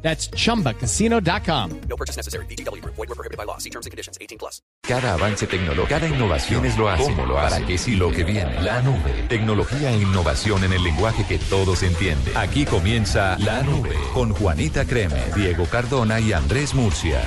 That's 0.00 0.30
chumbacasino.com. 0.30 1.80
No 1.88 1.96
purchase 1.96 2.16
necessary. 2.16 2.46
BGW. 2.46 2.82
Void 2.84 2.96
were 2.96 3.14
prohibited 3.14 3.36
by 3.36 3.44
law. 3.44 3.58
See 3.58 3.70
terms 3.70 3.86
and 3.86 3.90
conditions. 3.90 4.16
18 4.20 4.38
plus. 4.38 4.62
Cada 4.82 5.14
avance 5.14 5.46
tecnológico, 5.46 5.88
cada 5.88 6.08
innovación 6.08 6.64
es 6.64 6.78
lo 6.78 6.88
hace, 6.88 7.02
cómo 7.02 7.26
lo 7.26 7.38
hace, 7.38 7.56
para 7.56 7.66
qué 7.66 7.76
sí 7.76 7.96
lo 7.96 8.10
que 8.10 8.24
viene. 8.24 8.62
La 8.62 8.80
nube, 8.80 9.26
tecnología 9.28 9.90
e 9.90 9.98
innovación 9.98 10.64
en 10.64 10.72
el 10.72 10.82
lenguaje 10.82 11.26
que 11.26 11.38
todos 11.38 11.82
entienden. 11.82 12.34
Aquí 12.36 12.64
comienza 12.64 13.36
La 13.38 13.62
Nube 13.62 13.94
con 14.14 14.32
Juanita 14.32 14.86
Creme, 14.86 15.20
Diego 15.34 15.66
Cardona 15.66 16.20
y 16.20 16.32
Andrés 16.32 16.74
Murcia. 16.74 17.20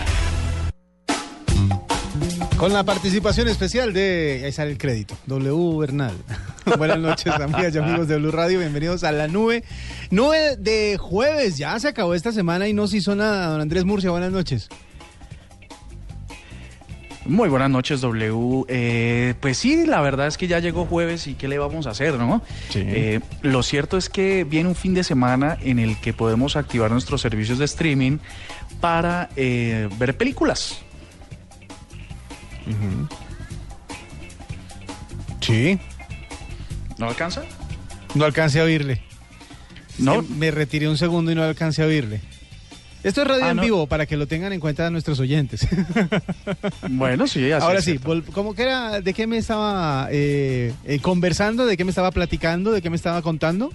Con 2.62 2.74
la 2.74 2.84
participación 2.84 3.48
especial 3.48 3.92
de. 3.92 4.44
Ahí 4.46 4.52
sale 4.52 4.70
el 4.70 4.78
crédito. 4.78 5.18
W 5.26 5.80
Bernal. 5.80 6.14
Buenas 6.78 7.00
noches, 7.00 7.34
amigas 7.34 7.74
y 7.74 7.80
amigos 7.80 8.08
de 8.08 8.18
Blue 8.18 8.30
Radio. 8.30 8.60
Bienvenidos 8.60 9.04
a 9.04 9.12
la 9.12 9.28
nube. 9.28 9.64
Nube 10.12 10.58
de 10.58 11.00
jueves. 11.00 11.58
Ya 11.58 11.80
se 11.80 11.88
acabó 11.88 12.14
esta 12.14 12.32
semana 12.32 12.68
y 12.68 12.74
no 12.74 12.86
se 12.86 12.98
hizo 12.98 13.16
nada. 13.16 13.48
Don 13.48 13.62
Andrés 13.62 13.84
Murcia, 13.84 14.12
buenas 14.12 14.32
noches. 14.32 14.70
Muy 17.26 17.50
buenas 17.50 17.72
noches, 17.72 18.00
W. 18.00 18.66
Eh, 18.68 19.34
pues 19.40 19.58
sí, 19.58 19.88
la 19.88 20.02
verdad 20.02 20.28
es 20.28 20.38
que 20.38 20.48
ya 20.48 20.60
llegó 20.60 20.86
jueves 20.86 21.26
y 21.26 21.34
qué 21.34 21.48
le 21.48 21.58
vamos 21.58 21.88
a 21.88 21.90
hacer, 21.90 22.14
¿no? 22.20 22.44
Sí. 22.70 22.84
Eh, 22.86 23.22
lo 23.42 23.64
cierto 23.64 23.98
es 23.98 24.08
que 24.08 24.44
viene 24.44 24.70
un 24.70 24.76
fin 24.76 24.94
de 24.94 25.04
semana 25.04 25.58
en 25.64 25.80
el 25.80 26.00
que 26.00 26.14
podemos 26.14 26.56
activar 26.56 26.92
nuestros 26.92 27.22
servicios 27.22 27.58
de 27.58 27.66
streaming 27.66 28.20
para 28.80 29.30
eh, 29.36 29.90
ver 29.98 30.16
películas. 30.16 30.84
Sí. 35.40 35.80
¿No 36.98 37.08
alcanza? 37.10 37.44
No 38.16 38.26
alcancé 38.26 38.60
a 38.60 38.64
oírle. 38.64 39.02
No. 39.98 40.22
Que 40.22 40.34
me 40.34 40.52
retiré 40.52 40.88
un 40.88 40.98
segundo 40.98 41.32
y 41.32 41.36
no 41.36 41.44
alcancé 41.44 41.84
a 41.84 41.86
oírle. 41.88 42.22
Esto 43.04 43.24
es 43.24 43.28
radio 43.28 43.46
Ah, 43.46 43.50
en 43.52 43.58
no. 43.58 43.64
vivo 43.64 43.88
para 43.88 44.06
que 44.06 44.16
lo 44.16 44.28
tengan 44.28 44.54
en 44.54 44.60
cuenta 44.60 44.90
nuestros 44.92 45.20
oyentes. 45.20 45.68
Bueno, 46.90 47.26
sí, 47.26 47.52
así 47.52 47.66
Ahora 47.66 47.82
sí, 47.82 48.00
¿cómo 48.32 48.54
que 48.54 48.64
era? 48.64 49.02
¿De 49.02 49.14
qué 49.14 49.26
me 49.26 49.38
estaba 49.38 50.08
eh, 50.12 50.74
eh, 50.86 51.00
conversando? 51.00 51.66
¿De 51.66 51.78
qué 51.78 51.84
me 51.84 51.90
estaba 51.90 52.12
platicando? 52.12 52.72
¿De 52.72 52.82
qué 52.82 52.90
me 52.90 52.96
estaba 52.96 53.22
contando? 53.22 53.74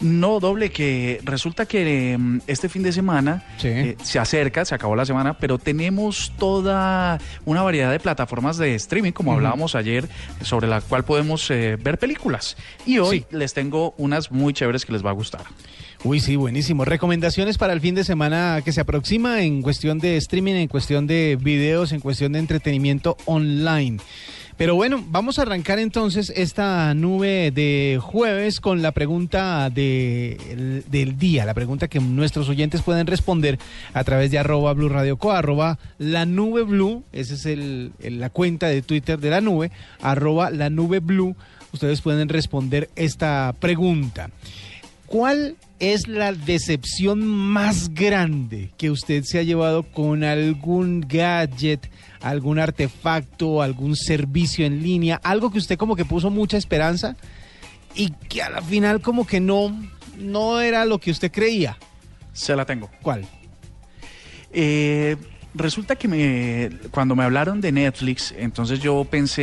No, 0.00 0.40
doble, 0.40 0.70
que 0.70 1.20
resulta 1.24 1.66
que 1.66 2.16
mm, 2.18 2.40
este 2.46 2.68
fin 2.70 2.82
de 2.82 2.90
semana 2.92 3.44
Sí. 3.58 3.68
eh, 3.68 3.96
se 4.02 4.18
acerca, 4.18 4.64
se 4.64 4.74
acabó 4.74 4.96
la 4.96 5.04
semana, 5.04 5.34
pero 5.38 5.58
tenemos 5.58 6.32
toda 6.38 7.18
una 7.44 7.62
variedad 7.62 7.90
de 7.92 8.00
plataformas 8.00 8.56
de 8.56 8.74
streaming, 8.76 9.12
como 9.12 9.32
hablábamos 9.34 9.74
ayer, 9.74 10.08
sobre 10.42 10.68
la 10.68 10.80
cual 10.80 11.04
podemos 11.04 11.50
eh, 11.50 11.76
ver 11.76 11.98
películas. 11.98 12.56
Y 12.86 12.98
hoy 12.98 13.20
Sí. 13.20 13.26
les 13.36 13.52
tengo 13.52 13.94
unas 13.98 14.30
muy 14.32 14.54
chéveres 14.54 14.86
que 14.86 14.92
les 14.92 15.04
va 15.04 15.10
a 15.10 15.14
gustar. 15.14 15.42
Uy, 16.02 16.18
sí, 16.18 16.34
buenísimo. 16.34 16.86
Recomendaciones 16.86 17.58
para 17.58 17.74
el 17.74 17.80
fin 17.82 17.94
de 17.94 18.04
semana 18.04 18.62
que 18.64 18.72
se 18.72 18.80
aproxima 18.80 19.42
en 19.42 19.60
cuestión 19.60 19.98
de 19.98 20.16
streaming, 20.16 20.54
en 20.54 20.68
cuestión 20.68 21.06
de 21.06 21.36
videos, 21.38 21.92
en 21.92 22.00
cuestión 22.00 22.32
de 22.32 22.38
entretenimiento 22.38 23.18
online. 23.26 23.98
Pero 24.60 24.74
bueno, 24.74 25.02
vamos 25.08 25.38
a 25.38 25.42
arrancar 25.42 25.78
entonces 25.78 26.30
esta 26.36 26.92
nube 26.92 27.50
de 27.50 27.98
jueves 27.98 28.60
con 28.60 28.82
la 28.82 28.92
pregunta 28.92 29.70
de- 29.70 30.36
el- 30.50 30.84
del 30.86 31.16
día, 31.18 31.46
la 31.46 31.54
pregunta 31.54 31.88
que 31.88 31.98
nuestros 31.98 32.46
oyentes 32.50 32.82
pueden 32.82 33.06
responder 33.06 33.58
a 33.94 34.04
través 34.04 34.30
de 34.30 34.38
arroba 34.38 34.74
blue 34.74 34.90
radio 34.90 35.16
co, 35.16 35.32
arroba 35.32 35.78
la 35.96 36.26
nube 36.26 36.64
blue, 36.64 37.02
esa 37.10 37.32
es 37.32 37.46
el- 37.46 37.92
la 38.02 38.28
cuenta 38.28 38.66
de 38.66 38.82
Twitter 38.82 39.18
de 39.18 39.30
la 39.30 39.40
nube, 39.40 39.70
arroba 40.02 40.50
la 40.50 40.68
nube 40.68 40.98
blue, 41.00 41.34
ustedes 41.72 42.02
pueden 42.02 42.28
responder 42.28 42.90
esta 42.96 43.54
pregunta. 43.60 44.28
¿Cuál 45.06 45.56
es 45.80 46.06
la 46.06 46.32
decepción 46.32 47.26
más 47.26 47.92
grande 47.94 48.70
que 48.76 48.90
usted 48.90 49.24
se 49.24 49.38
ha 49.38 49.42
llevado 49.42 49.82
con 49.82 50.22
algún 50.22 51.00
gadget, 51.00 51.90
algún 52.20 52.58
artefacto, 52.58 53.62
algún 53.62 53.96
servicio 53.96 54.66
en 54.66 54.82
línea, 54.82 55.18
algo 55.24 55.50
que 55.50 55.58
usted 55.58 55.78
como 55.78 55.96
que 55.96 56.04
puso 56.04 56.30
mucha 56.30 56.58
esperanza 56.58 57.16
y 57.94 58.10
que 58.28 58.42
a 58.42 58.50
la 58.50 58.60
final 58.60 59.00
como 59.00 59.26
que 59.26 59.40
no, 59.40 59.74
no 60.18 60.60
era 60.60 60.84
lo 60.84 60.98
que 60.98 61.10
usted 61.10 61.32
creía? 61.32 61.78
Se 62.34 62.54
la 62.54 62.66
tengo. 62.66 62.90
¿Cuál? 63.00 63.26
Eh, 64.52 65.16
resulta 65.54 65.96
que 65.96 66.08
me, 66.08 66.70
cuando 66.90 67.16
me 67.16 67.24
hablaron 67.24 67.62
de 67.62 67.72
Netflix, 67.72 68.34
entonces 68.36 68.80
yo 68.80 69.06
pensé 69.06 69.42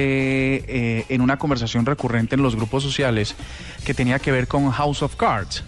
eh, 0.68 1.06
en 1.10 1.22
una 1.22 1.38
conversación 1.38 1.86
recurrente 1.86 2.36
en 2.36 2.44
los 2.44 2.56
grupos 2.56 2.84
sociales 2.84 3.36
que 3.84 3.96
tenía 3.96 4.20
que 4.20 4.32
ver 4.32 4.48
con 4.48 4.70
House 4.70 5.02
of 5.02 5.16
Cards. 5.16 5.64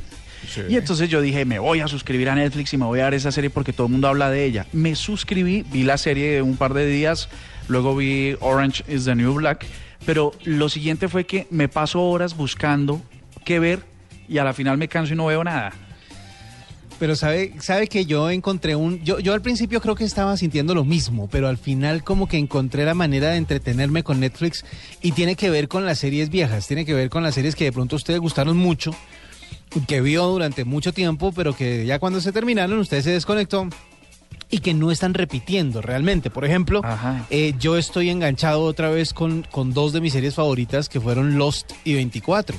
Y 0.68 0.76
entonces 0.76 1.10
yo 1.10 1.22
dije, 1.22 1.46
me 1.46 1.60
voy 1.60 1.80
a 1.82 1.88
suscribir 1.88 2.30
a 2.30 2.36
Netflix 2.36 2.74
y 2.74 2.78
me 2.78 2.86
voy 2.86 3.00
a 3.00 3.04
dar 3.04 3.14
esa 3.14 3.32
serie 3.32 3.50
porque 3.50 3.74
todo 3.74 3.88
el 3.88 3.92
mundo 3.92 4.08
habla 4.08 4.30
de 4.30 4.46
ella. 4.46 4.66
Me 4.74 4.96
suscribí, 4.96 5.64
vi 5.72 5.84
la 5.84 5.98
serie 5.98 6.42
un 6.42 6.58
par 6.58 6.74
de 6.74 6.86
días, 6.86 7.30
luego 7.68 7.96
vi 7.96 8.36
Orange 8.40 8.84
is 8.88 9.06
the 9.06 9.16
New 9.16 9.34
Black, 9.36 9.66
pero 10.06 10.32
lo 10.44 10.70
siguiente 10.70 11.08
fue 11.08 11.26
que 11.26 11.48
me 11.50 11.68
paso 11.68 12.02
horas 12.02 12.36
buscando 12.36 13.02
qué 13.46 13.60
ver 13.60 13.84
y 14.28 14.38
a 14.38 14.44
la 14.44 14.54
final 14.54 14.78
me 14.78 14.88
canso 14.88 15.14
y 15.14 15.18
no 15.18 15.26
veo 15.26 15.44
nada. 15.44 15.74
Pero 17.00 17.16
sabe, 17.16 17.54
sabe 17.62 17.88
que 17.88 18.06
yo 18.06 18.30
encontré 18.30 18.76
un, 18.76 19.02
yo, 19.06 19.20
yo 19.20 19.34
al 19.34 19.42
principio 19.42 19.80
creo 19.80 19.96
que 19.96 20.04
estaba 20.04 20.36
sintiendo 20.36 20.76
lo 20.76 20.84
mismo, 20.84 21.30
pero 21.30 21.48
al 21.48 21.58
final 21.58 22.04
como 22.04 22.28
que 22.28 22.38
encontré 22.38 22.84
la 22.84 22.94
manera 22.94 23.30
de 23.30 23.38
entretenerme 23.38 24.04
con 24.04 24.20
Netflix 24.20 24.66
y 25.02 25.14
tiene 25.14 25.36
que 25.36 25.50
ver 25.50 25.70
con 25.70 25.86
las 25.86 26.00
series 26.00 26.30
viejas, 26.30 26.68
tiene 26.68 26.86
que 26.86 26.94
ver 26.94 27.10
con 27.10 27.24
las 27.24 27.36
series 27.36 27.56
que 27.56 27.64
de 27.64 27.72
pronto 27.72 27.96
a 27.96 27.98
ustedes 27.98 28.20
gustaron 28.20 28.58
mucho, 28.58 28.94
que 29.88 30.02
vio 30.02 30.26
durante 30.26 30.66
mucho 30.66 30.94
tiempo, 30.94 31.32
pero 31.32 31.56
que 31.56 31.86
ya 31.86 32.00
cuando 32.00 32.22
se 32.22 32.32
terminaron 32.32 32.80
usted 32.80 33.02
se 33.02 33.12
desconectó 33.12 33.68
y 34.50 34.60
que 34.60 34.74
no 34.74 34.92
están 34.92 35.14
repitiendo 35.14 35.82
realmente. 35.82 36.30
Por 36.30 36.46
ejemplo, 36.46 36.82
eh, 37.30 37.54
yo 37.60 37.78
estoy 37.78 38.10
enganchado 38.10 38.64
otra 38.64 38.90
vez 38.90 39.14
con, 39.14 39.46
con 39.52 39.74
dos 39.74 39.94
de 39.94 40.02
mis 40.02 40.14
series 40.14 40.36
favoritas 40.36 40.90
que 40.90 41.00
fueron 41.00 41.38
Lost 41.38 41.72
y 41.84 41.94
24 41.94 42.58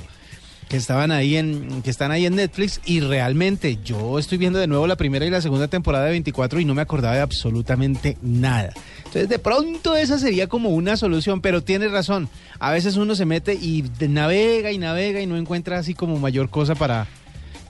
que 0.70 0.76
estaban 0.76 1.10
ahí 1.10 1.36
en 1.36 1.82
que 1.82 1.90
están 1.90 2.12
ahí 2.12 2.26
en 2.26 2.36
Netflix 2.36 2.80
y 2.86 3.00
realmente 3.00 3.80
yo 3.84 4.20
estoy 4.20 4.38
viendo 4.38 4.60
de 4.60 4.68
nuevo 4.68 4.86
la 4.86 4.94
primera 4.94 5.26
y 5.26 5.30
la 5.30 5.40
segunda 5.40 5.66
temporada 5.66 6.04
de 6.04 6.12
24 6.12 6.60
y 6.60 6.64
no 6.64 6.76
me 6.76 6.82
acordaba 6.82 7.16
de 7.16 7.20
absolutamente 7.20 8.16
nada. 8.22 8.72
Entonces 8.98 9.28
de 9.28 9.40
pronto 9.40 9.96
esa 9.96 10.16
sería 10.20 10.46
como 10.46 10.68
una 10.68 10.96
solución, 10.96 11.40
pero 11.40 11.64
tiene 11.64 11.88
razón. 11.88 12.28
A 12.60 12.70
veces 12.70 12.96
uno 12.96 13.16
se 13.16 13.26
mete 13.26 13.54
y 13.54 13.84
navega 13.98 14.70
y 14.70 14.78
navega 14.78 15.20
y 15.20 15.26
no 15.26 15.36
encuentra 15.36 15.76
así 15.76 15.94
como 15.94 16.20
mayor 16.20 16.50
cosa 16.50 16.76
para 16.76 17.08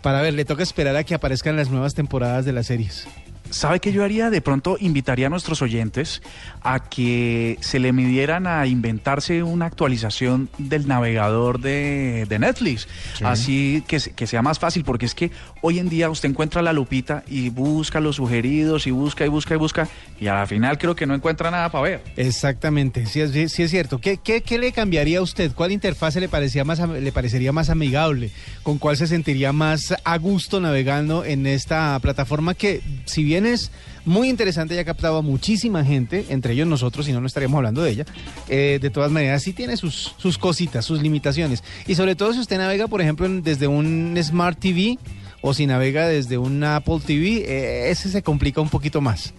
para 0.03 0.21
ver, 0.21 0.35
le 0.35 0.45
toca 0.45 0.63
esperar 0.63 0.97
a 0.97 1.05
que 1.05 1.15
aparezcan 1.15 1.57
las 1.57 1.71
nuevas 1.71 1.95
temporadas 1.95 2.45
de 2.45 2.53
las 2.53 2.67
series. 2.67 3.07
¿Sabe 3.51 3.81
qué 3.81 3.93
yo 3.93 4.05
haría? 4.05 4.31
De 4.31 4.41
pronto 4.41 4.77
invitaría 4.81 5.27
a 5.27 5.31
nuestros 5.31 5.63
oyentes 5.63 6.23
a 6.63 6.89
que 6.89 7.59
se 7.61 7.79
le 7.79 7.93
midieran 7.93 8.47
a 8.47 8.67
inventarse 8.67 9.43
una 9.43 9.67
actualización 9.67 10.49
del 10.59 10.89
navegador 10.89 11.61
de, 11.61 12.27
de 12.29 12.39
Netflix. 12.39 12.89
Así 13.23 13.83
que, 13.87 13.99
que 13.99 14.27
sea 14.27 14.43
más 14.43 14.59
fácil, 14.59 14.85
porque 14.85 15.07
es 15.07 15.15
que 15.15 15.31
hoy 15.63 15.79
en 15.79 15.89
día 15.89 16.11
usted 16.11 16.29
encuentra 16.31 16.63
la 16.63 16.73
lupita 16.73 17.25
y 17.29 17.51
busca 17.51 18.01
los 18.01 18.17
sugeridos 18.17 18.87
y 18.87 18.91
busca 18.91 19.25
y 19.25 19.29
busca 19.29 19.55
y 19.55 19.59
busca 19.59 19.89
y 20.21 20.27
a 20.27 20.35
la 20.35 20.47
final 20.47 20.79
creo 20.79 20.95
que 20.95 21.07
no 21.07 21.15
encuentra 21.15 21.51
nada 21.51 21.71
para 21.71 21.83
ver. 21.83 22.05
Exactamente, 22.17 23.07
sí 23.07 23.21
es, 23.21 23.53
sí 23.53 23.63
es 23.63 23.71
cierto. 23.71 24.01
¿Qué, 24.01 24.19
qué, 24.19 24.43
qué 24.43 24.59
le 24.59 24.73
cambiaría 24.73 25.19
a 25.19 25.23
usted? 25.23 25.53
¿Cuál 25.55 25.73
interfase 25.73 26.21
le, 26.21 26.29
parecía 26.29 26.65
más, 26.65 26.79
le 26.79 27.13
parecería 27.13 27.53
más 27.53 27.71
amigable? 27.71 28.31
¿Con 28.63 28.79
cuál 28.79 28.97
se 28.97 29.07
sentiría 29.07 29.53
más 29.53 29.95
a 30.05 30.19
gusto 30.19 30.61
navegando 30.61 31.25
en 31.25 31.47
esta 31.47 31.99
plataforma 32.01 32.55
que, 32.55 32.83
si 33.07 33.25
bien 33.25 33.40
es 33.47 33.71
muy 34.05 34.29
interesante 34.29 34.75
y 34.75 34.79
ha 34.79 34.85
captado 34.85 35.19
a 35.19 35.23
muchísima 35.23 35.85
gente, 35.85 36.27
entre 36.31 36.55
ellos 36.55 36.67
nosotros, 36.67 37.07
si 37.07 37.13
no, 37.13 37.21
no 37.21 37.27
estaríamos 37.27 37.59
hablando 37.59 37.83
de 37.83 37.91
ella, 37.91 38.07
eh, 38.49 38.79
de 38.81 38.91
todas 38.91 39.11
maneras 39.11 39.43
sí 39.43 39.53
tiene 39.53 39.77
sus, 39.77 40.15
sus 40.17 40.39
cositas, 40.39 40.85
sus 40.85 41.03
limitaciones. 41.03 41.63
Y 41.87 41.95
sobre 41.95 42.17
todo 42.17 42.33
si 42.33 42.41
usted 42.41 42.59
navega, 42.59 42.89
por 42.89 43.01
ejemplo, 43.01 43.29
desde 43.29 43.67
un 43.67 44.19
Smart 44.23 44.59
TV 44.59 44.99
o 45.43 45.55
si 45.55 45.67
navega 45.67 46.07
desde 46.07 46.39
un 46.39 46.63
Apple 46.65 47.01
TV, 47.05 47.45
eh, 47.47 47.91
ese 47.91 48.11
se 48.11 48.23
complica 48.23 48.61
un 48.61 48.69
poquito 48.69 49.01
más. 49.01 49.35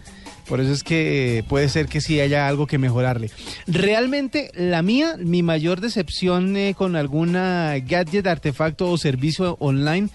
Por 0.47 0.59
eso 0.59 0.73
es 0.73 0.83
que 0.83 1.45
puede 1.47 1.69
ser 1.69 1.87
que 1.87 2.01
sí 2.01 2.19
haya 2.19 2.47
algo 2.47 2.67
que 2.67 2.77
mejorarle. 2.77 3.31
Realmente, 3.67 4.51
la 4.53 4.81
mía, 4.81 5.15
mi 5.17 5.43
mayor 5.43 5.79
decepción 5.79 6.57
eh, 6.57 6.75
con 6.77 6.97
alguna 6.97 7.75
gadget, 7.79 8.27
artefacto 8.27 8.89
o 8.91 8.97
servicio 8.97 9.55
online 9.59 10.09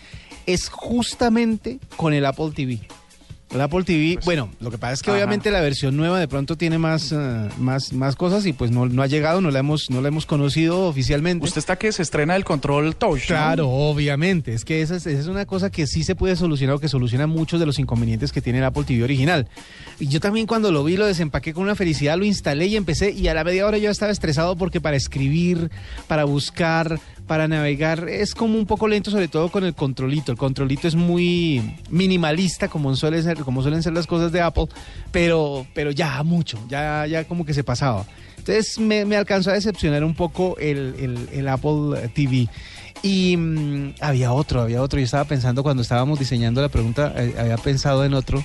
es 0.45 0.69
justamente 0.69 1.79
con 1.97 2.13
el 2.13 2.27
Apple 2.27 2.51
TV. 2.55 2.81
El 3.53 3.61
Apple 3.61 3.85
TV, 3.85 4.19
bueno, 4.25 4.51
lo 4.61 4.73
que 4.73 4.79
pasa 4.79 4.95
es 4.95 5.03
que 5.03 5.11
Ajá. 5.11 5.19
obviamente 5.19 5.53
la 5.53 5.61
versión 5.61 5.97
nueva 5.97 6.19
de 6.19 6.27
pronto 6.27 6.57
tiene 6.57 6.79
más, 6.79 7.13
eh, 7.13 7.49
más, 7.59 7.93
más 7.93 8.17
cosas 8.17 8.45
y 8.45 8.53
pues 8.53 8.73
no, 8.73 8.87
no 8.87 9.03
ha 9.03 9.07
llegado, 9.07 9.41
no 9.41 9.53
la 9.53 9.61
hemos, 9.61 9.89
no 9.89 10.01
la 10.01 10.09
hemos 10.09 10.27
conocido 10.27 10.87
oficialmente. 10.87 11.45
Usted 11.45 11.61
está 11.61 11.77
que 11.77 11.93
se 11.93 12.03
estrena 12.03 12.35
el 12.35 12.45
control 12.45 12.97
touch. 12.97 13.21
¿no? 13.21 13.27
Claro, 13.27 13.69
obviamente. 13.69 14.53
Es 14.53 14.65
que 14.65 14.83
esa 14.83 14.97
es, 14.97 15.07
esa 15.07 15.21
es 15.21 15.27
una 15.29 15.47
cosa 15.47 15.71
que 15.71 15.87
sí 15.87 16.03
se 16.03 16.17
puede 16.17 16.35
solucionar 16.35 16.77
o 16.77 16.81
que 16.81 16.89
soluciona 16.89 17.29
muchos 17.29 17.61
de 17.61 17.67
los 17.67 17.79
inconvenientes 17.79 18.33
que 18.33 18.43
tiene 18.43 18.59
el 18.59 18.65
Apple 18.65 18.83
TV 18.85 19.05
original. 19.05 19.47
Y 20.01 20.09
yo 20.09 20.19
también 20.19 20.47
cuando 20.47 20.73
lo 20.73 20.83
vi 20.83 20.97
lo 20.97 21.07
desempaqué 21.07 21.55
con 21.55 21.63
una 21.63 21.77
felicidad, 21.77 22.19
lo 22.19 22.25
instalé 22.25 22.67
y 22.67 22.77
empecé 22.77 23.13
y 23.13 23.29
a 23.29 23.35
la 23.35 23.45
media 23.45 23.67
hora 23.67 23.79
yo 23.79 23.91
estaba 23.91 24.11
estresado 24.11 24.57
porque 24.57 24.81
para 24.81 24.97
escribir, 24.97 25.71
para 26.09 26.25
buscar, 26.25 26.99
para 27.27 27.49
navegar 27.49 28.09
es 28.09 28.35
como 28.35 28.57
un 28.59 28.67
poco 28.67 28.87
lento, 28.89 29.11
sobre 29.11 29.29
todo 29.29 29.51
con 29.51 29.65
el 29.65 29.75
controlito. 29.75 30.31
El 30.33 30.39
controlito 30.39 30.87
es 30.87 30.95
muy 30.95 31.77
minimalista 31.91 32.69
como 32.69 32.95
suele 32.95 33.23
ser, 33.23 33.39
como 33.39 33.63
suelen 33.63 33.83
ser 33.83 33.93
las 33.95 34.07
cosas 34.07 34.31
de 34.33 34.41
Apple, 34.41 34.67
pero, 35.11 35.67
pero 35.75 35.91
ya 35.91 36.23
mucho, 36.23 36.59
ya, 36.69 37.07
ya 37.07 37.25
como 37.25 37.45
que 37.45 37.53
se 37.55 37.65
pasaba. 37.65 38.05
Entonces 38.39 38.79
me, 38.79 39.05
me 39.05 39.17
alcanzó 39.17 39.51
a 39.51 39.55
decepcionar 39.55 40.05
un 40.05 40.15
poco 40.15 40.57
el, 40.59 40.95
el- 40.99 41.29
el 41.33 41.49
Apple 41.49 42.09
TV. 42.15 42.49
Y 43.03 43.37
mm, 43.37 43.95
había 44.01 44.33
otro, 44.33 44.63
había 44.63 44.81
otro. 44.83 44.99
Yo 45.01 45.05
estaba 45.05 45.25
pensando 45.25 45.63
cuando 45.63 45.83
estábamos 45.83 46.19
diseñando 46.19 46.63
la 46.63 46.69
pregunta, 46.69 47.13
eh, 47.17 47.35
había 47.39 47.57
pensado 47.59 48.05
en 48.05 48.15
otro 48.15 48.45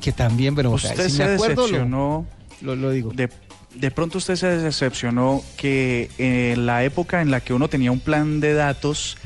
que 0.00 0.12
también, 0.12 0.54
pero 0.54 0.72
o 0.72 0.78
sea, 0.78 0.90
Usted 0.92 1.08
si 1.08 1.16
se 1.16 1.24
me 1.26 1.34
acuerdo, 1.34 1.66
lo, 1.68 2.24
lo- 2.62 2.76
lo 2.76 2.90
digo. 2.90 3.12
De, 3.14 3.28
de 3.74 3.90
pronto 3.90 4.18
usted 4.18 4.36
se 4.36 4.48
decepcionó 4.48 5.42
que 5.56 6.10
en 6.18 6.66
la 6.66 6.84
época 6.84 7.22
en 7.22 7.30
la 7.30 7.40
que 7.40 7.52
uno 7.52 7.68
tenía 7.68 7.92
un 7.92 8.00
plan 8.00 8.40
de 8.40 8.54
datos 8.54 9.16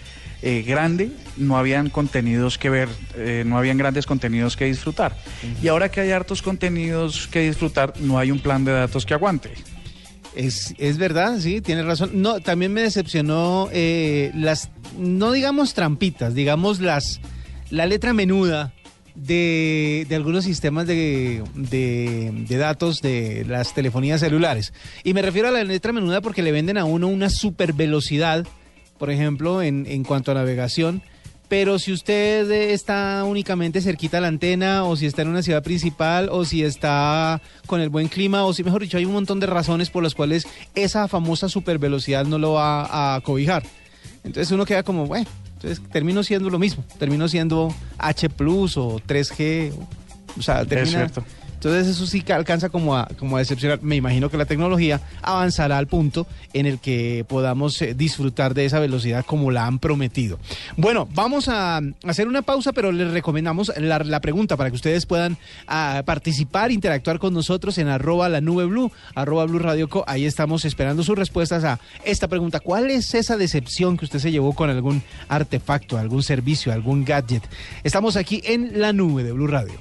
eh, 0.42 0.62
grande, 0.62 1.10
no 1.38 1.56
habían 1.56 1.88
contenidos 1.88 2.58
que 2.58 2.68
ver, 2.68 2.88
eh, 3.16 3.44
no 3.46 3.56
habían 3.56 3.78
grandes 3.78 4.04
contenidos 4.04 4.56
que 4.56 4.66
disfrutar. 4.66 5.16
Y 5.62 5.68
ahora 5.68 5.90
que 5.90 6.00
hay 6.00 6.10
hartos 6.10 6.42
contenidos 6.42 7.28
que 7.28 7.40
disfrutar, 7.40 7.94
no 8.00 8.18
hay 8.18 8.30
un 8.30 8.38
plan 8.38 8.64
de 8.64 8.72
datos 8.72 9.06
que 9.06 9.14
aguante. 9.14 9.54
Es, 10.34 10.74
es 10.78 10.98
verdad, 10.98 11.38
sí, 11.38 11.60
tiene 11.60 11.82
razón. 11.82 12.10
No, 12.14 12.40
también 12.40 12.72
me 12.72 12.82
decepcionó 12.82 13.68
eh, 13.72 14.32
las, 14.34 14.68
no 14.98 15.32
digamos 15.32 15.72
trampitas, 15.72 16.34
digamos 16.34 16.80
las, 16.80 17.20
la 17.70 17.86
letra 17.86 18.12
menuda 18.12 18.74
de, 19.14 20.06
algunos 20.10 20.44
sistemas 20.44 20.86
de, 20.86 21.42
de, 21.54 22.56
datos 22.56 23.00
de 23.00 23.44
las 23.48 23.74
telefonías 23.74 24.20
celulares. 24.20 24.72
Y 25.02 25.14
me 25.14 25.22
refiero 25.22 25.48
a 25.48 25.52
la 25.52 25.64
letra 25.64 25.92
menuda 25.92 26.20
porque 26.20 26.42
le 26.42 26.52
venden 26.52 26.78
a 26.78 26.84
uno 26.84 27.08
una 27.08 27.30
super 27.30 27.72
velocidad, 27.72 28.46
por 28.98 29.10
ejemplo, 29.10 29.62
en, 29.62 29.86
en 29.86 30.04
cuanto 30.04 30.30
a 30.30 30.34
navegación. 30.34 31.02
Pero 31.48 31.78
si 31.78 31.92
usted 31.92 32.50
está 32.50 33.22
únicamente 33.24 33.82
cerquita 33.82 34.18
a 34.18 34.20
la 34.22 34.28
antena, 34.28 34.84
o 34.84 34.96
si 34.96 35.06
está 35.06 35.22
en 35.22 35.28
una 35.28 35.42
ciudad 35.42 35.62
principal, 35.62 36.28
o 36.32 36.44
si 36.44 36.64
está 36.64 37.40
con 37.66 37.80
el 37.80 37.90
buen 37.90 38.08
clima, 38.08 38.44
o 38.44 38.54
si, 38.54 38.64
mejor 38.64 38.82
dicho, 38.82 38.96
hay 38.96 39.04
un 39.04 39.12
montón 39.12 39.40
de 39.40 39.46
razones 39.46 39.90
por 39.90 40.02
las 40.02 40.14
cuales 40.14 40.46
esa 40.74 41.06
famosa 41.06 41.48
supervelocidad 41.48 42.24
no 42.24 42.38
lo 42.38 42.54
va 42.54 43.14
a 43.14 43.20
cobijar. 43.20 43.62
Entonces 44.24 44.50
uno 44.52 44.64
queda 44.64 44.82
como, 44.82 45.06
bueno, 45.06 45.26
entonces 45.64 45.82
termino 45.90 46.22
siendo 46.22 46.50
lo 46.50 46.58
mismo, 46.58 46.84
termino 46.98 47.26
siendo 47.26 47.74
H 47.98 48.28
Plus 48.28 48.76
o 48.76 49.00
3G, 49.00 49.72
o 50.38 50.42
sea, 50.42 50.64
termina, 50.66 50.98
cierto. 50.98 51.24
Entonces 51.64 51.96
eso 51.96 52.06
sí 52.06 52.22
alcanza 52.30 52.68
como 52.68 52.94
a, 52.96 53.08
como 53.18 53.36
a 53.36 53.38
decepcionar. 53.38 53.82
Me 53.82 53.96
imagino 53.96 54.30
que 54.30 54.36
la 54.36 54.44
tecnología 54.44 55.00
avanzará 55.22 55.78
al 55.78 55.86
punto 55.86 56.26
en 56.52 56.66
el 56.66 56.78
que 56.78 57.24
podamos 57.26 57.80
eh, 57.80 57.94
disfrutar 57.94 58.52
de 58.52 58.66
esa 58.66 58.80
velocidad 58.80 59.24
como 59.24 59.50
la 59.50 59.66
han 59.66 59.78
prometido. 59.78 60.38
Bueno, 60.76 61.08
vamos 61.14 61.48
a 61.48 61.80
hacer 62.04 62.28
una 62.28 62.42
pausa, 62.42 62.72
pero 62.72 62.92
les 62.92 63.10
recomendamos 63.12 63.72
la, 63.78 64.20
pregunta 64.20 64.56
para 64.56 64.70
que 64.70 64.76
ustedes 64.76 65.06
puedan 65.06 65.38
ah, 65.66 66.02
participar, 66.04 66.70
interactuar 66.70 67.18
con 67.18 67.32
nosotros 67.32 67.78
en 67.78 67.88
arroba 67.88 68.28
la 68.28 68.40
nube 68.40 68.66
blue, 68.66 68.92
arroba 69.14 69.46
blue 69.46 69.58
radio. 69.58 69.88
Ahí 70.06 70.26
estamos 70.26 70.64
esperando 70.64 71.02
sus 71.02 71.16
respuestas 71.16 71.64
a 71.64 71.80
esta 72.04 72.28
pregunta. 72.28 72.60
¿Cuál 72.60 72.90
es 72.90 73.14
esa 73.14 73.36
decepción 73.36 73.96
que 73.96 74.04
usted 74.04 74.18
se 74.18 74.30
llevó 74.30 74.54
con 74.54 74.70
algún 74.70 75.02
artefacto, 75.28 75.96
algún 75.96 76.22
servicio, 76.22 76.72
algún 76.72 77.04
gadget? 77.04 77.42
Estamos 77.82 78.16
aquí 78.16 78.42
en 78.44 78.80
la 78.80 78.92
nube 78.92 79.24
de 79.24 79.32
Blue 79.32 79.46
Radio. 79.46 79.80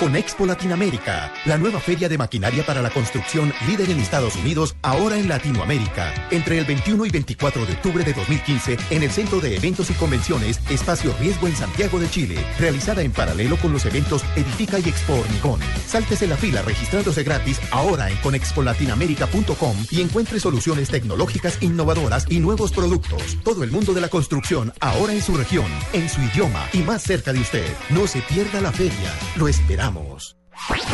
Con 0.00 0.16
Expo 0.16 0.46
Latinoamérica, 0.46 1.30
la 1.44 1.58
nueva 1.58 1.78
feria 1.78 2.08
de 2.08 2.16
maquinaria 2.16 2.64
para 2.64 2.80
la 2.80 2.88
construcción 2.88 3.52
líder 3.68 3.90
en 3.90 4.00
Estados 4.00 4.34
Unidos, 4.34 4.74
ahora 4.80 5.18
en 5.18 5.28
Latinoamérica. 5.28 6.14
Entre 6.30 6.56
el 6.56 6.64
21 6.64 7.04
y 7.04 7.10
24 7.10 7.66
de 7.66 7.74
octubre 7.74 8.02
de 8.02 8.14
2015, 8.14 8.78
en 8.88 9.02
el 9.02 9.10
Centro 9.10 9.40
de 9.40 9.56
Eventos 9.56 9.90
y 9.90 9.92
Convenciones, 9.92 10.58
Espacio 10.70 11.14
Riesgo 11.20 11.48
en 11.48 11.54
Santiago 11.54 12.00
de 12.00 12.08
Chile, 12.08 12.42
realizada 12.58 13.02
en 13.02 13.12
paralelo 13.12 13.58
con 13.58 13.74
los 13.74 13.84
eventos 13.84 14.24
Edifica 14.36 14.78
y 14.78 14.88
Expo 14.88 15.16
Hormigón. 15.16 15.60
Sáltese 15.86 16.26
la 16.26 16.38
fila 16.38 16.62
registrándose 16.62 17.22
gratis 17.22 17.60
ahora 17.70 18.08
en 18.08 18.16
conexpolatinoamerica.com 18.22 19.76
y 19.90 20.00
encuentre 20.00 20.40
soluciones 20.40 20.88
tecnológicas 20.88 21.58
innovadoras 21.60 22.24
y 22.30 22.40
nuevos 22.40 22.72
productos. 22.72 23.36
Todo 23.44 23.64
el 23.64 23.70
mundo 23.70 23.92
de 23.92 24.00
la 24.00 24.08
construcción, 24.08 24.72
ahora 24.80 25.12
en 25.12 25.20
su 25.20 25.36
región, 25.36 25.70
en 25.92 26.08
su 26.08 26.22
idioma 26.22 26.66
y 26.72 26.78
más 26.78 27.02
cerca 27.02 27.34
de 27.34 27.40
usted. 27.40 27.70
No 27.90 28.06
se 28.06 28.22
pierda 28.22 28.62
la 28.62 28.72
feria. 28.72 29.12
Lo 29.36 29.46
esperamos. 29.46 29.89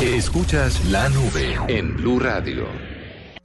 Escuchas 0.02 0.84
la 0.86 1.08
nube 1.08 1.58
en 1.68 1.96
Blue 1.96 2.18
Radio. 2.18 2.66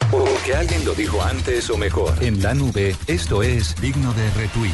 Porque 0.10 0.56
alguien 0.56 0.84
lo 0.86 0.94
dijo 0.94 1.22
antes 1.22 1.70
o 1.70 1.78
mejor. 1.78 2.14
En 2.22 2.42
la 2.42 2.54
nube, 2.54 2.96
esto 3.08 3.44
es 3.44 3.76
digno 3.82 4.14
de 4.14 4.30
retweet. 4.32 4.72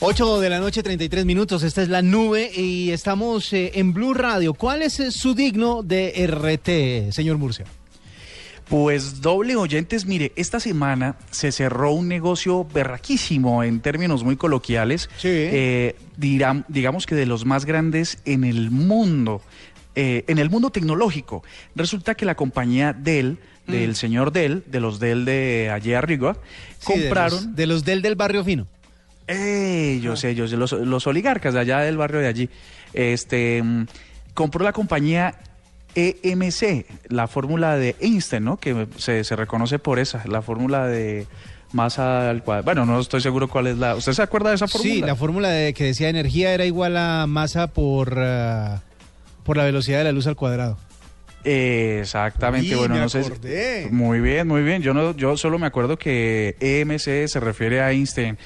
8 0.00 0.40
de 0.40 0.50
la 0.50 0.60
noche, 0.60 0.82
33 0.82 1.26
minutos. 1.26 1.62
Esta 1.62 1.82
es 1.82 1.88
la 1.88 2.00
nube 2.00 2.50
y 2.54 2.90
estamos 2.90 3.52
eh, 3.52 3.72
en 3.74 3.92
Blue 3.92 4.14
Radio. 4.14 4.54
¿Cuál 4.54 4.82
es 4.82 4.98
eh, 5.00 5.10
su 5.10 5.34
digno 5.34 5.82
de 5.82 6.26
RT, 6.26 7.12
señor 7.12 7.36
Murcia? 7.36 7.66
Pues 8.70 9.20
doble 9.20 9.56
oyentes, 9.56 10.06
mire, 10.06 10.32
esta 10.36 10.60
semana 10.60 11.16
se 11.32 11.50
cerró 11.50 11.90
un 11.90 12.06
negocio 12.06 12.64
berraquísimo 12.72 13.64
en 13.64 13.80
términos 13.80 14.22
muy 14.22 14.36
coloquiales, 14.36 15.10
Sí. 15.18 15.28
eh, 15.28 15.96
digamos 16.16 17.04
que 17.06 17.16
de 17.16 17.26
los 17.26 17.44
más 17.44 17.64
grandes 17.64 18.18
en 18.24 18.44
el 18.44 18.70
mundo, 18.70 19.42
eh, 19.96 20.24
en 20.28 20.38
el 20.38 20.50
mundo 20.50 20.70
tecnológico. 20.70 21.42
Resulta 21.74 22.14
que 22.14 22.24
la 22.24 22.36
compañía 22.36 22.92
Dell, 22.92 23.38
del 23.66 23.96
señor 23.96 24.30
Dell, 24.32 24.62
de 24.66 24.78
los 24.80 25.00
Dell 25.00 25.24
de 25.24 25.70
allí 25.72 25.92
arriba, 25.94 26.36
Sí, 26.78 26.92
de 26.94 27.00
compraron... 27.06 27.32
los- 27.46 27.56
de 27.56 27.66
los 27.66 27.84
del 27.84 28.02
del 28.02 28.14
barrio 28.14 28.44
fino. 28.44 28.68
Ellos, 29.26 30.22
ellos, 30.24 30.50
los, 30.52 30.72
los 30.72 31.06
oligarcas 31.08 31.54
de 31.54 31.60
allá 31.60 31.80
del 31.80 31.96
barrio 31.96 32.20
de 32.20 32.26
allí. 32.28 32.48
Este 32.94 33.62
mm, 33.62 33.86
compró 34.34 34.64
la 34.64 34.72
compañía 34.72 35.34
EMC, 35.94 36.86
la 37.08 37.26
fórmula 37.28 37.76
de 37.76 37.96
Einstein, 38.00 38.44
¿no? 38.44 38.56
Que 38.58 38.86
se, 38.96 39.24
se 39.24 39.36
reconoce 39.36 39.78
por 39.78 39.98
esa, 39.98 40.22
la 40.26 40.42
fórmula 40.42 40.86
de 40.86 41.26
masa 41.72 42.30
al 42.30 42.42
cuadrado. 42.42 42.64
Bueno, 42.64 42.86
no 42.86 43.00
estoy 43.00 43.20
seguro 43.20 43.48
cuál 43.48 43.68
es 43.68 43.78
la. 43.78 43.94
¿Usted 43.96 44.12
se 44.12 44.22
acuerda 44.22 44.50
de 44.50 44.56
esa 44.56 44.68
fórmula? 44.68 44.92
Sí, 44.94 45.00
la 45.00 45.16
fórmula 45.16 45.48
de 45.50 45.72
que 45.74 45.84
decía 45.84 46.08
energía 46.08 46.52
era 46.52 46.64
igual 46.64 46.96
a 46.96 47.26
masa 47.26 47.68
por, 47.68 48.14
ah, 48.18 48.82
por 49.44 49.56
la 49.56 49.64
velocidad 49.64 49.98
de 49.98 50.04
la 50.04 50.12
luz 50.12 50.26
al 50.26 50.36
cuadrado. 50.36 50.78
Exactamente, 51.42 52.72
Uy, 52.72 52.78
bueno, 52.80 52.94
me 52.96 53.00
no 53.00 53.08
sé. 53.08 53.20
acordé. 53.20 53.88
Muy 53.90 54.20
bien, 54.20 54.46
muy 54.46 54.62
bien. 54.62 54.82
Yo 54.82 54.92
no, 54.92 55.16
yo 55.16 55.36
solo 55.36 55.58
me 55.58 55.66
acuerdo 55.66 55.96
que 55.98 56.56
EMC 56.60 57.28
se 57.28 57.40
refiere 57.40 57.80
a 57.80 57.92
Einstein. 57.92 58.36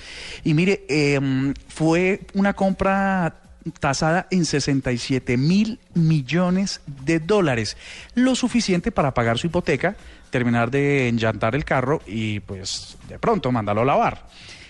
Y 0.44 0.54
mire, 0.54 0.84
em, 0.88 1.54
fue 1.68 2.20
una 2.34 2.52
compra 2.52 3.34
tasada 3.78 4.26
en 4.30 4.44
67 4.44 5.36
mil 5.36 5.78
millones 5.94 6.80
de 6.86 7.20
dólares, 7.20 7.76
lo 8.14 8.34
suficiente 8.34 8.92
para 8.92 9.14
pagar 9.14 9.38
su 9.38 9.46
hipoteca, 9.46 9.96
terminar 10.30 10.70
de 10.70 11.08
enllantar 11.08 11.54
el 11.54 11.64
carro 11.64 12.02
y 12.06 12.40
pues 12.40 12.96
de 13.08 13.18
pronto 13.18 13.52
mandarlo 13.52 13.82
a 13.82 13.86
lavar. 13.86 14.26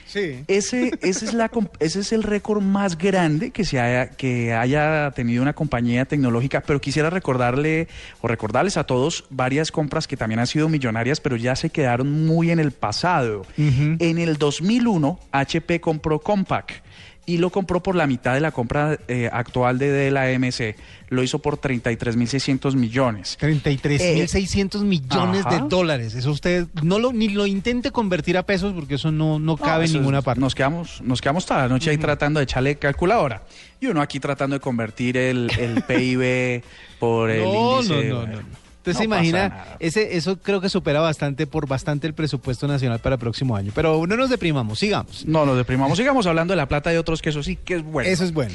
Sí. 0.06 0.44
Ese, 0.46 0.92
ese, 1.02 1.24
es 1.24 1.34
la, 1.34 1.50
ese 1.80 1.98
es 2.00 2.12
el 2.12 2.22
récord 2.22 2.62
más 2.62 2.96
grande 2.96 3.50
que, 3.50 3.64
se 3.64 3.80
haya, 3.80 4.10
que 4.10 4.52
haya 4.52 5.10
tenido 5.10 5.42
una 5.42 5.54
compañía 5.54 6.04
tecnológica, 6.04 6.60
pero 6.60 6.80
quisiera 6.80 7.10
recordarle 7.10 7.88
o 8.20 8.28
recordarles 8.28 8.76
a 8.76 8.84
todos 8.84 9.24
varias 9.30 9.72
compras 9.72 10.06
que 10.06 10.16
también 10.16 10.38
han 10.38 10.46
sido 10.46 10.68
millonarias, 10.68 11.20
pero 11.20 11.34
ya 11.34 11.56
se 11.56 11.70
quedaron 11.70 12.26
muy 12.26 12.52
en 12.52 12.60
el 12.60 12.70
pasado. 12.70 13.44
En 13.56 14.18
el 14.18 14.36
2001, 14.36 15.18
HP 15.32 15.80
compró 15.80 16.20
Compaq, 16.20 16.84
y 17.26 17.38
lo 17.38 17.50
compró 17.50 17.82
por 17.82 17.94
la 17.96 18.06
mitad 18.06 18.34
de 18.34 18.40
la 18.40 18.50
compra 18.52 18.98
eh, 19.08 19.30
actual 19.32 19.78
de, 19.78 19.90
de 19.90 20.10
la 20.10 20.24
AMC. 20.24 20.76
Lo 21.08 21.22
hizo 21.22 21.38
por 21.38 21.58
33.600 21.60 22.74
millones. 22.74 23.38
33.600 23.40 24.82
millones 24.82 25.44
de 25.48 25.60
dólares. 25.68 26.14
Eso 26.14 26.30
usted 26.30 26.66
no 26.82 26.98
lo 26.98 27.12
ni 27.12 27.28
lo 27.28 27.46
intente 27.46 27.90
convertir 27.90 28.36
a 28.36 28.44
pesos 28.44 28.72
porque 28.74 28.96
eso 28.96 29.12
no, 29.12 29.38
no 29.38 29.56
cabe 29.56 29.84
en 29.84 29.90
eso 29.90 29.98
ninguna 29.98 30.22
parte. 30.22 30.40
Nos 30.40 30.54
quedamos, 30.54 31.00
nos 31.02 31.20
quedamos 31.20 31.46
toda 31.46 31.62
la 31.62 31.68
noche 31.68 31.90
ahí 31.90 31.98
tratando 31.98 32.40
de 32.40 32.44
echarle 32.44 32.76
calculadora. 32.76 33.42
Y 33.80 33.86
uno 33.86 34.00
aquí 34.02 34.20
tratando 34.20 34.54
de 34.54 34.60
convertir 34.60 35.16
el, 35.16 35.50
el 35.58 35.82
PIB 35.86 36.62
por 36.98 37.30
el 37.30 37.44
no, 37.44 37.80
índice. 37.80 38.08
no, 38.08 38.26
no, 38.26 38.32
no. 38.32 38.63
Usted 38.84 38.92
no 38.92 38.98
se 38.98 39.08
pasa 39.08 39.24
imagina, 39.24 39.76
ese, 39.80 40.16
eso 40.16 40.38
creo 40.38 40.60
que 40.60 40.68
supera 40.68 41.00
bastante 41.00 41.46
por 41.46 41.66
bastante 41.66 42.06
el 42.06 42.12
presupuesto 42.12 42.68
nacional 42.68 42.98
para 42.98 43.14
el 43.14 43.18
próximo 43.18 43.56
año. 43.56 43.72
Pero 43.74 44.06
no 44.06 44.14
nos 44.16 44.28
deprimamos, 44.28 44.78
sigamos. 44.78 45.24
No 45.24 45.46
nos 45.46 45.56
deprimamos. 45.56 45.96
Sigamos 45.96 46.26
hablando 46.26 46.52
de 46.52 46.56
la 46.56 46.68
plata 46.68 46.90
de 46.90 46.98
otros 46.98 47.22
que 47.22 47.30
eso 47.30 47.42
sí 47.42 47.56
que 47.56 47.76
es 47.76 47.82
bueno. 47.82 48.10
Eso 48.10 48.24
es 48.24 48.32
bueno. 48.34 48.54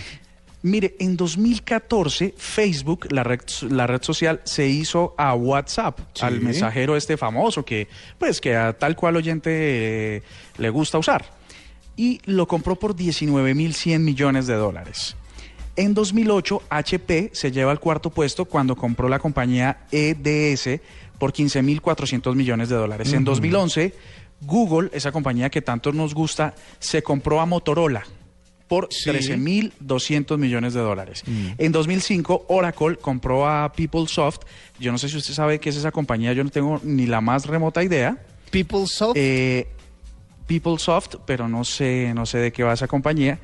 Mire, 0.61 0.95
en 0.99 1.17
2014 1.17 2.35
Facebook, 2.37 3.07
la 3.11 3.23
red, 3.23 3.39
la 3.69 3.87
red 3.87 4.03
social, 4.03 4.41
se 4.43 4.67
hizo 4.67 5.15
a 5.17 5.33
WhatsApp, 5.33 5.99
Sí. 6.13 6.25
al 6.25 6.41
mensajero 6.41 6.95
este 6.95 7.17
famoso 7.17 7.65
que, 7.65 7.87
pues, 8.19 8.39
que 8.41 8.55
a 8.55 8.73
tal 8.73 8.95
cual 8.95 9.15
oyente 9.15 9.49
eh, 10.17 10.23
le 10.57 10.69
gusta 10.69 10.97
usar. 10.99 11.25
Y 11.95 12.19
lo 12.25 12.47
compró 12.47 12.75
por 12.75 12.95
19.100 12.95 13.99
millones 14.03 14.47
de 14.47 14.55
dólares. 14.55 15.15
En 15.75 15.93
2008, 15.93 16.63
HP 16.69 17.29
se 17.33 17.51
lleva 17.51 17.71
al 17.71 17.79
cuarto 17.79 18.09
puesto 18.09 18.45
cuando 18.45 18.75
compró 18.75 19.07
la 19.07 19.19
compañía 19.19 19.85
EDS 19.91 20.81
por 21.17 21.33
15.400 21.33 22.35
millones 22.35 22.69
de 22.69 22.75
dólares. 22.75 23.13
En 23.13 23.23
2011, 23.23 23.93
Google, 24.41 24.89
esa 24.93 25.11
compañía 25.11 25.49
que 25.49 25.61
tanto 25.61 25.91
nos 25.91 26.13
gusta, 26.13 26.53
se 26.79 27.01
compró 27.03 27.39
a 27.41 27.45
Motorola 27.45 28.03
por 28.67 28.87
Sí. 28.91 29.09
13.200 29.09 30.37
millones 30.37 30.73
de 30.73 30.79
dólares. 30.81 31.23
En 31.57 31.71
2005, 31.71 32.45
Oracle 32.49 32.97
compró 32.97 33.47
a 33.47 33.71
PeopleSoft. 33.73 34.43
Yo 34.79 34.91
no 34.91 34.97
sé 34.97 35.09
si 35.09 35.17
usted 35.17 35.33
sabe 35.33 35.59
qué 35.59 35.69
es 35.69 35.75
esa 35.75 35.91
compañía, 35.91 36.33
yo 36.33 36.43
no 36.43 36.51
tengo 36.51 36.79
ni 36.83 37.05
la 37.07 37.19
más 37.19 37.47
remota 37.47 37.83
idea. 37.83 38.17
PeopleSoft. 38.51 39.13
Eh, 39.15 39.67
PeopleSoft, 40.47 41.15
pero 41.25 41.47
no 41.47 41.63
sé, 41.63 42.11
no 42.13 42.25
sé 42.25 42.37
de 42.39 42.51
qué 42.51 42.63
va 42.63 42.73
esa 42.73 42.87
compañía. 42.87 43.39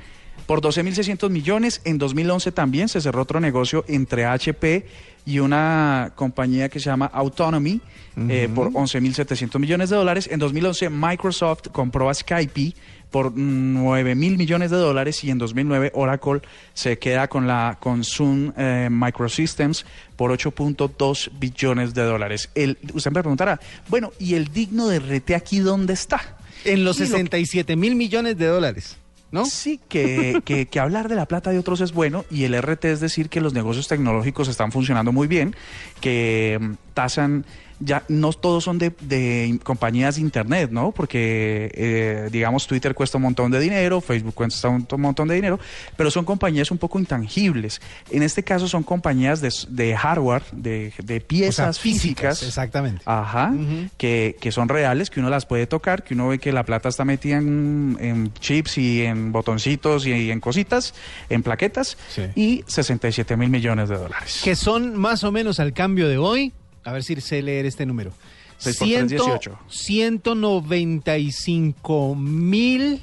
Por 0.45 0.61
12.600 0.61 1.29
millones, 1.29 1.81
en 1.85 1.97
2011 1.97 2.51
también 2.51 2.87
se 2.87 3.01
cerró 3.01 3.23
otro 3.23 3.39
negocio 3.39 3.83
entre 3.87 4.25
HP 4.25 4.85
y 5.25 5.39
una 5.39 6.11
compañía 6.15 6.69
que 6.69 6.79
se 6.79 6.85
llama 6.85 7.07
Autonomy 7.11 7.81
eh, 8.29 8.47
por 8.53 8.71
11.700 8.71 9.57
millones 9.59 9.89
de 9.89 9.95
dólares. 9.95 10.29
En 10.31 10.39
2011 10.39 10.89
Microsoft 10.91 11.69
compró 11.71 12.09
a 12.11 12.13
Skype 12.13 12.73
por 13.09 13.33
9.000 13.33 14.15
millones 14.37 14.69
de 14.69 14.77
dólares 14.77 15.23
y 15.23 15.31
en 15.31 15.39
2009 15.39 15.91
Oracle 15.95 16.41
se 16.75 16.99
queda 16.99 17.27
con 17.27 17.47
la 17.47 17.77
con 17.79 18.03
Sun 18.03 18.53
eh, 18.55 18.87
Microsystems 18.91 19.85
por 20.15 20.31
8.2 20.31 21.31
billones 21.39 21.93
de 21.95 22.03
dólares. 22.03 22.49
El, 22.53 22.77
usted 22.93 23.09
me 23.11 23.21
preguntará, 23.21 23.59
bueno, 23.89 24.11
¿y 24.19 24.35
el 24.35 24.49
digno 24.49 24.87
de 24.87 24.99
rete 24.99 25.33
aquí 25.33 25.57
dónde 25.59 25.93
está? 25.93 26.37
en 26.65 26.83
los 26.83 26.97
y 26.97 27.01
lo- 27.01 27.05
67 27.07 27.75
mil 27.75 27.95
millones 27.95 28.37
de 28.37 28.47
dólares, 28.47 28.97
¿no? 29.31 29.45
Sí, 29.45 29.79
que, 29.89 30.41
que, 30.45 30.67
que 30.67 30.79
hablar 30.79 31.09
de 31.09 31.15
la 31.15 31.25
plata 31.25 31.51
de 31.51 31.59
otros 31.59 31.81
es 31.81 31.93
bueno 31.93 32.25
y 32.29 32.43
el 32.43 32.59
RT 32.61 32.85
es 32.85 32.99
decir 32.99 33.29
que 33.29 33.41
los 33.41 33.53
negocios 33.53 33.87
tecnológicos 33.87 34.47
están 34.47 34.71
funcionando 34.71 35.11
muy 35.11 35.27
bien, 35.27 35.55
que 36.01 36.57
mm, 36.61 36.73
tasan, 36.93 37.45
ya 37.85 38.03
no 38.09 38.33
todos 38.33 38.63
son 38.63 38.77
de, 38.77 38.91
de 39.01 39.59
compañías 39.63 40.15
de 40.15 40.21
Internet, 40.21 40.71
¿no? 40.71 40.91
Porque, 40.91 41.71
eh, 41.73 42.29
digamos, 42.31 42.67
Twitter 42.67 42.93
cuesta 42.95 43.17
un 43.17 43.23
montón 43.23 43.51
de 43.51 43.59
dinero, 43.59 44.01
Facebook 44.01 44.33
cuesta 44.33 44.69
un 44.69 44.85
montón 44.97 45.27
de 45.27 45.35
dinero, 45.35 45.59
pero 45.95 46.09
son 46.11 46.25
compañías 46.25 46.71
un 46.71 46.77
poco 46.77 46.99
intangibles. 46.99 47.81
En 48.09 48.23
este 48.23 48.43
caso 48.43 48.67
son 48.67 48.83
compañías 48.83 49.41
de, 49.41 49.95
hardware, 49.95 50.43
de, 50.51 50.93
de 51.03 51.15
O 51.15 51.19
sea, 51.19 51.27
piezas 51.27 51.79
físicas. 51.79 52.43
Exactamente. 52.43 53.01
Ajá, 53.05 53.53
que, 53.97 54.35
que 54.41 54.51
son 54.51 54.67
reales, 54.67 55.09
que 55.09 55.19
uno 55.19 55.29
las 55.29 55.45
puede 55.45 55.67
tocar, 55.67 56.03
que 56.03 56.13
uno 56.15 56.27
ve 56.29 56.39
que 56.39 56.51
la 56.51 56.63
plata 56.63 56.89
está 56.89 57.05
metida 57.05 57.37
en, 57.37 57.97
en 58.01 58.33
chips 58.33 58.77
y 58.77 59.03
en 59.03 59.31
botoncitos 59.31 60.05
y, 60.07 60.31
en 60.31 60.39
cositas, 60.39 60.93
en 61.29 61.43
plaquetas, 61.43 61.97
Sí. 62.09 62.23
y 62.35 62.63
67 62.67 63.37
mil 63.37 63.49
millones 63.49 63.89
de 63.89 63.97
dólares. 63.97 64.41
Que 64.43 64.55
son 64.55 64.95
más 64.97 65.23
o 65.23 65.31
menos 65.31 65.59
al 65.59 65.73
cambio 65.73 66.07
de 66.07 66.17
hoy. 66.17 66.53
A 66.85 66.93
ver 66.93 67.03
si 67.03 67.19
sé 67.19 67.41
leer 67.41 67.65
este 67.65 67.85
número. 67.85 68.13
Seis 68.57 68.77
por 68.77 68.87
tres, 68.87 69.09
18. 69.09 69.59
195 69.67 72.15
mil. 72.15 73.01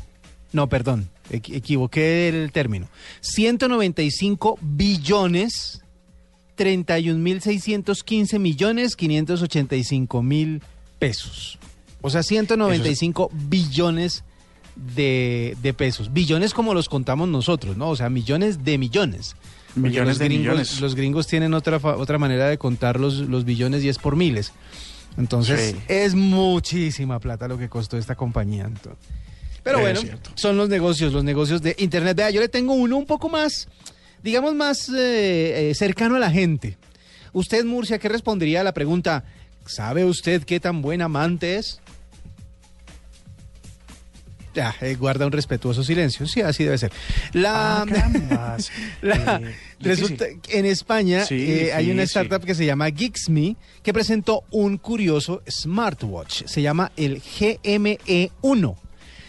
No, 0.52 0.66
perdón. 0.68 1.10
equi- 1.30 1.54
equivoqué 1.56 2.28
el 2.28 2.52
término. 2.52 2.88
195 3.20 4.58
billones. 4.62 5.80
31.615 6.56 8.38
millones 8.38 8.96
585 8.96 10.22
mil 10.22 10.62
pesos. 10.98 11.58
O 12.02 12.10
sea, 12.10 12.22
195 12.22 13.30
billones 13.32 14.24
de, 14.76 15.56
de 15.62 15.74
pesos. 15.74 16.12
Billones 16.12 16.52
como 16.54 16.74
los 16.74 16.88
contamos 16.88 17.28
nosotros, 17.28 17.76
¿no? 17.76 17.90
O 17.90 17.96
sea, 17.96 18.10
millones 18.10 18.64
de 18.64 18.78
millones. 18.78 19.36
Millones 19.74 20.08
los 20.08 20.18
de 20.18 20.24
gringos, 20.26 20.44
millones. 20.46 20.80
Los 20.80 20.94
gringos 20.94 21.26
tienen 21.26 21.54
otra, 21.54 21.78
otra 21.78 22.18
manera 22.18 22.48
de 22.48 22.58
contar 22.58 23.00
los, 23.00 23.14
los 23.18 23.44
billones 23.44 23.82
y 23.84 23.88
es 23.88 23.98
por 23.98 24.16
miles. 24.16 24.52
Entonces, 25.18 25.72
Sí. 25.72 25.76
es 25.88 26.14
muchísima 26.14 27.18
plata 27.20 27.48
lo 27.48 27.58
que 27.58 27.68
costó 27.68 27.98
esta 27.98 28.14
compañía. 28.14 28.64
Entonces. 28.64 28.98
Pero 29.62 29.78
Es 29.78 29.82
bueno, 29.84 30.00
cierto. 30.00 30.30
son 30.34 30.56
los 30.56 30.68
negocios, 30.68 31.12
los 31.12 31.22
negocios 31.24 31.62
de 31.62 31.74
Internet. 31.78 32.16
Vea, 32.16 32.30
yo 32.30 32.40
le 32.40 32.48
tengo 32.48 32.74
uno 32.74 32.96
un 32.96 33.06
poco 33.06 33.28
más, 33.28 33.68
digamos, 34.22 34.54
más 34.54 34.88
eh, 34.88 35.70
eh, 35.70 35.74
cercano 35.74 36.16
a 36.16 36.18
la 36.18 36.30
gente. 36.30 36.76
Usted, 37.34 37.64
Murcia, 37.64 37.98
¿qué 37.98 38.08
respondería 38.08 38.62
a 38.62 38.64
la 38.64 38.72
pregunta? 38.74 39.24
¿Sabe 39.66 40.04
usted 40.04 40.42
qué 40.44 40.58
tan 40.60 40.82
buen 40.82 41.00
amante 41.02 41.56
es? 41.58 41.80
Ya, 44.54 44.74
eh, 44.82 44.96
guarda 44.96 45.24
un 45.26 45.32
respetuoso 45.32 45.82
silencio. 45.82 46.26
Sí, 46.26 46.42
así 46.42 46.64
debe 46.64 46.76
ser. 46.78 46.92
La, 47.32 47.82
Ah, 47.82 48.56
la- 49.02 49.40
Eh, 49.42 49.54
resulta 49.80 50.24
difícil. 50.26 50.40
que 50.42 50.58
en 50.58 50.66
España 50.66 51.24
Sí, 51.24 51.36
eh, 51.50 51.72
hay 51.72 51.90
una 51.90 52.02
startup 52.02 52.44
que 52.44 52.54
se 52.54 52.66
llama 52.66 52.90
Geeksme 52.90 53.56
que 53.82 53.92
presentó 53.92 54.44
un 54.50 54.76
curioso 54.76 55.42
smartwatch. 55.50 56.44
Se 56.46 56.60
llama 56.62 56.92
el 56.96 57.20
GME1, 57.22 58.76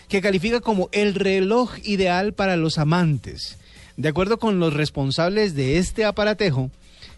que 0.09 0.21
califica 0.21 0.59
como 0.59 0.89
el 0.91 1.15
reloj 1.15 1.71
ideal 1.83 2.33
para 2.33 2.55
los 2.57 2.77
amantes. 2.77 3.57
De 3.97 4.09
acuerdo 4.09 4.37
con 4.39 4.59
los 4.59 4.73
responsables 4.73 5.55
de 5.55 5.77
este 5.77 6.03
aparatejo, 6.05 6.69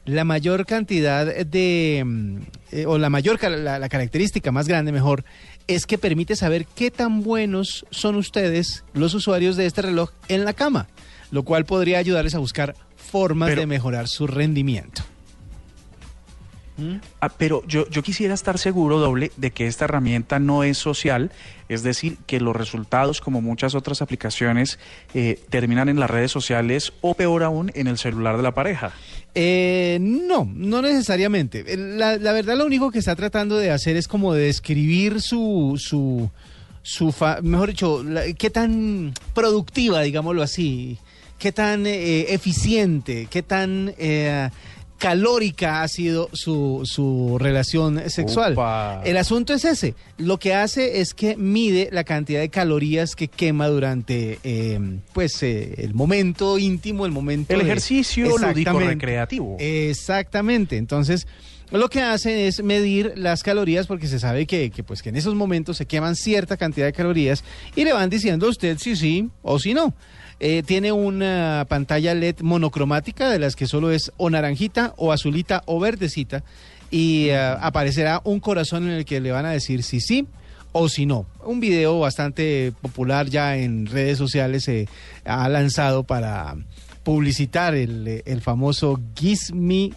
la 0.05 0.23
mayor 0.23 0.65
cantidad 0.65 1.25
de, 1.25 2.03
mm, 2.05 2.37
o 2.85 2.97
la 2.97 3.09
mayor, 3.09 3.41
la 3.49 3.89
característica 3.89 4.51
más 4.51 4.67
grande, 4.67 4.91
mejor, 4.91 5.25
es 5.67 5.85
que 5.85 5.97
permite 5.97 6.35
saber 6.35 6.65
qué 6.65 6.91
tan 6.91 7.23
buenos 7.23 7.85
son 7.91 8.15
ustedes, 8.15 8.83
los 8.93 9.13
usuarios 9.13 9.55
de 9.55 9.65
este 9.65 9.81
reloj, 9.81 10.11
en 10.27 10.45
la 10.45 10.53
cama, 10.53 10.87
lo 11.31 11.43
cual 11.43 11.65
podría 11.65 11.97
ayudarles 11.99 12.35
a 12.35 12.39
buscar 12.39 12.75
formas 12.95 13.49
Pero- 13.49 13.61
de 13.61 13.67
mejorar 13.67 14.07
su 14.07 14.27
rendimiento. 14.27 15.03
Ah, 17.21 17.29
pero 17.29 17.63
yo, 17.67 17.89
yo 17.89 18.03
quisiera 18.03 18.33
estar 18.33 18.57
seguro, 18.57 18.99
doble, 18.99 19.31
de 19.37 19.51
que 19.51 19.65
esta 19.67 19.85
herramienta 19.85 20.39
no 20.39 20.63
es 20.65 20.77
social, 20.77 21.31
es 21.69 21.83
decir, 21.83 22.17
que 22.27 22.41
los 22.41 22.53
resultados, 22.55 23.21
como 23.21 23.41
muchas 23.41 23.75
otras 23.75 24.01
aplicaciones, 24.01 24.77
eh, 25.13 25.39
terminan 25.49 25.87
en 25.87 25.99
las 25.99 26.09
redes 26.09 26.31
sociales 26.31 26.91
o 26.99 27.13
peor 27.13 27.43
aún, 27.43 27.71
en 27.75 27.87
el 27.87 27.97
celular 27.97 28.35
de 28.35 28.43
la 28.43 28.53
pareja. 28.53 28.91
Eh, 29.33 29.99
no, 30.01 30.49
no 30.53 30.81
necesariamente. 30.81 31.63
Eh, 31.65 31.77
La, 31.77 32.17
verdad, 32.17 32.57
lo 32.57 32.65
único 32.65 32.91
que 32.91 32.99
está 32.99 33.15
tratando 33.15 33.57
de 33.57 33.71
hacer 33.71 33.95
es 33.95 34.07
como 34.09 34.33
de 34.33 34.47
describir 34.47 35.21
su, 35.21 35.75
su, 35.77 36.29
su 36.81 37.11
fa- 37.13 37.39
mejor 37.41 37.69
dicho, 37.69 38.03
qué 38.37 38.49
tan 38.49 39.13
productiva, 39.33 40.01
digámoslo 40.01 40.41
así, 40.43 40.97
qué 41.39 41.51
tan 41.51 41.85
eh, 41.85 42.33
eficiente, 42.33 43.27
qué 43.29 43.43
tan 43.43 43.93
calórica 44.97 45.83
ha 45.83 45.87
sido 45.87 46.29
su, 46.33 46.81
su 46.85 47.37
relación 47.39 48.09
sexual. 48.09 48.55
El 49.03 49.17
asunto 49.17 49.53
es 49.53 49.65
ese. 49.65 49.93
Lo 50.17 50.37
que 50.39 50.53
hace 50.53 51.01
es 51.01 51.13
que 51.13 51.35
mide 51.37 51.89
la 51.91 52.03
cantidad 52.03 52.39
de 52.39 52.49
calorías 52.49 53.15
que 53.15 53.27
quema 53.27 53.67
durante, 53.67 54.39
eh, 54.43 54.79
pues, 55.13 55.41
eh, 55.43 55.75
el 55.77 55.93
momento 55.93 56.57
íntimo, 56.57 57.05
el 57.05 57.11
momento 57.11 57.53
El 57.53 57.59
de- 57.59 57.65
ejercicio 57.65 58.37
lúdico 58.37 58.79
recreativo. 58.79 59.57
Exactamente. 59.59 60.77
Entonces, 60.77 61.27
lo 61.71 61.89
que 61.89 62.01
hacen 62.01 62.37
es 62.37 62.63
medir 62.63 63.13
las 63.15 63.41
calorías 63.43 63.87
porque 63.87 64.07
se 64.07 64.19
sabe 64.19 64.45
que, 64.45 64.69
que, 64.69 64.83
pues, 64.83 65.01
que 65.01 65.09
en 65.09 65.15
esos 65.15 65.35
momentos 65.35 65.77
se 65.77 65.85
queman 65.85 66.15
cierta 66.15 66.57
cantidad 66.57 66.85
de 66.85 66.93
calorías 66.93 67.43
y 67.75 67.83
le 67.83 67.93
van 67.93 68.09
diciendo 68.09 68.45
a 68.47 68.49
usted 68.49 68.77
si 68.77 68.95
sí 68.95 69.29
o 69.41 69.59
si 69.59 69.73
no. 69.73 69.93
Eh, 70.39 70.63
tiene 70.63 70.91
una 70.91 71.65
pantalla 71.69 72.13
LED 72.13 72.41
monocromática 72.41 73.29
de 73.29 73.39
las 73.39 73.55
que 73.55 73.67
solo 73.67 73.91
es 73.91 74.11
o 74.17 74.29
naranjita 74.29 74.93
o 74.97 75.13
azulita 75.13 75.63
o 75.65 75.79
verdecita 75.79 76.43
y 76.91 77.29
eh, 77.29 77.37
aparecerá 77.37 78.21
un 78.25 78.41
corazón 78.41 78.83
en 78.83 78.91
el 78.91 79.05
que 79.05 79.21
le 79.21 79.31
van 79.31 79.45
a 79.45 79.51
decir 79.51 79.81
si 79.81 80.01
sí 80.01 80.27
o 80.73 80.89
si 80.89 81.05
no. 81.05 81.25
Un 81.45 81.61
video 81.61 81.99
bastante 81.99 82.73
popular 82.81 83.27
ya 83.27 83.55
en 83.55 83.85
redes 83.85 84.17
sociales 84.17 84.65
se 84.65 84.89
ha 85.23 85.47
lanzado 85.47 86.03
para 86.03 86.55
publicitar 87.03 87.75
el, 87.75 88.21
el 88.25 88.41
famoso 88.41 88.99
Gizmi 89.15 89.93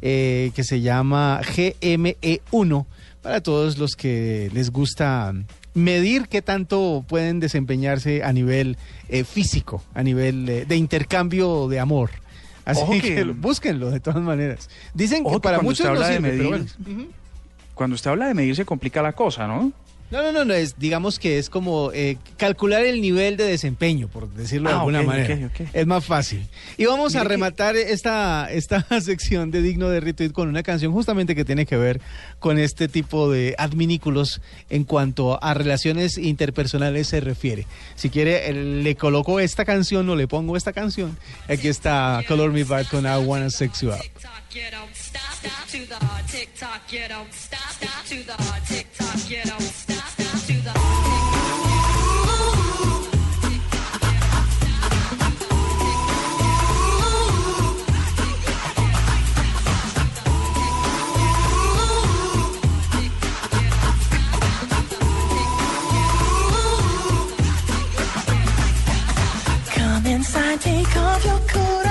eh, 0.00 0.52
que 0.54 0.62
se 0.62 0.80
llama 0.80 1.40
GME1 1.42 2.86
para 3.20 3.40
todos 3.40 3.78
los 3.78 3.96
que 3.96 4.48
les 4.52 4.70
gusta 4.70 5.32
medir 5.78 6.28
qué 6.28 6.42
tanto 6.42 7.04
pueden 7.08 7.40
desempeñarse 7.40 8.22
a 8.24 8.32
nivel 8.32 8.76
eh, 9.08 9.24
físico, 9.24 9.82
a 9.94 10.02
nivel 10.02 10.48
eh, 10.48 10.64
de 10.66 10.76
intercambio 10.76 11.68
de 11.68 11.80
amor. 11.80 12.10
Así 12.64 12.82
Ojo 12.82 12.92
que, 12.92 13.00
que- 13.00 13.24
búsquenlo 13.36 13.90
de 13.90 14.00
todas 14.00 14.22
maneras. 14.22 14.68
Dicen 14.94 15.24
que 15.24 15.40
para 15.40 15.60
muchos 15.60 15.86
no 15.86 15.96
sirve, 16.04 16.30
pero 16.30 16.50
medir- 16.50 16.74
bueno. 16.84 17.06
Cuando 17.74 17.94
usted 17.94 18.10
habla 18.10 18.26
de 18.26 18.34
medir 18.34 18.56
se 18.56 18.64
complica 18.64 19.00
la 19.02 19.12
cosa, 19.12 19.46
¿no? 19.46 19.72
No, 20.10 20.22
no, 20.22 20.32
no, 20.32 20.44
no, 20.46 20.54
es, 20.54 20.78
digamos 20.78 21.18
que 21.18 21.38
es 21.38 21.50
como 21.50 21.90
eh, 21.92 22.16
calcular 22.38 22.82
el 22.86 23.02
nivel 23.02 23.36
de 23.36 23.44
desempeño, 23.44 24.08
por 24.08 24.28
decirlo 24.32 24.70
de 24.70 24.74
Ah, 24.74 24.78
alguna 24.78 25.02
manera. 25.02 25.50
Es 25.74 25.86
más 25.86 26.02
fácil. 26.04 26.46
Y 26.78 26.86
vamos 26.86 27.14
a 27.14 27.24
rematar 27.24 27.76
esta, 27.76 28.48
esta 28.50 28.86
sección 29.02 29.50
de 29.50 29.60
Digno 29.60 29.90
de 29.90 30.00
Retweet 30.00 30.32
con 30.32 30.48
una 30.48 30.62
canción 30.62 30.92
justamente 30.94 31.34
que 31.34 31.44
tiene 31.44 31.66
que 31.66 31.76
ver 31.76 32.00
con 32.38 32.58
este 32.58 32.88
tipo 32.88 33.30
de 33.30 33.54
adminículos 33.58 34.40
en 34.70 34.84
cuanto 34.84 35.42
a 35.44 35.52
relaciones 35.52 36.16
interpersonales 36.16 37.08
se 37.08 37.20
refiere. 37.20 37.66
Si 37.94 38.08
quiere, 38.08 38.50
le 38.54 38.94
coloco 38.96 39.40
esta 39.40 39.66
canción 39.66 40.08
o 40.08 40.16
le 40.16 40.26
pongo 40.26 40.56
esta 40.56 40.72
canción. 40.72 41.18
Aquí 41.48 41.68
está 41.68 42.22
Color 42.26 42.52
Me 42.52 42.64
Bad 42.64 42.86
con 42.86 43.04
I 43.04 43.18
Wanna 43.24 43.50
Sex 43.50 43.82
You 43.82 43.90
Up. 43.90 44.00
Tick 44.00 44.14
tock, 44.14 44.30
you 44.54 44.62
don't 44.70 44.94
stop, 44.94 45.22
stop 45.34 45.66
to 45.70 45.86
the 45.86 46.06
hard 46.06 46.26
tick 46.26 46.48
tock, 46.58 46.80
you 46.90 47.00
don't 47.08 47.32
stop, 47.34 47.60
stop 47.72 48.04
to 48.08 48.24
the 48.24 48.32
hard 48.42 48.64
tick 48.66 48.86
tock, 48.96 49.28
you 49.28 49.36
don't 49.44 49.60
stop, 49.60 49.72
stop 49.82 49.87
Inside, 70.28 70.60
take 70.60 70.96
off 70.98 71.24
your 71.24 71.38
coat, 71.48 71.87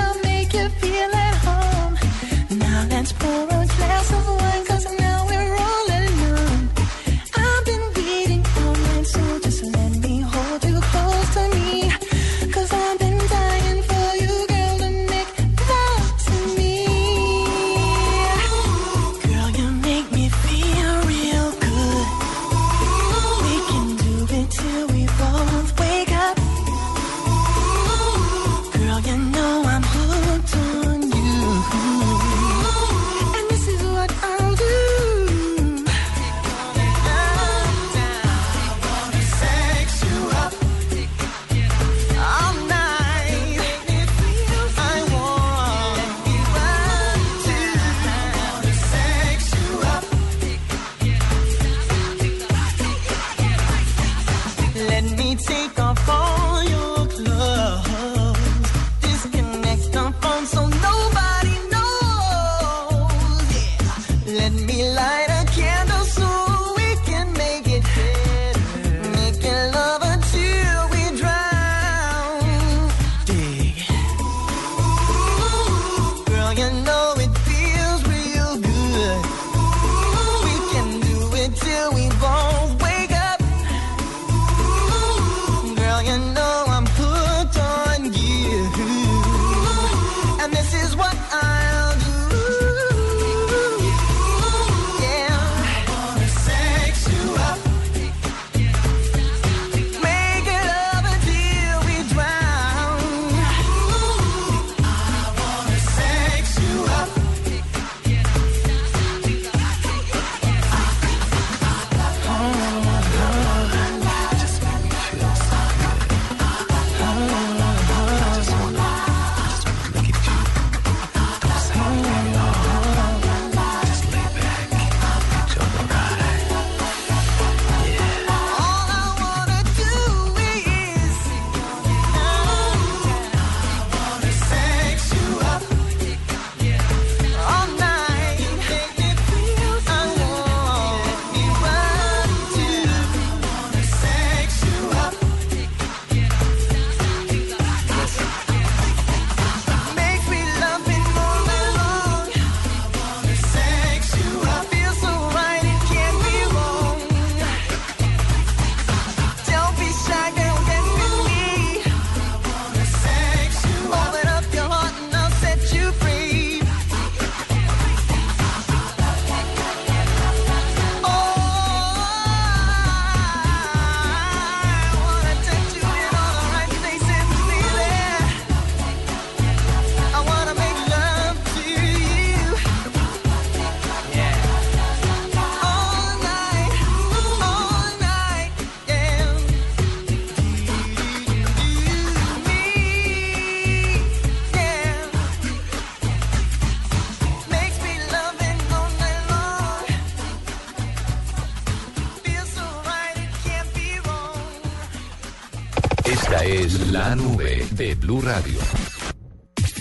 Blue 208.00 208.20
Radio. 208.20 208.58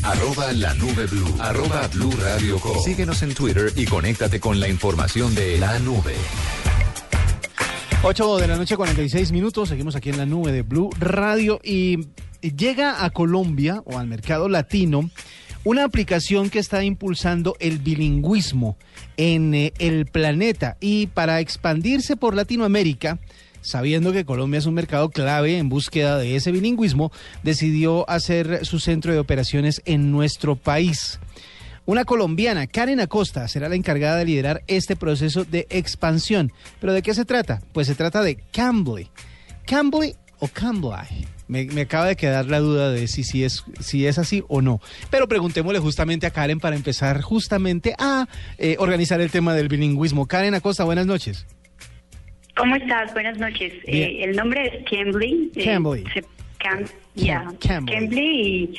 Arroba 0.04 0.52
la 0.54 0.74
nube 0.76 1.06
blue. 1.08 1.36
Arroba 1.40 1.88
blue 1.88 2.12
radio 2.22 2.60
com. 2.60 2.78
Síguenos 2.84 3.22
en 3.24 3.34
Twitter 3.34 3.72
y 3.76 3.86
conéctate 3.86 4.40
con 4.40 4.60
la 4.60 4.68
información 4.68 5.34
de 5.36 5.58
la 5.58 5.80
nube. 5.80 6.16
8 8.04 8.38
de 8.38 8.48
la 8.48 8.58
noche, 8.58 8.78
46 8.78 9.32
minutos. 9.32 9.70
Seguimos 9.70 9.96
aquí 9.96 10.10
en 10.10 10.18
la 10.18 10.26
nube 10.26 10.52
de 10.52 10.62
Blue 10.62 10.90
Radio 11.00 11.60
y 11.64 12.08
llega 12.42 13.04
a 13.04 13.10
Colombia 13.10 13.82
o 13.86 13.98
al 13.98 14.08
mercado 14.08 14.50
latino 14.50 15.10
una 15.64 15.84
aplicación 15.84 16.50
que 16.50 16.60
está 16.60 16.84
impulsando 16.84 17.58
el 17.60 17.80
bilingüismo 17.80 18.78
en 19.18 19.54
eh, 19.54 19.74
el 19.80 20.06
planeta 20.06 20.78
y 20.80 21.08
para 21.08 21.40
expandirse 21.42 22.16
por 22.16 22.36
Latinoamérica. 22.36 23.20
Sabiendo 23.68 24.14
que 24.14 24.24
Colombia 24.24 24.60
es 24.60 24.66
un 24.66 24.76
mercado 24.76 25.10
clave 25.10 25.58
en 25.58 25.68
búsqueda 25.68 26.18
de 26.18 26.38
ese 26.38 26.54
bilingüismo, 26.54 27.12
decidió 27.44 28.10
hacer 28.10 28.66
su 28.66 28.80
centro 28.80 29.12
de 29.12 29.20
operaciones 29.20 29.82
en 29.84 30.10
nuestro 30.10 30.56
país. 30.56 31.20
Una 31.86 32.06
colombiana, 32.06 32.66
Karen 32.68 33.02
Acosta, 33.02 33.46
será 33.50 33.68
la 33.68 33.76
encargada 33.76 34.20
de 34.20 34.24
liderar 34.24 34.64
este 34.68 34.96
proceso 34.96 35.44
de 35.44 35.68
expansión. 35.70 36.54
¿Pero 36.80 36.94
de 36.94 37.02
qué 37.02 37.14
se 37.14 37.26
trata? 37.26 37.62
Pues 37.74 37.88
se 37.88 37.96
trata 37.96 38.24
de 38.24 38.38
Cambly. 38.54 39.12
¿Cambly 39.66 40.16
o 40.40 40.48
Cambly? 40.48 41.28
Me, 41.50 41.68
acaba 41.82 42.06
de 42.06 42.16
quedar 42.16 42.46
la 42.46 42.60
duda 42.60 42.90
de 42.90 43.10
si, 43.10 43.26
si, 43.26 43.44
es, 43.44 43.66
si 43.82 44.08
es 44.08 44.18
así 44.18 44.46
o 44.48 44.62
no. 44.62 44.80
Pero 45.10 45.28
preguntémosle 45.28 45.80
justamente 45.80 46.26
a 46.26 46.32
Karen 46.32 46.62
para 46.62 46.78
empezar 46.78 47.22
justamente 47.22 47.96
a 48.00 48.30
eh, 48.60 48.78
organizar 48.80 49.20
el 49.20 49.30
tema 49.30 49.54
del 49.54 49.68
bilingüismo. 49.68 50.26
Karen 50.26 50.56
Acosta, 50.56 50.86
buenas 50.86 51.06
noches. 51.06 51.46
¿Cómo 52.58 52.76
estás? 52.76 53.14
Buenas 53.14 53.38
noches. 53.38 53.74
Eh, 53.86 54.20
el 54.24 54.36
nombre 54.36 54.66
es 54.68 54.90
Cambly. 54.90 55.52
eh, 55.56 55.64
Cambly. 55.66 56.04
se- 56.14 56.24
Cam- 56.60 57.56
Cambly. 57.86 58.20
Y 58.20 58.76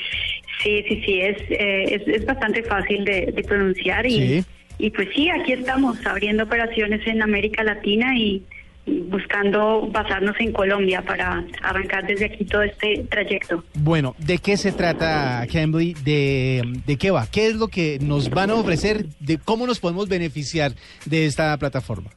sí, 0.63 0.85
sí, 0.89 1.03
sí, 1.05 1.21
es, 1.21 1.37
eh, 1.51 1.85
es, 1.95 2.09
es 2.09 2.27
bastante 2.27 2.63
fácil 2.65 3.05
de, 3.05 3.27
de 3.33 3.43
pronunciar. 3.45 4.05
Y, 4.07 4.11
Sí. 4.41 4.45
y 4.79 4.91
pues 4.91 5.09
sí, 5.15 5.29
aquí 5.31 5.53
estamos 5.53 6.05
abriendo 6.07 6.45
operaciones 6.45 7.07
en 7.07 7.23
América 7.23 7.63
Latina 7.63 8.17
y 8.17 8.43
y 8.87 9.01
buscando 9.01 9.87
basarnos 9.93 10.35
en 10.41 10.51
Colombia 10.51 11.03
para 11.03 11.45
arrancar 11.63 12.07
desde 12.07 12.25
aquí 12.25 12.47
todo 12.47 12.63
este 12.63 13.05
trayecto. 13.11 13.63
Bueno, 13.75 14.17
¿de 14.17 14.39
qué 14.39 14.57
se 14.57 14.73
trata, 14.73 15.47
Cambly? 15.53 15.93
¿De, 16.07 16.63
¿De 16.87 16.97
qué 16.97 17.11
va? 17.11 17.27
¿Qué 17.31 17.49
es 17.49 17.57
lo 17.57 17.69
que 17.69 17.99
nos 18.01 18.31
van 18.31 18.49
a 18.49 18.55
ofrecer? 18.55 19.05
¿De 19.21 19.37
cómo 19.37 19.67
nos 19.67 19.79
podemos 19.79 20.09
beneficiar 20.09 20.73
de 21.05 21.27
esta 21.27 21.55
plataforma? 21.59 22.09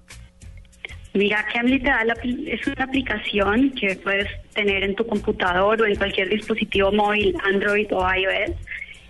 Mira, 1.14 1.46
Cambly 1.54 1.80
te 1.80 1.90
da 1.90 2.04
es 2.24 2.68
una 2.68 2.86
aplicación 2.86 3.72
que 3.72 3.96
puedes 3.98 4.30
tener 4.54 4.84
en 4.84 4.96
tu 4.96 5.06
computador 5.06 5.82
o 5.82 5.86
en 5.86 5.96
cualquier 5.96 6.30
dispositivo 6.30 6.92
móvil, 6.92 7.36
Android 7.44 7.88
o 7.92 8.02
iOS. 8.14 8.56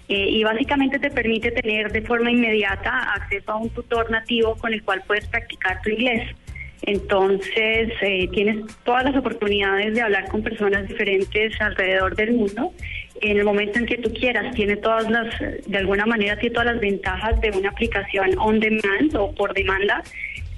eh, 0.09 0.29
y 0.29 0.43
básicamente 0.43 0.99
te 0.99 1.09
permite 1.09 1.51
tener 1.51 1.91
de 1.91 2.01
forma 2.01 2.31
inmediata 2.31 3.13
acceso 3.13 3.51
a 3.51 3.57
un 3.57 3.69
tutor 3.69 4.09
nativo 4.11 4.55
con 4.57 4.73
el 4.73 4.83
cual 4.83 5.01
puedes 5.07 5.25
practicar 5.27 5.81
tu 5.83 5.89
inglés. 5.91 6.35
Entonces, 6.81 7.93
eh, 8.01 8.27
tienes 8.33 8.65
todas 8.83 9.03
las 9.05 9.15
oportunidades 9.15 9.93
de 9.93 10.01
hablar 10.01 10.27
con 10.29 10.41
personas 10.41 10.87
diferentes 10.87 11.53
alrededor 11.61 12.15
del 12.15 12.33
mundo 12.33 12.73
en 13.21 13.37
el 13.37 13.43
momento 13.43 13.77
en 13.77 13.85
que 13.85 13.97
tú 13.99 14.11
quieras. 14.11 14.53
Tiene 14.55 14.77
todas 14.77 15.09
las, 15.09 15.27
de 15.39 15.77
alguna 15.77 16.05
manera, 16.05 16.35
tiene 16.37 16.55
todas 16.55 16.73
las 16.73 16.81
ventajas 16.81 17.39
de 17.39 17.51
una 17.51 17.69
aplicación 17.69 18.37
on 18.39 18.59
demand 18.59 19.15
o 19.15 19.33
por 19.33 19.53
demanda. 19.53 20.03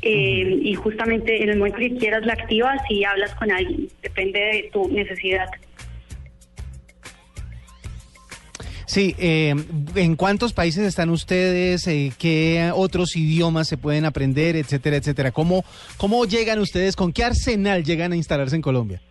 Eh, 0.05 0.59
y 0.61 0.75
justamente 0.75 1.41
en 1.41 1.49
el 1.49 1.57
momento 1.57 1.79
que 1.79 1.95
quieras 1.95 2.25
la 2.25 2.33
activas 2.33 2.81
y 2.89 3.05
hablas 3.05 3.33
con 3.35 3.49
alguien. 3.51 3.87
Depende 4.01 4.39
de 4.39 4.69
tu 4.73 4.89
necesidad. 4.89 5.47
Sí, 8.85 9.15
eh, 9.17 9.55
¿en 9.95 10.15
cuántos 10.15 10.53
países 10.53 10.85
están 10.85 11.09
ustedes? 11.09 11.87
Eh, 11.87 12.11
¿Qué 12.19 12.69
otros 12.75 13.15
idiomas 13.15 13.67
se 13.67 13.77
pueden 13.77 14.03
aprender, 14.03 14.57
etcétera, 14.57 14.97
etcétera? 14.97 15.31
¿Cómo, 15.31 15.63
¿Cómo 15.97 16.25
llegan 16.25 16.59
ustedes? 16.59 16.95
¿Con 16.95 17.13
qué 17.13 17.23
arsenal 17.23 17.83
llegan 17.83 18.11
a 18.11 18.17
instalarse 18.17 18.57
en 18.57 18.61
Colombia? 18.61 19.01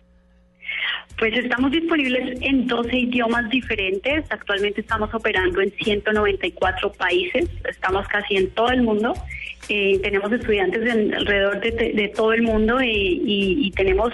Pues 1.17 1.33
estamos 1.37 1.71
disponibles 1.71 2.39
en 2.41 2.67
12 2.67 2.95
idiomas 2.95 3.49
diferentes. 3.49 4.25
Actualmente 4.29 4.81
estamos 4.81 5.13
operando 5.13 5.59
en 5.59 5.71
194 5.71 6.91
países. 6.93 7.49
Estamos 7.67 8.07
casi 8.07 8.37
en 8.37 8.51
todo 8.51 8.69
el 8.69 8.83
mundo. 8.83 9.13
Eh, 9.69 9.99
tenemos 10.01 10.31
estudiantes 10.31 10.81
en 10.81 11.13
alrededor 11.13 11.59
de, 11.61 11.71
de 11.71 12.11
todo 12.15 12.33
el 12.33 12.41
mundo 12.41 12.79
eh, 12.79 12.87
y, 12.87 13.67
y 13.67 13.71
tenemos, 13.71 14.11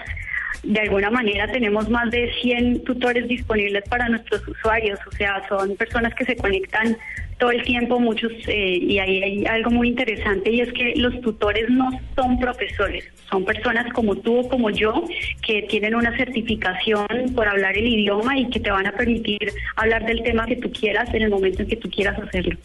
de 0.63 0.79
alguna 0.79 1.09
manera, 1.09 1.47
tenemos 1.47 1.89
más 1.89 2.11
de 2.11 2.31
100 2.41 2.83
tutores 2.83 3.27
disponibles 3.27 3.83
para 3.89 4.09
nuestros 4.09 4.47
usuarios. 4.47 4.99
O 5.07 5.11
sea, 5.15 5.41
son 5.49 5.75
personas 5.75 6.13
que 6.15 6.25
se 6.25 6.35
conectan 6.35 6.97
todo 7.39 7.51
el 7.51 7.63
tiempo, 7.63 7.99
muchos, 7.99 8.31
eh, 8.47 8.77
y 8.81 8.99
ahí 8.99 9.23
hay 9.23 9.45
algo 9.45 9.71
muy 9.71 9.87
interesante 9.87 10.51
y 10.51 10.59
es 10.59 10.71
que 10.73 10.93
los 10.97 11.19
tutores 11.21 11.69
no 11.69 11.89
son 12.13 12.37
profesores, 12.37 13.05
son 13.29 13.45
personas 13.45 13.91
como 13.93 14.15
tú 14.17 14.39
o 14.39 14.49
como 14.49 14.69
yo 14.69 15.05
que 15.41 15.61
tienen 15.63 15.95
una 15.95 16.15
certificación 16.17 17.07
por 17.33 17.47
hablar 17.47 17.77
el 17.77 17.87
idioma 17.87 18.37
y 18.37 18.49
que 18.49 18.59
te 18.59 18.69
van 18.69 18.87
a 18.87 18.91
permitir 18.91 19.53
hablar 19.77 20.05
del 20.05 20.21
tema 20.21 20.45
que 20.45 20.57
tú 20.57 20.69
quieras 20.71 21.11
en 21.13 21.21
el 21.21 21.29
momento 21.29 21.61
en 21.61 21.69
que 21.69 21.77
tú 21.77 21.89
quieras 21.89 22.19
hacerlo. 22.19 22.57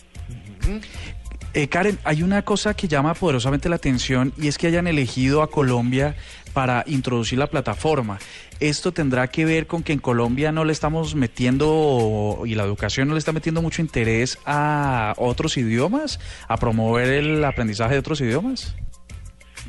Eh, 1.56 1.68
Karen, 1.68 1.98
hay 2.02 2.24
una 2.24 2.42
cosa 2.42 2.74
que 2.74 2.88
llama 2.88 3.14
poderosamente 3.14 3.68
la 3.68 3.76
atención 3.76 4.32
y 4.36 4.48
es 4.48 4.58
que 4.58 4.66
hayan 4.66 4.88
elegido 4.88 5.40
a 5.40 5.48
Colombia 5.48 6.16
para 6.52 6.82
introducir 6.88 7.38
la 7.38 7.46
plataforma. 7.46 8.18
Esto 8.58 8.90
tendrá 8.90 9.28
que 9.28 9.44
ver 9.44 9.68
con 9.68 9.84
que 9.84 9.92
en 9.92 10.00
Colombia 10.00 10.50
no 10.50 10.64
le 10.64 10.72
estamos 10.72 11.14
metiendo 11.14 12.42
y 12.44 12.56
la 12.56 12.64
educación 12.64 13.06
no 13.06 13.14
le 13.14 13.20
está 13.20 13.32
metiendo 13.32 13.62
mucho 13.62 13.82
interés 13.82 14.36
a 14.46 15.14
otros 15.16 15.56
idiomas, 15.56 16.18
a 16.48 16.56
promover 16.56 17.08
el 17.08 17.44
aprendizaje 17.44 17.94
de 17.94 18.00
otros 18.00 18.20
idiomas. 18.20 18.74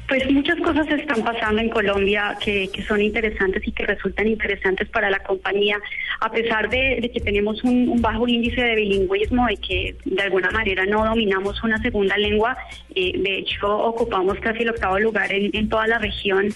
Pues 0.08 0.24
muchas 0.32 0.60
cosas 0.62 0.88
están 0.89 1.24
pasando 1.24 1.62
en 1.62 1.69
Colombia 1.69 2.38
que, 2.43 2.69
que 2.71 2.84
son 2.84 3.02
interesantes 3.02 3.62
y 3.67 3.71
que 3.71 3.86
resultan 3.86 4.28
interesantes 4.28 4.88
para 4.89 5.10
la 5.10 5.19
compañía, 5.19 5.80
a 6.25 6.31
pesar 6.31 6.69
de, 6.69 6.99
de 7.01 7.11
que 7.11 7.19
tenemos 7.19 7.63
un, 7.63 7.89
un 7.89 8.01
bajo 8.01 8.27
índice 8.27 8.61
de 8.61 8.75
bilingüismo 8.75 9.47
y 9.49 9.57
que 9.57 9.95
de 10.05 10.21
alguna 10.23 10.49
manera 10.51 10.85
no 10.85 11.05
dominamos 11.05 11.63
una 11.63 11.77
segunda 11.81 12.17
lengua. 12.17 12.57
eh, 12.95 13.13
de 13.15 13.38
hecho, 13.39 13.67
ocupamos 13.67 14.38
casi 14.39 14.63
el 14.63 14.69
octavo 14.69 14.99
lugar 14.99 15.31
en, 15.31 15.51
en 15.53 15.69
toda 15.69 15.85
la 15.88 15.99
región. 15.99 16.49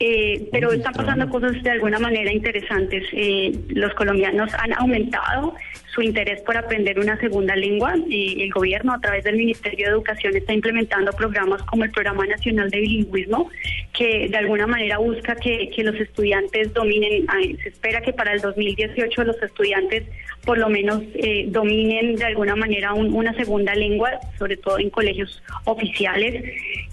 Eh, 0.00 0.48
pero 0.52 0.72
están 0.72 0.92
pasando 0.92 1.28
cosas 1.28 1.60
de 1.62 1.70
alguna 1.70 1.98
manera 1.98 2.32
interesantes. 2.32 3.02
Eh, 3.12 3.50
los 3.70 3.92
colombianos 3.94 4.48
han 4.54 4.72
aumentado 4.74 5.54
su 5.98 6.02
interés 6.02 6.40
por 6.42 6.56
aprender 6.56 6.98
una 7.00 7.18
segunda 7.18 7.56
lengua. 7.56 7.94
El 8.08 8.50
gobierno, 8.52 8.92
a 8.94 9.00
través 9.00 9.24
del 9.24 9.36
Ministerio 9.36 9.86
de 9.86 9.92
Educación, 9.92 10.36
está 10.36 10.52
implementando 10.52 11.10
programas 11.12 11.60
como 11.64 11.82
el 11.82 11.90
Programa 11.90 12.24
Nacional 12.24 12.70
de 12.70 12.80
Bilingüismo, 12.80 13.50
que 13.92 14.28
de 14.28 14.36
alguna 14.36 14.68
manera 14.68 14.98
busca 14.98 15.34
que, 15.34 15.70
que 15.74 15.82
los 15.82 15.96
estudiantes 15.96 16.72
dominen. 16.72 17.26
se 17.62 17.68
espera 17.70 18.00
que 18.00 18.12
para 18.12 18.32
el 18.32 18.40
2018 18.40 19.24
los 19.24 19.42
estudiantes 19.42 20.04
por 20.44 20.56
lo 20.56 20.68
menos 20.70 21.02
eh, 21.14 21.46
dominen 21.48 22.14
de 22.14 22.24
alguna 22.24 22.54
manera 22.56 22.94
un- 22.94 23.12
una 23.12 23.34
segunda 23.34 23.74
lengua, 23.74 24.10
sobre 24.38 24.56
todo 24.56 24.78
en 24.78 24.88
colegios 24.90 25.42
oficiales. 25.64 26.44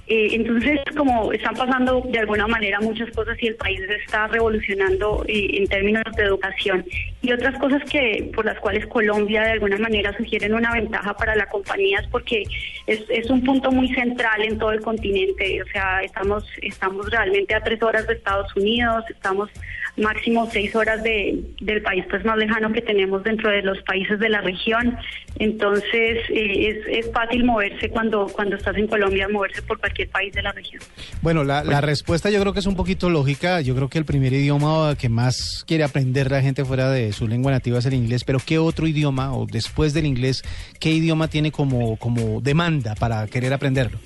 Eh, 0.07 0.27
entonces, 0.33 0.79
como 0.95 1.31
están 1.31 1.55
pasando 1.55 2.01
de 2.11 2.19
alguna 2.19 2.47
manera 2.47 2.79
muchas 2.79 3.09
cosas 3.11 3.37
y 3.41 3.47
el 3.47 3.55
país 3.55 3.79
está 4.05 4.27
revolucionando 4.27 5.23
eh, 5.27 5.47
en 5.57 5.67
términos 5.67 6.03
de 6.17 6.23
educación 6.23 6.85
y 7.23 7.31
otras 7.31 7.57
cosas 7.59 7.81
que 7.89 8.29
por 8.35 8.45
las 8.45 8.59
cuales 8.59 8.85
Colombia 8.95 9.43
de 9.43 9.51
alguna 9.51 9.77
manera 9.77 10.15
sugieren 10.15 10.53
una 10.53 10.71
ventaja 10.71 11.13
para 11.17 11.35
la 11.35 11.47
compañía 11.47 11.99
es 11.99 12.07
porque 12.07 12.45
es, 12.87 13.03
es 13.09 13.29
un 13.29 13.43
punto 13.43 13.69
muy 13.69 13.93
central 13.93 14.41
en 14.41 14.57
todo 14.57 14.71
el 14.71 14.79
continente. 14.79 15.61
O 15.61 15.65
sea, 15.65 15.99
estamos 16.01 16.45
estamos 16.61 17.11
realmente 17.11 17.53
a 17.53 17.61
tres 17.61 17.83
horas 17.83 18.07
de 18.07 18.13
Estados 18.13 18.55
Unidos, 18.55 19.03
estamos 19.09 19.49
máximo 19.97 20.49
seis 20.51 20.75
horas 20.75 21.01
de, 21.03 21.39
del 21.61 21.81
país 21.81 22.05
pues 22.09 22.23
más 22.25 22.37
lejano 22.37 22.71
que 22.71 22.81
tenemos 22.81 23.23
dentro 23.23 23.49
de 23.49 23.61
los 23.61 23.81
países 23.83 24.19
de 24.19 24.29
la 24.29 24.41
región. 24.41 24.97
Entonces 25.37 26.19
eh, 26.29 26.85
es, 26.89 27.05
es 27.05 27.11
fácil 27.11 27.43
moverse 27.43 27.89
cuando 27.89 28.27
cuando 28.27 28.55
estás 28.55 28.75
en 28.77 28.87
Colombia, 28.87 29.27
moverse 29.29 29.61
por 29.61 29.79
cualquier 29.79 30.09
país 30.09 30.33
de 30.33 30.41
la 30.41 30.51
región. 30.51 30.81
Bueno, 31.21 31.43
la, 31.43 31.63
la 31.63 31.81
respuesta 31.81 32.29
yo 32.29 32.39
creo 32.39 32.53
que 32.53 32.59
es 32.59 32.65
un 32.65 32.75
poquito 32.75 33.09
lógica. 33.09 33.61
Yo 33.61 33.75
creo 33.75 33.89
que 33.89 33.97
el 33.97 34.05
primer 34.05 34.33
idioma 34.33 34.95
que 34.97 35.09
más 35.09 35.63
quiere 35.67 35.83
aprender 35.83 36.31
la 36.31 36.41
gente 36.41 36.65
fuera 36.65 36.89
de 36.89 37.11
su 37.13 37.27
lengua 37.27 37.51
nativa 37.51 37.79
es 37.79 37.85
el 37.85 37.93
inglés, 37.93 38.23
pero 38.23 38.39
¿qué 38.45 38.57
otro 38.57 38.87
idioma, 38.87 39.33
o 39.33 39.45
después 39.45 39.93
del 39.93 40.05
inglés, 40.05 40.43
qué 40.79 40.91
idioma 40.91 41.27
tiene 41.27 41.51
como, 41.51 41.97
como 41.97 42.41
demanda 42.41 42.95
para 42.95 43.27
querer 43.27 43.53
aprenderlo? 43.53 43.99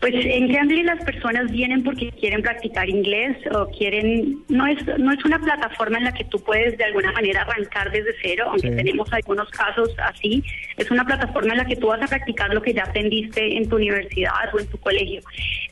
Pues 0.00 0.14
en 0.14 0.52
Cambly 0.52 0.82
las 0.82 1.02
personas 1.04 1.50
vienen 1.50 1.82
porque 1.82 2.10
quieren 2.12 2.42
practicar 2.42 2.88
inglés 2.88 3.36
o 3.52 3.68
quieren, 3.70 4.38
no 4.48 4.66
es, 4.66 4.78
no 4.98 5.12
es 5.12 5.24
una 5.24 5.38
plataforma 5.38 5.98
en 5.98 6.04
la 6.04 6.12
que 6.12 6.24
tú 6.24 6.38
puedes 6.40 6.76
de 6.78 6.84
alguna 6.84 7.12
manera 7.12 7.42
arrancar 7.42 7.90
desde 7.90 8.14
cero, 8.22 8.46
aunque 8.48 8.68
Sí. 8.68 8.76
tenemos 8.76 9.12
algunos 9.12 9.48
casos 9.50 9.90
así, 9.98 10.42
es 10.76 10.90
una 10.90 11.04
plataforma 11.04 11.52
en 11.52 11.58
la 11.58 11.64
que 11.64 11.76
tú 11.76 11.88
vas 11.88 12.02
a 12.02 12.06
practicar 12.06 12.52
lo 12.52 12.60
que 12.62 12.74
ya 12.74 12.82
aprendiste 12.84 13.56
en 13.56 13.68
tu 13.68 13.76
universidad 13.76 14.54
o 14.54 14.58
en 14.60 14.66
tu 14.68 14.78
colegio. 14.78 15.20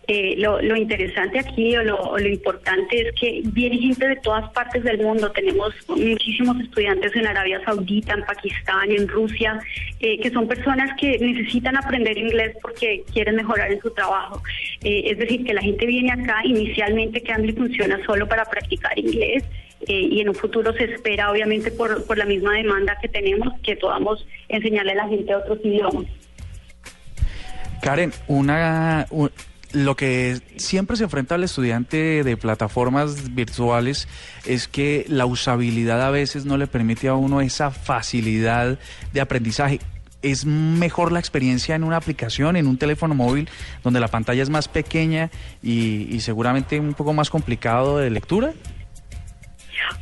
Eh, 0.08 0.34
lo, 0.38 0.62
lo 0.62 0.76
interesante 0.76 1.38
aquí 1.40 1.76
o 1.76 1.82
lo, 1.82 1.96
o 2.00 2.18
lo 2.18 2.28
importante 2.28 3.08
es 3.08 3.14
que 3.20 3.42
viene 3.46 3.76
gente 3.78 4.06
de 4.06 4.16
todas 4.16 4.48
partes 4.52 4.82
del 4.84 4.98
mundo, 4.98 5.30
tenemos 5.32 5.74
muchísimos 5.88 6.58
estudiantes 6.60 7.14
en 7.16 7.26
Arabia 7.26 7.60
Saudita, 7.64 8.14
en 8.14 8.24
Pakistán, 8.24 8.90
en 8.90 9.08
Rusia, 9.08 9.58
eh, 10.00 10.18
que 10.20 10.30
son 10.30 10.46
personas 10.46 10.90
que 11.00 11.18
necesitan 11.18 11.76
aprender 11.76 12.16
inglés 12.16 12.56
porque 12.62 13.02
quieren 13.12 13.36
mejorar 13.36 13.72
en 13.72 13.80
su 13.80 13.85
trabajo 13.92 14.16
trabajo. 14.16 14.42
Eh, 14.82 15.10
es 15.10 15.18
decir, 15.18 15.44
que 15.44 15.54
la 15.54 15.62
gente 15.62 15.86
viene 15.86 16.12
acá, 16.12 16.36
inicialmente 16.44 17.22
Cambly 17.22 17.52
funciona 17.52 17.98
solo 18.06 18.28
para 18.28 18.44
practicar 18.44 18.98
inglés 18.98 19.44
eh, 19.88 20.08
y 20.10 20.20
en 20.20 20.28
un 20.28 20.34
futuro 20.34 20.72
se 20.72 20.84
espera, 20.84 21.30
obviamente, 21.30 21.70
por, 21.70 22.16
la 22.16 22.24
misma 22.24 22.54
demanda 22.54 22.96
que 23.00 23.08
tenemos, 23.08 23.52
que 23.62 23.76
podamos 23.76 24.26
enseñarle 24.48 24.92
a 24.92 24.96
la 24.96 25.08
gente 25.08 25.34
otros 25.34 25.58
idiomas. 25.64 26.06
Karen, 27.82 28.12
una, 28.26 29.06
u- 29.10 29.28
lo 29.72 29.94
que 29.96 30.38
siempre 30.56 30.96
se 30.96 31.04
enfrenta 31.04 31.34
al 31.34 31.44
estudiante 31.44 32.24
de 32.24 32.36
plataformas 32.36 33.34
virtuales 33.34 34.08
es 34.46 34.68
que 34.68 35.04
la 35.08 35.26
usabilidad 35.26 36.00
a 36.02 36.10
veces 36.10 36.46
no 36.46 36.56
le 36.56 36.66
permite 36.66 37.08
a 37.08 37.14
uno 37.14 37.40
esa 37.40 37.70
facilidad 37.70 38.78
de 39.12 39.20
aprendizaje. 39.20 39.80
¿Es 40.26 40.44
mejor 40.44 41.12
la 41.12 41.20
experiencia 41.20 41.76
en 41.76 41.84
una 41.84 41.98
aplicación, 41.98 42.56
en 42.56 42.66
un 42.66 42.78
teléfono 42.78 43.14
móvil, 43.14 43.48
donde 43.84 44.00
la 44.00 44.08
pantalla 44.08 44.42
es 44.42 44.50
más 44.50 44.66
pequeña 44.66 45.30
y, 45.62 46.08
y 46.10 46.18
seguramente 46.18 46.80
un 46.80 46.94
poco 46.94 47.12
más 47.12 47.30
complicado 47.30 47.98
de 47.98 48.10
lectura? 48.10 48.52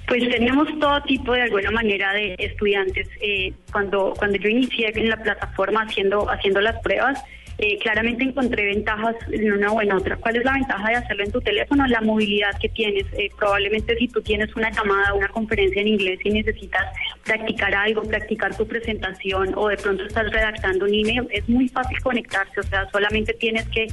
Pues 0.08 0.26
tenemos 0.30 0.66
todo 0.78 0.98
tipo 1.02 1.32
de 1.32 1.42
alguna 1.42 1.70
manera 1.72 2.14
de 2.14 2.36
estudiantes. 2.38 3.06
Eh, 3.20 3.52
cuando 3.70 4.14
cuando 4.16 4.38
yo 4.38 4.48
inicié 4.48 4.92
en 4.94 5.10
la 5.10 5.22
plataforma 5.22 5.82
haciendo 5.82 6.30
haciendo 6.30 6.62
las 6.62 6.80
pruebas, 6.80 7.22
eh, 7.58 7.78
claramente 7.78 8.24
encontré 8.24 8.64
ventajas 8.64 9.16
en 9.30 9.52
una 9.52 9.72
o 9.72 9.82
en 9.82 9.92
otra. 9.92 10.16
¿Cuál 10.16 10.36
es 10.36 10.44
la 10.44 10.54
ventaja 10.54 10.88
de 10.88 10.96
hacerlo 10.96 11.24
en 11.24 11.32
tu 11.32 11.40
teléfono? 11.40 11.86
La 11.86 12.00
movilidad 12.00 12.58
que 12.60 12.70
tienes. 12.70 13.04
Eh, 13.12 13.28
probablemente 13.38 13.94
si 13.96 14.08
tú 14.08 14.22
tienes 14.22 14.54
una 14.56 14.70
llamada, 14.70 15.14
una 15.14 15.28
conferencia 15.28 15.82
en 15.82 15.88
inglés 15.88 16.18
y 16.24 16.30
necesitas 16.30 16.86
practicar 17.24 17.74
algo, 17.74 18.02
practicar 18.02 18.56
tu 18.56 18.66
presentación 18.66 19.52
o 19.56 19.68
de 19.68 19.76
pronto 19.76 20.04
estás 20.04 20.30
redactando 20.30 20.84
un 20.84 20.94
email, 20.94 21.26
es 21.30 21.48
muy 21.48 21.68
fácil 21.68 22.00
conectarse. 22.02 22.60
O 22.60 22.62
sea, 22.62 22.88
solamente 22.90 23.34
tienes 23.34 23.68
que 23.68 23.86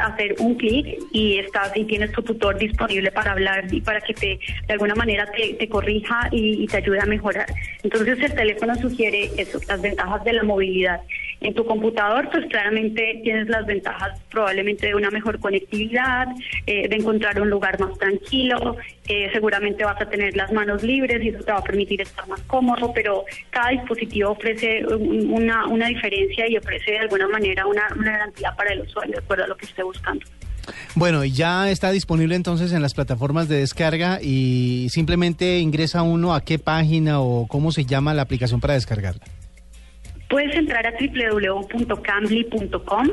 hacer 0.00 0.34
un 0.38 0.54
clic 0.54 0.98
y 1.12 1.38
estás 1.38 1.76
y 1.76 1.84
tienes 1.84 2.12
tu 2.12 2.22
tutor 2.22 2.58
disponible 2.58 3.10
para 3.12 3.32
hablar 3.32 3.64
y 3.72 3.80
para 3.80 4.00
que 4.00 4.14
te 4.14 4.38
de 4.66 4.72
alguna 4.72 4.94
manera 4.94 5.26
te, 5.26 5.54
te 5.54 5.68
corrija 5.68 6.28
y, 6.30 6.64
y 6.64 6.66
te 6.66 6.78
ayude 6.78 7.00
a 7.00 7.06
mejorar. 7.06 7.46
Entonces 7.82 8.18
el 8.20 8.34
teléfono 8.34 8.74
sugiere 8.76 9.30
eso, 9.36 9.60
las 9.68 9.80
ventajas 9.80 10.24
de 10.24 10.32
la 10.32 10.42
movilidad. 10.42 11.00
En 11.40 11.54
tu 11.54 11.64
computador, 11.64 12.28
pues 12.32 12.46
claramente 12.46 13.20
tienes 13.22 13.48
las 13.48 13.64
ventajas 13.64 14.20
probablemente 14.28 14.88
de 14.88 14.94
una 14.96 15.10
mejor 15.10 15.38
conectividad, 15.38 16.26
eh, 16.66 16.88
de 16.88 16.96
encontrar 16.96 17.40
un 17.40 17.48
lugar 17.48 17.78
más 17.78 17.96
tranquilo, 17.96 18.76
eh, 19.06 19.30
seguramente 19.32 19.84
vas 19.84 20.00
a 20.00 20.08
tener 20.10 20.36
las 20.36 20.52
manos 20.52 20.82
libres 20.82 21.22
y 21.22 21.28
eso 21.28 21.44
te 21.44 21.52
va 21.52 21.58
a 21.58 21.62
permitir 21.62 22.00
estar 22.00 22.26
más 22.26 22.40
cómodo, 22.42 22.67
pero 22.94 23.24
cada 23.50 23.70
dispositivo 23.70 24.30
ofrece 24.30 24.84
un- 24.86 25.30
una, 25.32 25.66
una 25.66 25.86
diferencia 25.88 26.48
y 26.48 26.56
ofrece 26.56 26.92
de 26.92 26.98
alguna 26.98 27.28
manera 27.28 27.66
una, 27.66 27.82
una 27.96 28.12
garantía 28.12 28.52
para 28.56 28.72
el 28.72 28.80
usuario, 28.80 29.12
de 29.12 29.18
acuerdo 29.18 29.44
a 29.44 29.46
lo 29.48 29.56
que 29.56 29.66
esté 29.66 29.82
buscando. 29.82 30.24
Bueno, 30.94 31.24
y 31.24 31.32
ya 31.32 31.70
está 31.70 31.90
disponible 31.92 32.34
entonces 32.34 32.72
en 32.72 32.82
las 32.82 32.92
plataformas 32.92 33.48
de 33.48 33.60
descarga 33.60 34.18
y 34.20 34.88
simplemente 34.90 35.58
ingresa 35.60 36.02
uno 36.02 36.34
a 36.34 36.42
qué 36.44 36.58
página 36.58 37.20
o 37.20 37.46
cómo 37.46 37.72
se 37.72 37.84
llama 37.86 38.12
la 38.12 38.22
aplicación 38.22 38.60
para 38.60 38.74
descargarla. 38.74 39.22
Puedes 40.28 40.54
entrar 40.54 40.86
a 40.86 40.92
www.cambly.com, 40.92 43.08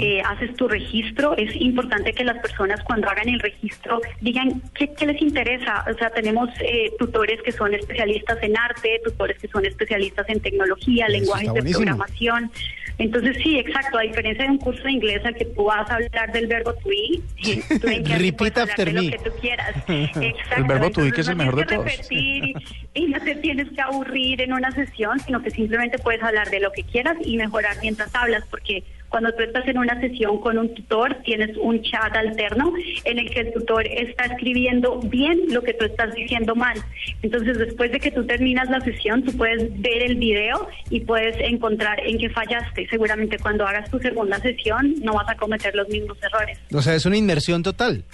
eh, 0.00 0.20
haces 0.24 0.54
tu 0.54 0.68
registro. 0.68 1.36
Es 1.36 1.54
importante 1.56 2.12
que 2.12 2.22
las 2.24 2.38
personas 2.38 2.80
cuando 2.84 3.08
hagan 3.08 3.28
el 3.28 3.40
registro 3.40 4.00
digan 4.20 4.62
qué, 4.74 4.92
qué 4.92 5.06
les 5.06 5.20
interesa. 5.22 5.84
O 5.90 5.94
sea, 5.96 6.10
tenemos 6.10 6.50
eh, 6.60 6.92
tutores 6.98 7.40
que 7.42 7.52
son 7.52 7.72
especialistas 7.74 8.38
en 8.42 8.56
arte, 8.56 9.00
tutores 9.02 9.38
que 9.38 9.48
son 9.48 9.64
especialistas 9.64 10.28
en 10.28 10.40
tecnología, 10.40 11.06
Eso 11.06 11.12
lenguajes 11.12 11.46
de 11.46 11.52
buenísimo. 11.52 11.84
programación. 11.86 12.50
Entonces, 12.98 13.36
sí, 13.42 13.58
exacto. 13.58 13.98
A 13.98 14.02
diferencia 14.02 14.44
de 14.44 14.50
un 14.50 14.58
curso 14.58 14.82
de 14.82 14.92
inglés 14.92 15.24
al 15.24 15.34
que 15.34 15.44
tú 15.44 15.64
vas 15.64 15.88
a 15.90 15.94
hablar 15.94 16.32
del 16.32 16.46
verbo 16.48 16.74
to 16.74 16.88
be, 16.88 17.20
tú 17.80 17.88
en 17.88 18.04
Repeat 18.04 18.58
after 18.58 18.92
lo 18.92 19.00
que 19.00 19.18
tú 19.18 19.30
quieras. 19.40 19.76
Exacto. 19.86 20.20
El 20.56 20.64
verbo 20.64 20.90
to 20.90 21.02
be, 21.02 21.12
que 21.12 21.20
es 21.20 21.28
el 21.28 21.36
mejor 21.36 21.56
de 21.56 21.64
todos. 21.64 21.84
que 21.84 21.90
repetir 21.90 22.44
y, 22.44 22.54
y 22.94 23.06
no 23.06 23.20
te 23.20 23.36
tienes 23.36 23.70
que 23.70 23.80
aburrir 23.80 24.40
en 24.40 24.52
una 24.52 24.70
sesión, 24.72 25.20
sino 25.20 25.42
que 25.42 25.50
simplemente 25.50 25.98
puedes 25.98 26.22
hablar 26.22 26.50
de 26.50 26.60
lo 26.60 26.72
que 26.72 26.82
quieras 26.82 27.16
y 27.24 27.36
mejorar 27.36 27.76
mientras 27.80 28.12
hablas, 28.14 28.44
porque 28.50 28.82
cuando 29.08 29.32
tú 29.32 29.42
estás 29.42 29.66
en 29.68 29.78
una 29.78 29.98
sesión 30.00 30.38
con 30.40 30.58
un 30.58 30.74
tutor, 30.74 31.16
tienes 31.24 31.56
un 31.56 31.80
chat 31.82 32.14
alterno 32.14 32.72
en 33.04 33.18
el 33.18 33.30
que 33.30 33.40
el 33.40 33.52
tutor 33.52 33.86
está 33.86 34.24
escribiendo 34.26 35.00
bien 35.00 35.40
lo 35.50 35.62
que 35.62 35.72
tú 35.74 35.86
estás 35.86 36.14
diciendo 36.14 36.54
mal. 36.54 36.76
Entonces, 37.22 37.56
después 37.58 37.90
de 37.92 38.00
que 38.00 38.10
tú 38.10 38.26
terminas 38.26 38.68
la 38.68 38.80
sesión, 38.80 39.22
tú 39.24 39.36
puedes 39.36 39.70
ver 39.80 40.02
el 40.02 40.16
video 40.16 40.68
y 40.90 41.00
puedes 41.00 41.36
encontrar 41.40 41.98
en 42.06 42.18
qué 42.18 42.28
fallaste. 42.30 42.86
Seguramente 42.88 43.38
cuando 43.38 43.66
hagas 43.66 43.90
tu 43.90 43.98
segunda 43.98 44.38
sesión 44.40 44.94
no 45.02 45.14
vas 45.14 45.28
a 45.28 45.36
cometer 45.36 45.74
los 45.74 45.88
mismos 45.88 46.18
errores. 46.22 46.58
O 46.72 46.82
sea, 46.82 46.94
es 46.94 47.06
una 47.06 47.16
inmersión 47.16 47.62
total. 47.62 48.04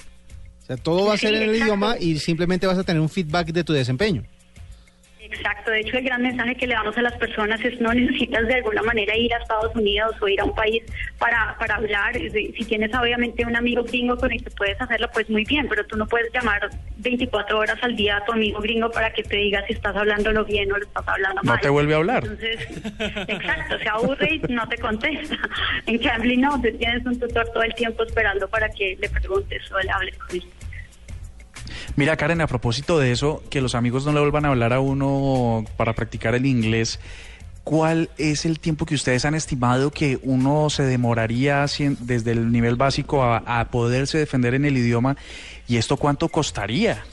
O 0.62 0.66
sea, 0.66 0.76
todo 0.76 1.06
va 1.08 1.14
a 1.14 1.18
ser 1.18 1.30
Sí, 1.30 1.36
en 1.36 1.42
el 1.42 1.48
exacto. 1.50 1.64
idioma 1.66 1.96
y 2.00 2.16
simplemente 2.18 2.66
vas 2.66 2.78
a 2.78 2.84
tener 2.84 3.00
un 3.02 3.08
feedback 3.10 3.48
de 3.48 3.64
tu 3.64 3.72
desempeño. 3.72 4.22
Exacto, 5.34 5.70
de 5.70 5.80
hecho 5.80 5.98
el 5.98 6.04
gran 6.04 6.22
mensaje 6.22 6.54
que 6.54 6.66
le 6.66 6.74
damos 6.74 6.96
a 6.96 7.02
las 7.02 7.14
personas 7.16 7.60
es 7.64 7.80
no 7.80 7.92
necesitas 7.92 8.46
de 8.46 8.54
alguna 8.54 8.82
manera 8.82 9.16
ir 9.16 9.32
a 9.34 9.38
Estados 9.38 9.74
Unidos 9.74 10.14
o 10.20 10.28
ir 10.28 10.40
a 10.40 10.44
un 10.44 10.54
país 10.54 10.82
para, 11.18 11.56
para 11.58 11.76
hablar. 11.76 12.14
Si 12.14 12.64
tienes 12.66 12.94
obviamente 12.94 13.44
un 13.44 13.56
amigo 13.56 13.82
gringo 13.84 14.16
con 14.16 14.32
el 14.32 14.42
que 14.42 14.50
puedes 14.50 14.80
hacerlo, 14.80 15.08
pues 15.12 15.28
muy 15.30 15.44
bien, 15.44 15.68
pero 15.68 15.84
tú 15.86 15.96
no 15.96 16.06
puedes 16.06 16.32
llamar 16.32 16.68
24 16.98 17.58
horas 17.58 17.78
al 17.82 17.96
día 17.96 18.16
a 18.18 18.24
tu 18.24 18.32
amigo 18.32 18.60
gringo 18.60 18.90
para 18.90 19.12
que 19.12 19.22
te 19.22 19.36
diga 19.36 19.64
si 19.66 19.72
estás 19.74 19.94
hablándolo 19.96 20.44
bien 20.44 20.70
o 20.72 20.76
lo 20.78 20.84
estás 20.84 21.06
hablando 21.06 21.40
No 21.42 21.52
mal. 21.52 21.60
te 21.60 21.68
vuelve 21.68 21.94
a 21.94 21.96
hablar. 21.98 22.22
Entonces, 22.24 22.60
exacto, 23.28 23.78
se 23.78 23.88
aburre 23.88 24.40
y 24.48 24.52
no 24.52 24.66
te 24.68 24.78
contesta. 24.78 25.36
En 25.86 25.98
Cambly 25.98 26.36
no, 26.36 26.60
tienes 26.60 27.04
un 27.04 27.18
tutor 27.18 27.46
todo 27.52 27.62
el 27.62 27.74
tiempo 27.74 28.02
esperando 28.04 28.48
para 28.48 28.68
que 28.70 28.96
le 29.00 29.08
preguntes 29.08 29.62
o 29.72 29.78
le 29.80 29.90
hables 29.90 30.16
con 30.18 30.36
él. 30.36 30.44
Mira, 31.96 32.16
Karen, 32.16 32.40
a 32.40 32.46
propósito 32.46 32.98
de 32.98 33.12
eso, 33.12 33.42
que 33.50 33.60
los 33.60 33.74
amigos 33.74 34.04
no 34.04 34.12
le 34.12 34.20
vuelvan 34.20 34.44
a 34.44 34.48
hablar 34.48 34.72
a 34.72 34.80
uno 34.80 35.64
para 35.76 35.92
practicar 35.92 36.34
el 36.34 36.46
inglés, 36.46 37.00
¿cuál 37.62 38.10
es 38.18 38.44
el 38.44 38.60
tiempo 38.60 38.86
que 38.86 38.94
ustedes 38.94 39.24
han 39.24 39.34
estimado 39.34 39.90
que 39.90 40.18
uno 40.22 40.70
se 40.70 40.82
demoraría 40.84 41.66
desde 42.00 42.32
el 42.32 42.52
nivel 42.52 42.76
básico 42.76 43.22
a 43.24 43.68
poderse 43.70 44.18
defender 44.18 44.54
en 44.54 44.64
el 44.64 44.76
idioma? 44.76 45.16
¿Y 45.68 45.76
esto 45.76 45.96
cuánto 45.96 46.28
costaría? 46.28 47.04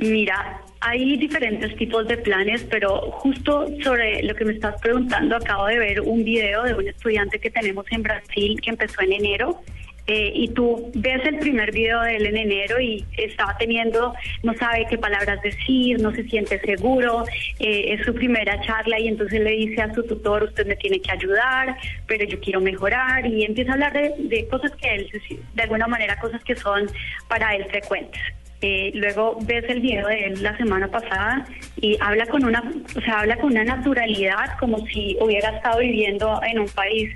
Mira, 0.00 0.62
hay 0.80 1.18
diferentes 1.18 1.76
tipos 1.76 2.08
de 2.08 2.16
planes, 2.16 2.64
pero 2.70 3.10
justo 3.10 3.66
sobre 3.82 4.22
lo 4.22 4.34
que 4.34 4.46
me 4.46 4.54
estás 4.54 4.80
preguntando, 4.80 5.36
acabo 5.36 5.66
de 5.66 5.78
ver 5.78 6.00
un 6.00 6.24
video 6.24 6.62
de 6.62 6.72
un 6.72 6.88
estudiante 6.88 7.38
que 7.38 7.50
tenemos 7.50 7.84
en 7.90 8.02
Brasil 8.02 8.58
que 8.62 8.70
empezó 8.70 9.02
en 9.02 9.12
enero. 9.12 9.60
Eh, 10.12 10.32
y 10.34 10.48
tú 10.48 10.90
ves 10.92 11.24
el 11.24 11.38
primer 11.38 11.70
video 11.70 12.00
de 12.00 12.16
él 12.16 12.26
en 12.26 12.36
enero 12.36 12.80
y 12.80 13.06
estaba 13.16 13.56
teniendo, 13.58 14.12
no 14.42 14.54
sabe 14.54 14.84
qué 14.90 14.98
palabras 14.98 15.40
decir, 15.40 16.00
no 16.02 16.12
se 16.12 16.24
siente 16.24 16.58
seguro, 16.58 17.24
eh, 17.60 17.92
es 17.92 18.04
su 18.04 18.12
primera 18.12 18.60
charla 18.62 18.98
y 18.98 19.06
entonces 19.06 19.40
le 19.40 19.52
dice 19.52 19.82
a 19.82 19.94
su 19.94 20.02
tutor, 20.02 20.42
usted 20.42 20.66
me 20.66 20.74
tiene 20.74 21.00
que 21.00 21.12
ayudar, 21.12 21.76
pero 22.08 22.24
yo 22.24 22.40
quiero 22.40 22.60
mejorar 22.60 23.24
y 23.24 23.44
empieza 23.44 23.70
a 23.70 23.74
hablar 23.74 23.92
de, 23.92 24.12
de 24.18 24.48
cosas 24.48 24.72
que 24.72 24.92
él, 24.96 25.08
de 25.54 25.62
alguna 25.62 25.86
manera, 25.86 26.18
cosas 26.18 26.42
que 26.42 26.56
son 26.56 26.90
para 27.28 27.54
él 27.54 27.66
frecuentes. 27.66 28.20
Eh, 28.62 28.90
luego 28.94 29.38
ves 29.42 29.64
el 29.68 29.80
video 29.80 30.06
de 30.06 30.26
él 30.26 30.42
la 30.42 30.54
semana 30.58 30.88
pasada 30.88 31.46
y 31.80 31.96
habla 31.98 32.26
con 32.26 32.44
una, 32.44 32.62
o 32.94 33.00
sea, 33.00 33.20
habla 33.20 33.36
con 33.36 33.52
una 33.52 33.64
naturalidad 33.64 34.58
como 34.58 34.86
si 34.86 35.16
hubiera 35.18 35.56
estado 35.56 35.78
viviendo 35.78 36.38
en 36.42 36.58
un 36.58 36.68
país 36.68 37.10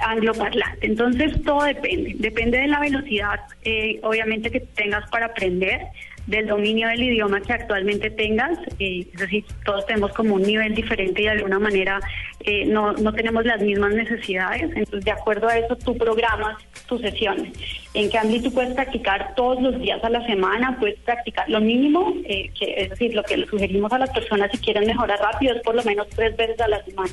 angloparlante. 0.00 0.86
Entonces 0.86 1.42
todo 1.42 1.64
depende, 1.64 2.16
depende 2.18 2.58
de 2.58 2.68
la 2.68 2.80
velocidad, 2.80 3.40
eh, 3.64 3.98
obviamente 4.02 4.50
que 4.50 4.60
tengas 4.60 5.08
para 5.10 5.26
aprender, 5.26 5.86
del 6.26 6.46
dominio 6.46 6.88
del 6.88 7.02
idioma 7.02 7.40
que 7.40 7.52
actualmente 7.52 8.10
tengas, 8.10 8.58
eh, 8.78 9.06
es 9.12 9.20
decir, 9.20 9.44
todos 9.64 9.86
tenemos 9.86 10.12
como 10.12 10.34
un 10.34 10.42
nivel 10.42 10.74
diferente 10.74 11.22
y 11.22 11.24
de 11.24 11.30
alguna 11.30 11.58
manera 11.58 12.00
eh, 12.40 12.64
no, 12.66 12.92
no 12.92 13.12
tenemos 13.12 13.44
las 13.44 13.60
mismas 13.60 13.94
necesidades, 13.94 14.70
entonces 14.74 15.04
de 15.04 15.10
acuerdo 15.10 15.48
a 15.48 15.58
eso 15.58 15.76
tú 15.76 15.96
programas 15.96 16.56
tus 16.86 17.00
sesiones. 17.00 17.52
En 17.94 18.08
Cambly 18.10 18.40
tú 18.40 18.52
puedes 18.52 18.74
practicar 18.74 19.34
todos 19.34 19.60
los 19.60 19.80
días 19.80 20.02
a 20.04 20.10
la 20.10 20.24
semana, 20.26 20.76
puedes 20.78 20.98
practicar 21.00 21.48
lo 21.48 21.60
mínimo, 21.60 22.14
eh, 22.24 22.50
que 22.58 22.74
es 22.76 22.90
decir, 22.90 23.14
lo 23.14 23.22
que 23.24 23.36
le 23.36 23.46
sugerimos 23.46 23.92
a 23.92 23.98
las 23.98 24.10
personas 24.10 24.50
si 24.52 24.58
quieren 24.58 24.86
mejorar 24.86 25.18
rápido 25.20 25.54
es 25.54 25.62
por 25.62 25.74
lo 25.74 25.82
menos 25.82 26.08
tres 26.08 26.36
veces 26.36 26.60
a 26.60 26.68
la 26.68 26.84
semana. 26.84 27.12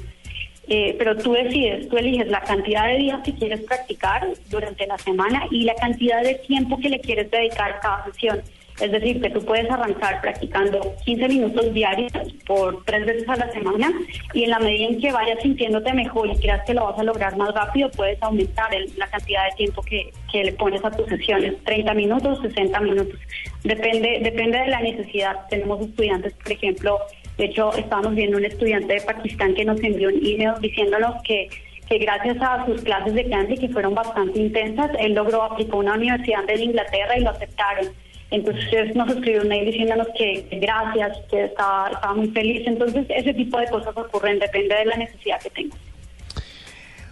Eh, 0.69 0.95
pero 0.97 1.15
tú 1.15 1.31
decides, 1.31 1.87
tú 1.87 1.97
eliges 1.97 2.27
la 2.27 2.41
cantidad 2.41 2.87
de 2.87 2.97
días 2.97 3.21
que 3.23 3.33
quieres 3.33 3.61
practicar 3.61 4.27
durante 4.49 4.85
la 4.85 4.97
semana 4.97 5.47
y 5.49 5.63
la 5.63 5.73
cantidad 5.75 6.21
de 6.21 6.35
tiempo 6.35 6.77
que 6.77 6.89
le 6.89 6.99
quieres 6.99 7.31
dedicar 7.31 7.71
a 7.71 7.79
cada 7.79 8.05
sesión. 8.05 8.41
Es 8.79 8.91
decir, 8.91 9.19
que 9.21 9.29
tú 9.31 9.43
puedes 9.43 9.69
arrancar 9.71 10.21
practicando 10.21 10.93
15 11.03 11.27
minutos 11.29 11.73
diarios 11.73 12.11
por 12.45 12.83
tres 12.85 13.05
veces 13.07 13.27
a 13.27 13.35
la 13.35 13.51
semana 13.51 13.91
y 14.33 14.43
en 14.43 14.51
la 14.51 14.59
medida 14.59 14.87
en 14.87 15.01
que 15.01 15.11
vayas 15.11 15.41
sintiéndote 15.41 15.93
mejor 15.93 16.29
y 16.29 16.37
creas 16.37 16.63
que 16.65 16.73
lo 16.75 16.85
vas 16.85 16.99
a 16.99 17.03
lograr 17.03 17.35
más 17.37 17.53
rápido, 17.55 17.89
puedes 17.91 18.21
aumentar 18.21 18.73
el- 18.75 18.91
la 18.97 19.07
cantidad 19.07 19.45
de 19.49 19.55
tiempo 19.55 19.81
que, 19.81 20.11
que 20.31 20.43
le 20.43 20.51
pones 20.53 20.83
a 20.85 20.91
tus 20.91 21.07
sesiones, 21.07 21.55
30 21.63 21.93
minutos, 21.95 22.39
60 22.41 22.79
minutos. 22.81 23.19
Depende, 23.63 24.19
depende 24.21 24.59
de 24.59 24.67
la 24.67 24.81
necesidad. 24.81 25.47
Tenemos 25.49 25.81
estudiantes, 25.81 26.33
por 26.33 26.51
ejemplo, 26.51 26.99
de 27.37 27.45
hecho, 27.45 27.71
estábamos 27.77 28.15
viendo 28.15 28.37
un 28.37 28.45
estudiante 28.45 28.93
de 28.95 29.01
Pakistán 29.01 29.53
que 29.55 29.65
nos 29.65 29.81
envió 29.83 30.09
un 30.09 30.15
email 30.25 30.53
diciéndonos 30.61 31.21
que 31.23 31.47
que 31.87 31.99
gracias 31.99 32.35
a 32.41 32.65
sus 32.65 32.81
clases 32.81 33.13
de 33.13 33.29
candy 33.29 33.55
que 33.55 33.69
fueron 33.69 33.95
bastante 33.95 34.37
intensas, 34.37 34.91
él 34.99 35.13
logró 35.13 35.43
aplicó 35.43 35.77
una 35.77 35.93
universidad 35.93 36.43
de 36.43 36.61
Inglaterra 36.61 37.17
y 37.17 37.21
lo 37.21 37.29
aceptaron. 37.29 37.85
Entonces 38.31 38.95
nos 38.95 39.09
escribió 39.09 39.41
un 39.41 39.47
mail 39.47 39.65
diciéndonos 39.65 40.07
que 40.17 40.47
gracias, 40.59 41.17
que 41.29 41.45
estaba, 41.45 41.89
estaba 41.89 42.13
muy 42.13 42.27
feliz. 42.29 42.67
Entonces 42.67 43.05
ese 43.09 43.33
tipo 43.33 43.59
de 43.59 43.67
cosas 43.67 43.95
ocurren, 43.95 44.39
depende 44.39 44.75
de 44.75 44.85
la 44.85 44.97
necesidad 44.97 45.39
que 45.41 45.49
tengas. 45.49 45.79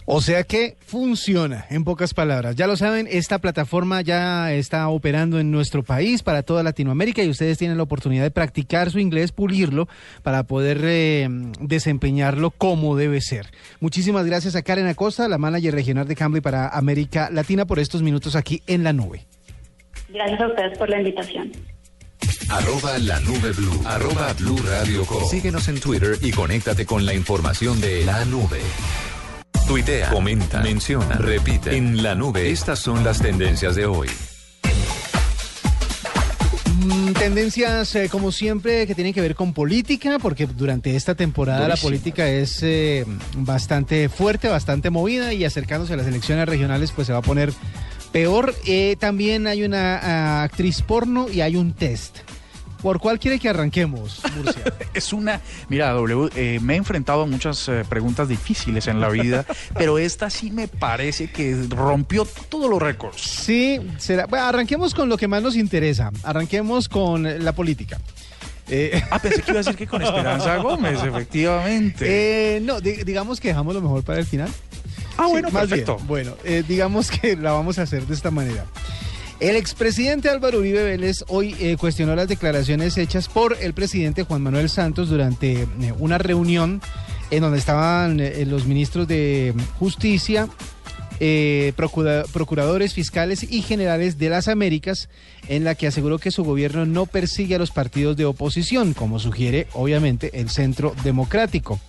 O 0.08 0.21
sea 0.21 0.43
que 0.43 0.78
funciona, 0.86 1.65
en 1.71 1.84
pocas 1.84 2.13
palabras. 2.13 2.56
Ya 2.56 2.67
lo 2.67 2.78
saben, 2.78 3.08
esta 3.10 3.39
plataforma 3.39 4.01
ya 4.01 4.54
está 4.54 4.88
operando 4.89 5.39
en 5.39 5.49
nuestro 5.49 5.82
país 5.82 6.21
para 6.21 6.43
toda 6.43 6.62
Latinoamérica 6.62 7.23
y 7.23 7.30
ustedes 7.30 7.58
tienen 7.58 7.78
la 7.78 7.84
oportunidad 7.84 8.21
de 8.21 8.30
practicar 8.30 8.91
su 8.91 8.99
inglés, 8.99 9.32
pulirlo 9.32 9.88
para 10.21 10.43
poder 10.43 10.82
eh, 10.84 11.28
desempeñarlo 11.60 12.51
como 12.51 12.95
debe 12.95 13.19
ser. 13.19 13.47
Muchísimas 13.80 14.28
gracias 14.28 14.56
a 14.56 14.62
Karen 14.62 14.86
Acosta, 14.86 15.28
la 15.28 15.39
manager 15.39 15.73
regional 15.73 16.08
de 16.08 16.15
Cambly 16.15 16.41
para 16.41 16.69
América 16.69 17.32
Latina, 17.32 17.65
por 17.65 17.80
estos 17.80 18.04
minutos 18.04 18.36
aquí 18.36 18.62
en 18.67 18.84
la 18.84 18.93
nube. 18.93 19.25
Gracias 20.15 20.39
a 20.39 20.47
ustedes 20.47 20.78
por 20.78 20.89
la 20.89 20.97
invitación. 20.97 21.51
Arroba 22.49 22.97
la 22.99 23.19
nube 23.19 23.51
blue. 23.51 23.82
Arroba 23.86 24.32
blue 24.34 24.58
radio 24.65 25.06
com. 25.06 25.28
Síguenos 25.30 25.67
en 25.67 25.80
Twitter 25.82 26.17
y 26.21 26.32
conéctate 26.32 26.86
con 26.86 27.06
la 27.06 27.13
información 27.13 27.82
de 27.82 28.06
la 28.06 28.23
nube. 28.23 28.62
Tuitea, 29.67 30.12
comenta, 30.12 30.62
menciona, 30.62 31.15
repite. 31.17 31.75
En 31.75 32.01
la 32.01 32.15
nube, 32.15 32.49
estas 32.49 32.80
son 32.80 33.04
las 33.04 33.19
tendencias 33.19 33.75
de 33.75 33.88
hoy. 33.88 34.08
Mm, 36.78 37.13
Tendencias, 37.13 37.95
eh, 37.95 38.08
como 38.10 38.32
siempre, 38.32 38.88
que 38.88 38.95
tienen 38.95 39.13
que 39.13 39.21
ver 39.21 39.36
con 39.36 39.54
política, 39.54 40.17
porque 40.19 40.45
durante 40.45 40.95
esta 40.95 41.15
temporada 41.15 41.67
la 41.67 41.78
política 41.78 42.30
es 42.30 42.63
eh, 42.63 43.06
bastante 43.36 44.08
fuerte, 44.08 44.47
bastante 44.47 44.91
movida 44.91 45.34
y 45.34 45.43
acercándose 45.43 45.93
a 45.93 45.97
las 45.97 46.08
elecciones 46.08 46.47
regionales, 46.47 46.91
pues 46.91 47.08
se 47.08 47.13
va 47.13 47.19
a 47.19 47.23
poner 47.23 47.51
peor. 48.15 48.56
Eh, 48.65 48.95
también 48.97 49.45
hay 49.45 49.63
una 49.65 49.97
ah, 50.01 50.43
actriz 50.43 50.82
porno 50.82 51.28
y 51.30 51.41
hay 51.41 51.58
un 51.58 51.73
test. 51.73 52.19
¿Por 52.82 52.99
cuál 52.99 53.19
quiere 53.19 53.39
que 53.39 53.49
arranquemos, 53.49 54.21
Murcia? 54.38 54.63
Es 54.93 55.12
una, 55.12 55.41
mira, 55.67 55.89
W, 55.91 56.30
eh, 56.36 56.60
me 56.62 56.75
he 56.75 56.78
enfrentado 56.78 57.23
a 57.23 57.25
muchas 57.25 57.67
eh, 57.67 57.84
preguntas 57.89 58.30
difíciles 58.30 58.88
en 58.88 59.01
la 59.01 59.10
vida, 59.10 59.45
pero 59.78 59.97
esta 59.97 60.30
sí 60.30 60.49
me 60.49 60.69
parece 60.69 61.30
que 61.30 61.58
rompió 61.69 62.25
todos 62.47 62.69
los 62.69 62.82
récords. 62.82 63.19
Sí, 63.21 63.82
será. 63.97 64.28
Bueno, 64.28 64.45
arranquemos 64.45 64.93
con 64.93 65.10
lo 65.10 65.17
que 65.17 65.28
más 65.28 65.43
nos 65.43 65.58
interesa. 65.58 66.10
Arranquemos 66.23 66.88
con 66.88 67.43
la 67.43 67.51
política. 67.54 67.99
Eh, 68.69 69.04
Ah, 69.12 69.19
pensé 69.19 69.41
que 69.41 69.51
iba 69.51 69.60
a 69.60 69.63
decir 69.63 69.75
que 69.75 69.88
con 69.88 70.01
Esperanza 70.01 70.56
Gómez, 70.58 70.99
efectivamente. 71.04 72.06
eh, 72.56 72.60
no, 72.62 72.80
di- 72.80 73.04
digamos 73.04 73.41
que 73.41 73.49
dejamos 73.49 73.73
lo 73.75 73.82
mejor 73.82 74.04
para 74.04 74.19
el 74.19 74.25
final. 74.25 74.49
Ah, 75.17 75.23
Sí, 75.25 75.32
bueno, 75.32 75.49
más 75.51 75.67
bien. 75.69 75.86
perfecto. 75.86 75.97
Bueno, 76.08 76.36
eh, 76.43 76.63
digamos 76.67 77.12
que 77.12 77.36
la 77.36 77.51
vamos 77.51 77.80
a 77.80 77.84
hacer 77.84 78.06
de 78.06 78.13
esta 78.13 78.32
manera. 78.32 78.65
El 79.39 79.58
expresidente 79.58 80.30
Álvaro 80.30 80.60
Uribe 80.60 80.84
Vélez 80.84 81.25
hoy 81.28 81.56
eh, 81.60 81.75
cuestionó 81.78 82.15
las 82.15 82.28
declaraciones 82.30 82.97
hechas 82.97 83.28
por 83.28 83.58
el 83.60 83.73
presidente 83.73 84.23
Juan 84.23 84.41
Manuel 84.41 84.69
Santos 84.69 85.10
durante 85.10 85.63
eh, 85.63 85.67
una 85.99 86.17
reunión 86.17 86.82
en 87.32 87.41
donde 87.41 87.58
estaban 87.58 88.21
los 88.49 88.65
ministros 88.65 89.08
de 89.10 89.54
Justicia, 89.80 90.47
eh, 91.19 91.73
procura- 91.75 92.23
procuradores 92.32 92.93
fiscales 92.93 93.43
y 93.43 93.62
generales 93.62 94.17
de 94.19 94.30
las 94.30 94.47
Américas, 94.47 95.10
en 95.49 95.63
la 95.63 95.75
que 95.75 95.88
aseguró 95.88 96.17
que 96.19 96.30
su 96.32 96.43
gobierno 96.43 96.86
no 96.86 97.06
persigue 97.06 97.56
a 97.56 97.58
los 97.60 97.71
partidos 97.71 98.15
de 98.15 98.25
oposición, 98.25 98.93
como 98.93 99.19
sugiere 99.19 99.67
obviamente 99.73 100.39
el 100.39 100.49
Centro 100.49 100.93
Democrático. 101.04 101.80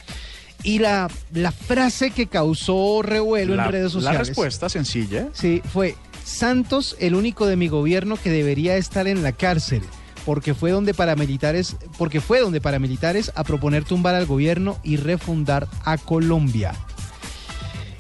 Y 0.63 0.79
la, 0.81 1.09
la 1.33 1.53
frase 1.53 2.11
que 2.11 2.27
causó 2.27 3.03
revuelo 3.03 3.55
La, 3.55 3.67
en 3.67 3.73
redes 3.73 3.95
la 3.95 4.01
sociales. 4.01 4.29
respuesta 4.29 4.69
sencilla. 4.69 5.29
Sí, 5.33 5.63
fue 5.73 5.95
Santos, 6.25 6.97
el 6.99 7.15
único 7.15 7.47
de 7.47 7.57
mi 7.57 7.69
gobierno 7.69 8.17
que 8.17 8.31
debería 8.31 8.77
estar 8.77 9.07
en 9.07 9.23
la 9.23 9.31
cárcel, 9.33 9.83
porque 10.25 10.55
fue 10.55 10.73
donde 10.73 10.93
paramilitares, 10.93 11.77
porque 11.99 12.21
fue 12.21 12.41
donde 12.41 12.61
paramilitares 12.61 13.31
a 13.37 13.45
proponer 13.45 13.85
tumbar 13.85 14.17
al 14.17 14.27
gobierno 14.27 14.79
y 14.83 14.97
refundar 14.97 15.69
a 15.85 15.99
Colombia. 15.99 16.75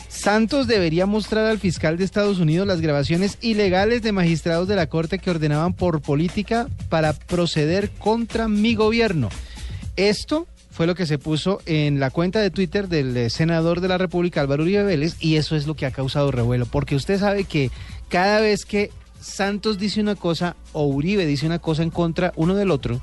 Santos 0.08 0.66
debería 0.66 1.06
mostrar 1.06 1.44
al 1.46 1.60
fiscal 1.60 1.98
de 1.98 2.04
Estados 2.04 2.40
Unidos 2.40 2.66
las 2.66 2.80
grabaciones 2.80 3.38
ilegales 3.42 4.02
de 4.02 4.10
magistrados 4.10 4.66
de 4.66 4.74
la 4.74 4.88
Corte 4.88 5.20
que 5.20 5.30
ordenaban 5.30 5.72
por 5.72 6.00
política 6.00 6.66
para 6.88 7.12
proceder 7.12 7.90
contra 7.90 8.48
mi 8.48 8.74
gobierno. 8.74 9.28
Esto 9.94 10.48
fue 10.76 10.86
lo 10.86 10.94
que 10.94 11.06
se 11.06 11.16
puso 11.16 11.62
en 11.64 12.00
la 12.00 12.10
cuenta 12.10 12.38
de 12.38 12.50
Twitter 12.50 12.86
del 12.86 13.16
eh, 13.16 13.30
senador 13.30 13.80
de 13.80 13.88
la 13.88 13.96
República, 13.96 14.42
Álvaro 14.42 14.62
Uribe 14.62 14.82
Vélez, 14.82 15.16
y 15.20 15.36
eso 15.36 15.56
es 15.56 15.66
lo 15.66 15.72
que 15.74 15.86
ha 15.86 15.90
causado 15.90 16.30
revuelo, 16.30 16.66
porque 16.66 16.94
usted 16.94 17.18
sabe 17.18 17.44
que 17.44 17.70
cada 18.10 18.40
vez 18.40 18.66
que 18.66 18.90
Santos 19.18 19.78
dice 19.78 20.02
una 20.02 20.16
cosa 20.16 20.54
o 20.74 20.84
Uribe 20.84 21.24
dice 21.24 21.46
una 21.46 21.60
cosa 21.60 21.82
en 21.82 21.88
contra 21.88 22.34
uno 22.36 22.54
del 22.54 22.70
otro, 22.70 23.00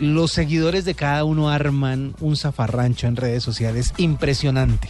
los 0.00 0.32
seguidores 0.32 0.84
de 0.84 0.94
cada 0.94 1.22
uno 1.22 1.50
arman 1.50 2.16
un 2.18 2.36
zafarrancho 2.36 3.06
en 3.06 3.14
redes 3.14 3.44
sociales 3.44 3.92
impresionante. 3.98 4.88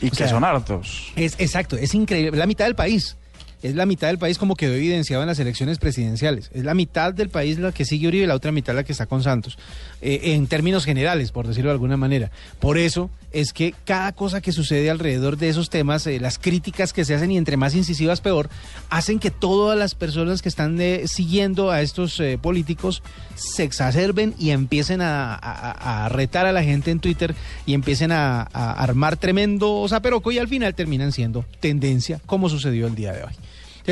Y 0.00 0.06
O 0.06 0.10
que 0.10 0.16
sea, 0.16 0.28
son 0.28 0.44
hartos. 0.44 1.12
es 1.14 1.34
exacto, 1.38 1.76
es 1.76 1.94
increíble. 1.94 2.38
La 2.38 2.46
mitad 2.46 2.64
del 2.64 2.74
país. 2.74 3.18
Es 3.62 3.74
la 3.74 3.84
mitad 3.84 4.08
del 4.08 4.18
país 4.18 4.38
como 4.38 4.56
quedó 4.56 4.72
evidenciado 4.72 5.22
en 5.22 5.28
las 5.28 5.38
elecciones 5.38 5.78
presidenciales. 5.78 6.50
Es 6.54 6.64
la 6.64 6.74
mitad 6.74 7.12
del 7.12 7.28
país 7.28 7.58
la 7.58 7.72
que 7.72 7.84
sigue 7.84 8.08
Uribe 8.08 8.24
y 8.24 8.26
la 8.26 8.34
otra 8.34 8.52
mitad 8.52 8.74
la 8.74 8.84
que 8.84 8.92
está 8.92 9.06
con 9.06 9.22
Santos. 9.22 9.58
Eh, 10.00 10.32
en 10.34 10.46
términos 10.46 10.86
generales, 10.86 11.30
por 11.30 11.46
decirlo 11.46 11.68
de 11.68 11.74
alguna 11.74 11.98
manera. 11.98 12.30
Por 12.58 12.78
eso 12.78 13.10
es 13.32 13.52
que 13.52 13.74
cada 13.84 14.12
cosa 14.12 14.40
que 14.40 14.50
sucede 14.50 14.88
alrededor 14.88 15.36
de 15.36 15.50
esos 15.50 15.68
temas, 15.68 16.06
eh, 16.06 16.18
las 16.20 16.38
críticas 16.38 16.94
que 16.94 17.04
se 17.04 17.14
hacen 17.14 17.30
y 17.30 17.36
entre 17.36 17.58
más 17.58 17.74
incisivas 17.74 18.22
peor, 18.22 18.48
hacen 18.88 19.18
que 19.18 19.30
todas 19.30 19.78
las 19.78 19.94
personas 19.94 20.40
que 20.40 20.48
están 20.48 20.80
eh, 20.80 21.02
siguiendo 21.06 21.70
a 21.70 21.82
estos 21.82 22.20
políticos 22.40 23.02
se 23.34 23.62
exacerben 23.62 24.34
y 24.38 24.50
empiecen 24.50 25.00
a 25.02 26.08
retar 26.10 26.46
a 26.46 26.52
la 26.52 26.62
gente 26.62 26.90
en 26.90 27.00
Twitter 27.00 27.34
y 27.66 27.74
empiecen 27.74 28.10
a, 28.10 28.48
a 28.52 28.72
armar 28.72 29.16
tremendo 29.16 29.86
zaperoco 29.88 30.32
y 30.32 30.38
al 30.38 30.48
final 30.48 30.74
terminan 30.74 31.12
siendo 31.12 31.44
tendencia, 31.60 32.20
como 32.26 32.48
sucedió 32.48 32.86
el 32.86 32.94
día 32.94 33.12
de 33.12 33.24
hoy. 33.24 33.32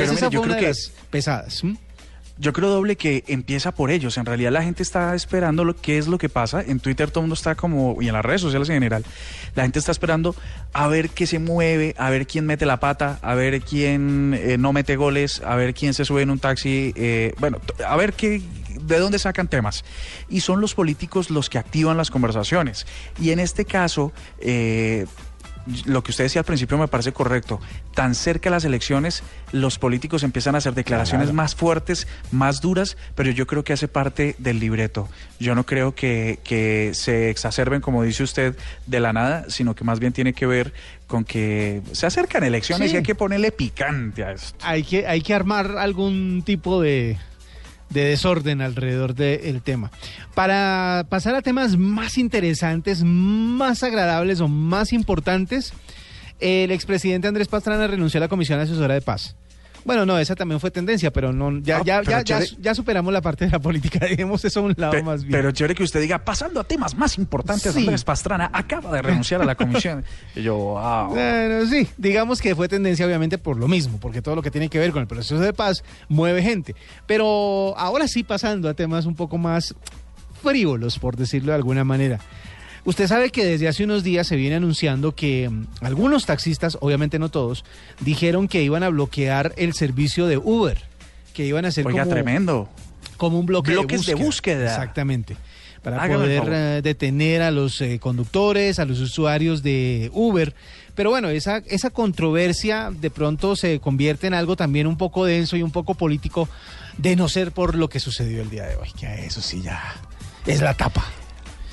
Pero 0.01 0.13
mire, 0.13 0.29
yo 0.29 0.41
creo 0.41 0.57
que- 0.57 0.67
las 0.67 0.91
pesadas. 1.09 1.63
¿m? 1.63 1.77
Yo 2.41 2.53
creo 2.53 2.69
doble 2.69 2.95
que 2.95 3.25
empieza 3.27 3.73
por 3.73 3.91
ellos. 3.91 4.17
En 4.17 4.25
realidad 4.25 4.53
la 4.53 4.63
gente 4.63 4.81
está 4.81 5.13
esperando 5.13 5.65
lo 5.65 5.75
qué 5.75 5.97
es 5.97 6.07
lo 6.07 6.17
que 6.17 6.29
pasa. 6.29 6.61
En 6.61 6.79
Twitter 6.79 7.11
todo 7.11 7.19
el 7.19 7.23
mundo 7.23 7.33
está 7.33 7.55
como, 7.55 8.01
y 8.01 8.07
en 8.07 8.13
las 8.13 8.23
redes 8.23 8.39
sociales 8.39 8.69
en 8.69 8.75
general, 8.75 9.03
la 9.55 9.63
gente 9.63 9.77
está 9.77 9.91
esperando 9.91 10.33
a 10.71 10.87
ver 10.87 11.09
qué 11.09 11.27
se 11.27 11.37
mueve, 11.39 11.95
a 11.97 12.09
ver 12.09 12.27
quién 12.27 12.45
mete 12.45 12.65
la 12.65 12.79
pata, 12.79 13.19
a 13.21 13.35
ver 13.35 13.59
quién 13.61 14.33
eh, 14.39 14.57
no 14.57 14.71
mete 14.71 14.95
goles, 14.95 15.41
a 15.45 15.55
ver 15.55 15.73
quién 15.73 15.93
se 15.93 16.05
sube 16.05 16.21
en 16.21 16.29
un 16.29 16.39
taxi, 16.39 16.93
eh, 16.95 17.33
bueno, 17.39 17.59
a 17.85 17.97
ver 17.97 18.13
qué, 18.13 18.41
de 18.83 18.99
dónde 18.99 19.19
sacan 19.19 19.49
temas. 19.49 19.83
Y 20.29 20.39
son 20.39 20.61
los 20.61 20.75
políticos 20.75 21.29
los 21.31 21.49
que 21.49 21.57
activan 21.57 21.97
las 21.97 22.09
conversaciones. 22.09 22.87
Y 23.19 23.31
en 23.31 23.39
este 23.39 23.65
caso, 23.65 24.13
eh, 24.39 25.05
lo 25.85 26.03
que 26.03 26.11
usted 26.11 26.25
decía 26.25 26.41
al 26.41 26.45
principio 26.45 26.77
me 26.77 26.87
parece 26.87 27.11
correcto. 27.11 27.59
Tan 27.93 28.15
cerca 28.15 28.49
de 28.49 28.55
las 28.55 28.65
elecciones, 28.65 29.23
los 29.51 29.79
políticos 29.79 30.23
empiezan 30.23 30.55
a 30.55 30.59
hacer 30.59 30.73
declaraciones 30.73 31.33
más 31.33 31.55
fuertes, 31.55 32.07
más 32.31 32.61
duras, 32.61 32.97
pero 33.15 33.31
yo 33.31 33.47
creo 33.47 33.63
que 33.63 33.73
hace 33.73 33.87
parte 33.87 34.35
del 34.37 34.59
libreto. 34.59 35.07
Yo 35.39 35.55
no 35.55 35.65
creo 35.65 35.95
que, 35.95 36.39
que 36.43 36.91
se 36.93 37.29
exacerben, 37.29 37.81
como 37.81 38.03
dice 38.03 38.23
usted, 38.23 38.57
de 38.85 38.99
la 38.99 39.13
nada, 39.13 39.45
sino 39.49 39.75
que 39.75 39.83
más 39.83 39.99
bien 39.99 40.13
tiene 40.13 40.33
que 40.33 40.45
ver 40.45 40.73
con 41.07 41.23
que 41.25 41.81
se 41.91 42.05
acercan 42.05 42.43
elecciones 42.43 42.89
Sí. 42.89 42.93
y 42.95 42.97
hay 42.97 43.03
que 43.03 43.15
ponerle 43.15 43.51
picante 43.51 44.23
a 44.23 44.31
esto. 44.31 44.55
Hay 44.61 44.83
que, 44.83 45.07
hay 45.07 45.21
que 45.21 45.33
armar 45.33 45.77
algún 45.77 46.43
tipo 46.45 46.81
de, 46.81 47.17
de 47.89 48.05
desorden 48.05 48.61
alrededor 48.61 49.15
del 49.15 49.61
tema. 49.61 49.91
Para 50.35 51.05
pasar 51.09 51.35
a 51.35 51.41
temas 51.41 51.77
más 51.77 52.17
interesantes, 52.17 53.03
más 53.03 53.83
agradables 53.83 54.41
o 54.41 54.47
más 54.47 54.93
importantes, 54.93 55.73
el 56.39 56.71
expresidente 56.71 57.27
Andrés 57.27 57.47
Pastrana 57.47 57.87
renunció 57.87 58.19
a 58.19 58.21
la 58.21 58.27
Comisión 58.27 58.59
Asesora 58.59 58.93
de 58.93 59.01
Paz. 59.01 59.35
Bueno, 59.85 60.05
no, 60.05 60.17
esa 60.19 60.35
también 60.35 60.59
fue 60.59 60.71
tendencia, 60.71 61.11
pero 61.11 61.31
no, 61.33 61.59
ya, 61.59 61.77
Ah, 61.77 61.81
ya, 61.85 62.01
pero 62.03 62.21
ya, 62.23 62.39
ya, 62.59 62.75
superamos 62.75 63.11
la 63.13 63.21
parte 63.21 63.45
de 63.45 63.51
la 63.51 63.59
política, 63.59 63.99
dejemos 64.09 64.43
eso 64.45 64.59
a 64.59 64.63
un 64.63 64.73
lado 64.77 64.91
Pe- 64.91 65.03
más 65.03 65.21
bien. 65.23 65.31
Pero 65.31 65.51
chévere 65.51 65.75
que 65.75 65.83
usted 65.83 66.01
diga, 66.01 66.19
pasando 66.19 66.59
a 66.59 66.63
temas 66.63 66.95
más 66.95 67.17
importantes, 67.17 67.73
Sí. 67.73 67.79
Andrés 67.79 68.03
Pastrana 68.03 68.49
acaba 68.53 68.91
de 68.93 69.01
renunciar 69.01 69.41
a 69.41 69.45
la 69.45 69.55
comisión. 69.55 70.03
Y 70.35 70.43
yo, 70.43 70.55
wow. 70.55 71.09
Bueno, 71.09 71.65
sí, 71.67 71.87
digamos 71.97 72.41
que 72.41 72.55
fue 72.55 72.67
tendencia 72.67 73.05
obviamente 73.05 73.37
por 73.37 73.57
lo 73.57 73.67
mismo, 73.67 73.99
porque 73.99 74.21
todo 74.21 74.35
lo 74.35 74.41
que 74.41 74.51
tiene 74.51 74.69
que 74.69 74.79
ver 74.79 74.91
con 74.91 75.01
el 75.01 75.07
proceso 75.07 75.39
de 75.39 75.53
paz 75.53 75.83
mueve 76.07 76.41
gente. 76.43 76.75
Pero 77.07 77.73
ahora 77.77 78.07
sí 78.07 78.23
pasando 78.23 78.69
a 78.69 78.73
temas 78.73 79.05
un 79.05 79.15
poco 79.15 79.37
más 79.37 79.73
frívolos, 80.43 80.99
por 80.99 81.15
decirlo 81.17 81.51
de 81.51 81.55
alguna 81.57 81.83
manera. 81.83 82.19
Usted 82.85 83.07
sabe 83.07 83.29
que 83.29 83.45
desde 83.45 83.67
hace 83.67 83.83
unos 83.83 84.03
días 84.03 84.27
se 84.27 84.35
viene 84.35 84.55
anunciando 84.55 85.13
que 85.13 85.49
mm, 85.49 85.67
algunos 85.81 86.25
taxistas, 86.25 86.77
obviamente 86.81 87.19
no 87.19 87.29
todos, 87.29 87.65
dijeron 87.99 88.47
que 88.47 88.63
iban 88.63 88.83
a 88.83 88.89
bloquear 88.89 89.53
el 89.57 89.73
servicio 89.73 90.27
de 90.27 90.37
Uber, 90.37 90.81
que 91.33 91.45
iban 91.45 91.65
a 91.65 91.69
hacer 91.69 91.85
Oiga, 91.85 92.03
como, 92.03 92.13
tremendo. 92.13 92.69
como 93.17 93.39
un 93.39 93.45
bloque 93.45 93.71
Bloques 93.71 94.05
de 94.05 94.15
búsqueda. 94.15 94.65
Exactamente. 94.65 95.37
Para 95.81 96.01
Hágame 96.01 96.35
el 96.35 96.41
poder 96.41 96.53
eh, 96.53 96.81
detener 96.81 97.41
a 97.41 97.51
los 97.51 97.79
eh, 97.79 97.99
conductores, 97.99 98.79
a 98.79 98.85
los 98.85 98.99
usuarios 98.99 99.63
de 99.63 100.11
Uber, 100.13 100.53
Pero 100.93 101.09
bueno, 101.09 101.29
esa, 101.29 101.57
esa 101.67 101.89
controversia 101.89 102.91
de 102.91 103.09
pronto 103.09 103.55
se 103.55 103.79
convierte 103.79 104.27
en 104.27 104.33
algo 104.33 104.57
también 104.57 104.87
un 104.87 104.97
poco 104.97 105.23
denso 105.23 105.55
y 105.55 105.63
un 105.63 105.71
poco 105.71 105.93
político, 105.95 106.49
de 106.97 107.15
no 107.15 107.29
ser 107.29 107.53
por 107.53 107.75
lo 107.75 107.87
que 107.87 108.01
sucedió 108.01 108.41
el 108.41 108.49
día 108.49 108.65
de 108.65 108.75
hoy, 108.75 108.89
que 108.99 109.25
eso 109.25 109.41
sí 109.41 109.61
ya 109.61 109.95
es 110.45 110.61
la 110.61 110.73
tapa. 110.73 111.05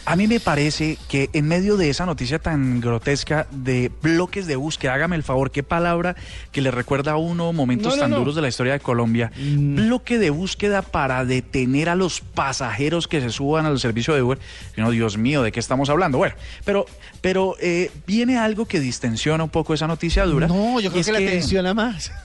A 0.09 0.15
mí 0.15 0.29
me 0.29 0.39
parece 0.39 0.99
que 1.09 1.31
en 1.33 1.49
medio 1.49 1.77
de 1.77 1.91
esa 1.91 2.07
noticia 2.07 2.39
tan 2.39 2.81
grotesca 2.81 3.49
de 3.51 3.91
bloques 4.03 4.47
de 4.47 4.55
búsqueda, 4.55 4.95
hágame 4.95 5.17
el 5.17 5.25
favor, 5.25 5.51
qué 5.51 5.65
palabra 5.65 6.15
que 6.53 6.61
le 6.61 6.71
recuerda 6.71 7.13
a 7.13 7.17
uno 7.17 7.53
momentos 7.53 7.89
No, 7.89 7.97
no, 7.97 8.03
tan 8.03 8.11
no. 8.13 8.19
duros 8.19 8.37
de 8.37 8.43
la 8.43 8.49
historia 8.49 8.75
de 8.75 8.81
Colombia. 8.81 9.33
Mm. 9.37 9.75
Bloque 9.75 10.19
de 10.19 10.31
búsqueda 10.31 10.83
para 10.83 11.25
detener 11.25 11.89
a 11.89 11.97
los 11.97 12.21
pasajeros 12.21 13.09
que 13.09 13.21
se 13.21 13.31
suban 13.31 13.67
al 13.67 13.81
servicio 13.81 14.15
de 14.15 14.23
Uber. 14.23 14.39
Y 14.77 14.81
uno, 14.81 14.93
Dios 14.93 15.19
mío, 15.19 15.43
¿de 15.43 15.51
qué 15.51 15.59
estamos 15.59 15.91
hablando? 15.91 16.19
Bueno, 16.19 16.37
pero, 16.65 16.87
pero 17.21 17.57
eh, 17.61 17.91
viene 18.07 18.39
algo 18.39 18.67
que 18.67 18.79
distensiona 18.79 19.43
un 19.43 19.51
poco 19.51 19.75
esa 19.75 19.89
noticia 19.89 20.25
dura. 20.25 20.47
No, 20.47 20.79
yo 20.79 20.91
creo 20.91 21.01
es 21.01 21.07
que 21.07 21.13
la 21.13 21.19
tensiona 21.19 21.75
más. 21.75 22.13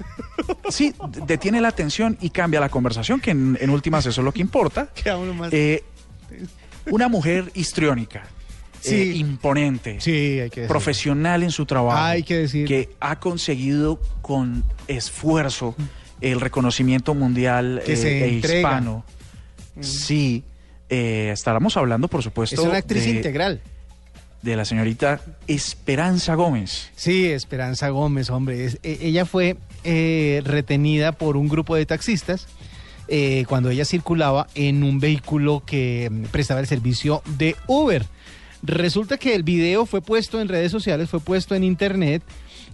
Sí, 0.70 0.94
detiene 1.28 1.62
la 1.62 1.68
atención 1.68 2.18
y 2.20 2.32
cambia 2.32 2.60
la 2.60 2.70
conversación, 2.70 3.20
que 3.20 3.30
en, 3.32 3.58
en 3.62 3.70
últimas 3.70 4.06
eso 4.08 4.22
es 4.22 4.26
lo 4.26 4.32
que 4.32 4.42
importa. 4.42 4.88
Queda 4.96 5.18
uno 5.18 5.34
más. 5.36 5.54
Eh, 5.54 5.84
una 6.90 7.08
mujer 7.08 7.52
histriónica, 7.54 8.24
Sí. 8.82 8.96
eh, 8.96 9.06
imponente, 9.18 10.02
Sí, 10.02 10.40
hay 10.40 10.50
que 10.50 10.62
decir. 10.62 10.68
profesional 10.68 11.44
en 11.44 11.52
su 11.52 11.66
trabajo, 11.66 12.00
Hay 12.04 12.24
que 12.24 12.38
decir. 12.40 12.68
que 12.68 12.90
ha 13.00 13.20
conseguido 13.20 14.00
con 14.22 14.64
esfuerzo 14.88 15.76
el 16.22 16.40
reconocimiento 16.42 17.14
mundial 17.14 17.82
Que 17.86 17.96
se 17.96 18.20
eh, 18.20 18.26
e 18.26 18.30
hispano. 18.58 19.04
Sí, 19.80 20.44
eh, 20.90 21.30
estábamos 21.34 21.78
hablando, 21.78 22.08
por 22.08 22.22
supuesto, 22.24 22.62
Es 22.62 22.68
una 22.68 22.78
actriz 22.80 23.04
de, 23.06 23.10
integral. 23.12 23.62
de 24.42 24.56
la 24.56 24.66
señorita 24.66 25.22
Esperanza 25.48 26.36
Gómez. 26.36 26.90
Sí, 26.96 27.28
Esperanza 27.28 27.90
Gómez, 27.90 28.30
hombre. 28.30 28.66
Es- 28.66 28.80
e- 28.84 29.00
ella 29.02 29.26
fue 29.26 29.58
eh, 29.84 30.42
retenida 30.44 31.12
por 31.12 31.38
un 31.38 31.48
grupo 31.48 31.76
de 31.76 31.86
taxistas 31.88 32.48
eh, 33.14 33.44
cuando 33.48 33.70
ella 33.70 33.84
circulaba 33.86 34.48
en 34.56 34.84
un 34.84 35.00
vehículo 35.02 35.62
que 35.66 36.10
mm, 36.10 36.24
prestaba 36.32 36.62
el 36.62 36.68
servicio 36.68 37.22
de 37.38 37.56
Uber. 37.68 38.06
Resulta 38.64 39.18
que 39.18 39.36
el 39.36 39.44
video 39.44 39.86
fue 39.86 40.02
puesto 40.02 40.40
en 40.40 40.48
redes 40.48 40.72
sociales, 40.72 41.10
fue 41.10 41.20
puesto 41.20 41.54
en 41.56 41.64
internet. 41.64 42.24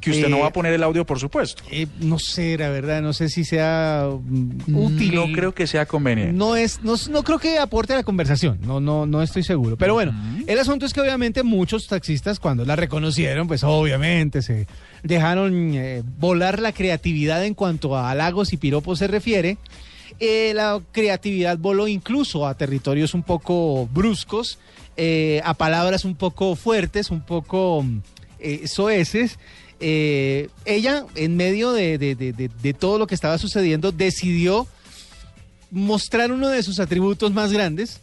Que 0.01 0.11
usted 0.11 0.27
no 0.29 0.37
Eh, 0.37 0.41
va 0.41 0.47
a 0.47 0.53
poner 0.53 0.73
el 0.73 0.83
audio, 0.83 1.05
por 1.05 1.17
supuesto. 1.19 1.63
eh, 1.71 1.87
no 2.01 2.19
sé, 2.19 2.55
la 2.55 2.69
verdad, 2.69 3.01
no 3.01 3.13
sé 3.13 3.29
si 3.29 3.43
sea 3.43 4.07
mm, 4.11 4.75
útil. 4.75 5.15
No 5.15 5.25
creo 5.33 5.55
que 5.55 5.65
sea 5.65 5.87
conveniente. 5.87 6.33
No 6.33 6.55
es, 6.55 6.83
no, 6.83 6.93
no 7.09 7.23
creo 7.23 7.39
que 7.39 7.57
aporte 7.57 7.93
a 7.93 7.95
la 7.95 8.03
conversación, 8.03 8.59
no, 8.61 8.79
no, 8.79 9.07
no 9.07 9.23
estoy 9.23 9.41
seguro. 9.41 9.75
Pero 9.75 9.95
bueno, 9.95 10.13
el 10.45 10.59
asunto 10.59 10.85
es 10.85 10.93
que 10.93 11.01
obviamente 11.01 11.41
muchos 11.41 11.87
taxistas 11.87 12.39
cuando 12.39 12.63
la 12.63 12.75
reconocieron, 12.75 13.47
pues 13.47 13.63
obviamente 13.63 14.43
se 14.43 14.67
dejaron 15.01 15.71
eh, 15.73 16.03
volar 16.19 16.59
la 16.59 16.73
creatividad 16.73 17.43
en 17.43 17.55
cuanto 17.55 17.95
a 17.97 18.11
halagos 18.11 18.53
y 18.53 18.57
piropos 18.57 18.99
se 18.99 19.07
refiere. 19.07 19.57
Eh, 20.19 20.51
la 20.55 20.81
creatividad 20.91 21.57
voló 21.57 21.87
incluso 21.87 22.47
a 22.47 22.55
territorios 22.55 23.13
un 23.13 23.23
poco 23.23 23.87
bruscos, 23.93 24.57
eh, 24.97 25.41
a 25.45 25.53
palabras 25.53 26.05
un 26.05 26.15
poco 26.15 26.55
fuertes, 26.55 27.11
un 27.11 27.21
poco 27.21 27.85
eh, 28.39 28.67
soeces. 28.67 29.37
Eh, 29.79 30.49
ella, 30.65 31.05
en 31.15 31.35
medio 31.37 31.71
de, 31.71 31.97
de- 31.99 32.15
de- 32.15 32.33
de- 32.33 32.49
de 32.49 32.73
todo 32.73 32.97
lo 32.97 33.05
que 33.05 33.13
estaba 33.15 33.37
sucediendo, 33.37 33.91
decidió 33.91 34.65
mostrar 35.69 36.31
uno 36.31 36.49
de 36.49 36.63
sus 36.63 36.79
atributos 36.79 37.31
más 37.33 37.51
grandes, 37.51 37.99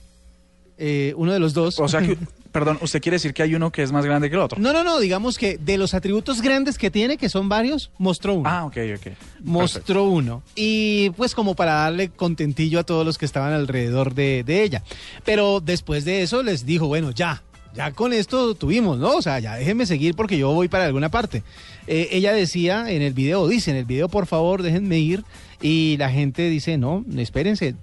eh, 0.78 1.14
uno 1.16 1.32
de 1.32 1.40
los 1.40 1.52
dos. 1.54 1.80
O 1.80 1.88
sea 1.88 2.00
que, 2.00 2.16
perdón, 2.55 2.78
usted 2.82 3.02
quiere 3.02 3.16
decir 3.16 3.34
que 3.34 3.42
hay 3.42 3.57
uno 3.57 3.72
que 3.72 3.82
es 3.82 3.90
más 3.90 4.05
grande 4.05 4.30
que 4.30 4.36
el 4.36 4.42
otro. 4.42 4.61
No, 4.61 4.72
no, 4.72 4.84
no, 4.84 5.00
digamos 5.00 5.38
que 5.38 5.59
de 5.59 5.76
los 5.76 5.92
atributos 5.92 6.40
grandes 6.40 6.78
que 6.78 6.88
tiene, 6.88 7.16
que 7.16 7.28
son 7.28 7.48
varios, 7.48 7.90
mostró 7.98 8.34
uno. 8.34 8.48
Ah, 8.48 8.64
ok, 8.64 8.76
ok. 8.96 9.12
mostró 9.42 10.05
uno. 10.05 10.40
Y 10.55 11.11
pues 11.16 11.34
como 11.34 11.57
para 11.57 11.72
darle 11.72 12.11
contentillo 12.11 12.78
a 12.78 12.84
todos 12.84 13.05
los 13.05 13.18
que 13.18 13.26
estaban 13.26 13.52
alrededor 13.52 14.14
de, 14.14 14.44
de 14.44 14.62
ella. 14.62 14.84
Pero 15.24 15.59
después 15.59 16.05
de 16.05 16.22
eso 16.22 16.44
les 16.44 16.64
dijo, 16.64 16.86
bueno, 16.86 17.11
ya, 17.11 17.42
ya 17.74 17.90
con 17.90 18.12
esto 18.12 18.55
tuvimos, 18.55 18.98
¿no? 18.98 19.16
O 19.16 19.22
sea, 19.22 19.40
ya 19.40 19.57
déjenme 19.57 19.84
seguir 19.84 20.14
porque 20.14 20.38
yo 20.38 20.52
voy 20.52 20.68
para 20.68 20.84
alguna 20.84 21.11
parte. 21.11 21.42
Eh, 21.88 22.11
ella 22.12 22.32
decía 22.32 22.88
en 22.88 23.02
el 23.02 23.14
video, 23.14 23.48
dice 23.48 23.72
en 23.72 23.78
el 23.78 23.84
video, 23.84 24.09
por 24.09 24.26
favor, 24.26 24.62
déjenme 24.62 25.00
ir. 25.00 25.24
Y 25.61 25.96
la 25.98 26.09
gente 26.09 26.48
dice, 26.48 26.78
no, 26.78 27.05
espérense, 27.16 27.74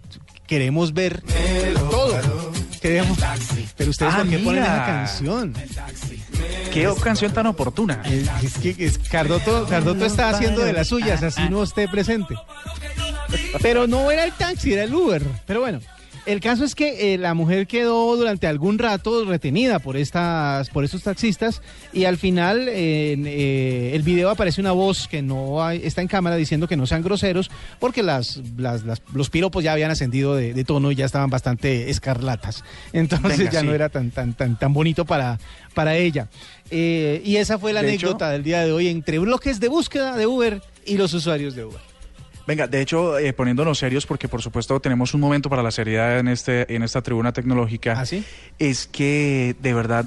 queremos 0.47 0.93
ver 0.93 1.21
todo. 1.91 2.00
Queremos... 2.81 3.17
Pero 3.77 3.91
ustedes, 3.91 4.13
Ah, 4.13 4.17
¿por 4.17 4.29
qué 4.29 4.37
ponen 4.39 4.61
mira. 4.63 4.75
esa 4.75 4.85
canción? 4.85 5.53
Qué 6.73 6.89
canción 7.03 7.31
tan 7.31 7.45
oportuna. 7.47 8.01
Es, 8.05 8.27
es 8.43 8.53
que 8.75 8.85
es- 8.85 8.97
Cardoto, 8.97 9.67
Cardoto 9.67 10.05
está 10.05 10.29
haciendo 10.29 10.61
de 10.63 10.73
las 10.73 10.87
suyas, 10.87 11.21
así 11.21 11.47
no 11.49 11.61
esté 11.63 11.87
presente. 11.87 12.35
Pero 13.61 13.85
no 13.87 14.09
era 14.11 14.23
el 14.23 14.31
taxi, 14.33 14.73
era 14.73 14.83
el 14.83 14.93
Uber. 14.95 15.21
Pero 15.45 15.59
bueno, 15.61 15.79
el 16.25 16.39
caso 16.39 16.63
es 16.63 16.75
que 16.75 17.13
eh, 17.13 17.17
la 17.17 17.33
mujer 17.33 17.65
quedó 17.67 18.15
durante 18.15 18.45
algún 18.47 18.77
rato 18.77 19.25
retenida 19.25 19.79
por 19.79 19.97
estas, 19.97 20.69
por 20.69 20.83
estos 20.83 21.03
taxistas 21.03 21.61
y 21.93 22.05
al 22.05 22.17
final 22.17 22.67
en 22.69 23.25
eh, 23.27 23.91
el 23.95 24.03
video 24.03 24.29
aparece 24.29 24.61
una 24.61 24.71
voz 24.71 25.07
que 25.07 25.21
no 25.21 25.63
hay- 25.63 25.81
está 25.83 26.01
en 26.01 26.07
cámara 26.07 26.35
diciendo 26.35 26.67
que 26.67 26.77
no 26.77 26.85
sean 26.85 27.01
groseros 27.01 27.49
porque 27.79 28.03
las, 28.03 28.39
las- 28.57 28.83
las- 28.83 29.01
los 29.13 29.29
piropos 29.29 29.63
ya 29.63 29.73
habían 29.73 29.89
ascendido 29.91 30.35
de, 30.35 30.53
de 30.53 30.63
tono 30.63 30.91
y 30.91 30.95
ya 30.95 31.05
estaban 31.05 31.29
bastante 31.29 31.89
escarlatas. 31.89 32.63
Entonces 32.93 33.37
Venga, 33.39 33.51
ya 33.51 33.59
sí. 33.61 33.65
no 33.65 33.73
era 33.73 33.89
tan, 33.89 34.11
tan, 34.11 34.33
tan, 34.33 34.57
tan 34.59 34.73
bonito 34.73 35.05
para, 35.05 35.39
para 35.73 35.95
ella. 35.97 36.29
Eh, 36.69 37.21
y 37.25 37.37
esa 37.37 37.57
fue 37.57 37.73
la 37.73 37.81
De 37.81 37.93
hecho- 37.93 38.07
anécdota 38.07 38.29
del 38.29 38.43
día 38.43 38.63
de 38.63 38.71
hoy 38.71 38.87
entre 38.87 39.19
bloques 39.19 39.59
de 39.59 39.67
búsqueda 39.69 40.15
de 40.15 40.27
Uber 40.27 40.61
y 40.85 40.97
los 40.97 41.13
usuarios 41.13 41.55
de 41.55 41.65
Uber. 41.65 41.90
Venga, 42.47 42.67
de 42.67 42.81
hecho, 42.81 43.17
eh, 43.17 43.33
poniéndonos 43.33 43.77
serios, 43.77 44.05
porque 44.05 44.27
por 44.27 44.41
supuesto 44.41 44.79
tenemos 44.79 45.13
un 45.13 45.21
momento 45.21 45.49
para 45.49 45.63
la 45.63 45.71
seriedad 45.71 46.19
en, 46.19 46.27
este, 46.27 46.73
en 46.73 46.83
esta 46.83 47.01
tribuna 47.01 47.31
tecnológica, 47.31 47.93
¿Ah, 47.99 48.05
sí? 48.05 48.23
es 48.59 48.87
que 48.87 49.55
de 49.59 49.73
verdad, 49.73 50.05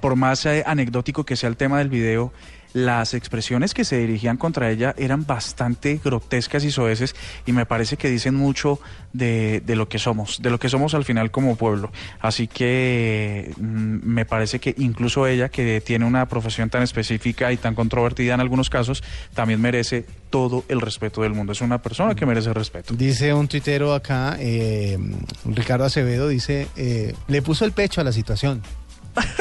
por 0.00 0.16
más 0.16 0.46
eh, 0.46 0.62
anecdótico 0.66 1.24
que 1.24 1.36
sea 1.36 1.48
el 1.48 1.56
tema 1.56 1.78
del 1.78 1.88
video, 1.88 2.32
las 2.72 3.14
expresiones 3.14 3.74
que 3.74 3.84
se 3.84 3.98
dirigían 3.98 4.36
contra 4.36 4.70
ella 4.70 4.94
eran 4.98 5.26
bastante 5.26 6.00
grotescas 6.02 6.64
y 6.64 6.70
soeces 6.70 7.14
y 7.46 7.52
me 7.52 7.66
parece 7.66 7.96
que 7.96 8.10
dicen 8.10 8.34
mucho 8.34 8.80
de, 9.12 9.62
de 9.64 9.76
lo 9.76 9.88
que 9.88 9.98
somos, 9.98 10.40
de 10.42 10.50
lo 10.50 10.58
que 10.58 10.68
somos 10.68 10.94
al 10.94 11.04
final 11.04 11.30
como 11.30 11.56
pueblo. 11.56 11.90
Así 12.20 12.46
que 12.46 13.52
mm, 13.56 13.98
me 14.02 14.24
parece 14.24 14.58
que 14.58 14.74
incluso 14.78 15.26
ella, 15.26 15.48
que 15.48 15.80
tiene 15.80 16.04
una 16.04 16.26
profesión 16.26 16.70
tan 16.70 16.82
específica 16.82 17.52
y 17.52 17.56
tan 17.56 17.74
controvertida 17.74 18.34
en 18.34 18.40
algunos 18.40 18.70
casos, 18.70 19.02
también 19.34 19.60
merece 19.60 20.04
todo 20.30 20.64
el 20.68 20.80
respeto 20.80 21.22
del 21.22 21.32
mundo. 21.32 21.52
Es 21.52 21.60
una 21.60 21.80
persona 21.80 22.14
que 22.14 22.26
merece 22.26 22.52
respeto. 22.52 22.94
Dice 22.94 23.32
un 23.32 23.48
tuitero 23.48 23.94
acá, 23.94 24.36
eh, 24.38 24.98
Ricardo 25.44 25.84
Acevedo, 25.84 26.28
dice, 26.28 26.68
eh, 26.76 27.14
le 27.26 27.42
puso 27.42 27.64
el 27.64 27.72
pecho 27.72 28.00
a 28.00 28.04
la 28.04 28.12
situación. 28.12 28.62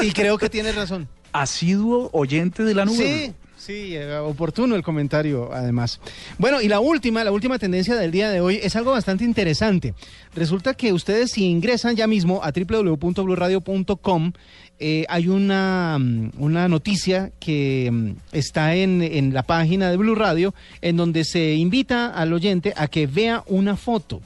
Y 0.02 0.12
creo 0.12 0.38
que 0.38 0.50
tiene 0.50 0.72
razón. 0.72 1.08
Asiduo 1.32 2.10
oyente 2.14 2.64
de 2.64 2.74
la 2.74 2.86
nube. 2.86 2.96
Sí, 2.98 3.34
sí, 3.58 3.96
eh, 3.96 4.18
oportuno 4.18 4.76
el 4.76 4.84
comentario, 4.84 5.52
además. 5.54 6.00
Bueno, 6.38 6.62
y 6.62 6.68
la 6.68 6.80
última, 6.80 7.24
la 7.24 7.32
última 7.32 7.60
tendencia 7.60 7.96
del 7.96 8.12
día 8.12 8.30
de 8.30 8.42
hoy 8.42 8.60
es 8.62 8.76
algo 8.76 8.92
bastante 8.92 9.24
interesante. 9.24 9.94
Resulta 10.36 10.74
que 10.74 10.94
ustedes 10.94 11.32
si 11.32 11.46
ingresan 11.46 11.96
ya 11.96 12.08
mismo 12.08 12.42
a 12.44 12.52
www.bluradio.com, 12.52 14.34
eh, 14.80 15.06
hay 15.10 15.28
una, 15.28 15.98
mm, 16.00 16.32
una 16.38 16.68
noticia 16.68 17.32
que 17.40 17.90
mm, 17.92 18.12
está 18.32 18.76
en, 18.76 19.02
en 19.02 19.34
la 19.34 19.44
página 19.44 19.90
de 19.90 19.98
Blue 19.98 20.16
Radio, 20.16 20.54
en 20.82 20.98
donde 20.98 21.24
se 21.24 21.56
invita 21.56 22.08
al 22.08 22.34
oyente 22.34 22.74
a 22.76 22.88
que 22.88 23.08
vea 23.08 23.44
una 23.48 23.76
foto. 23.76 24.22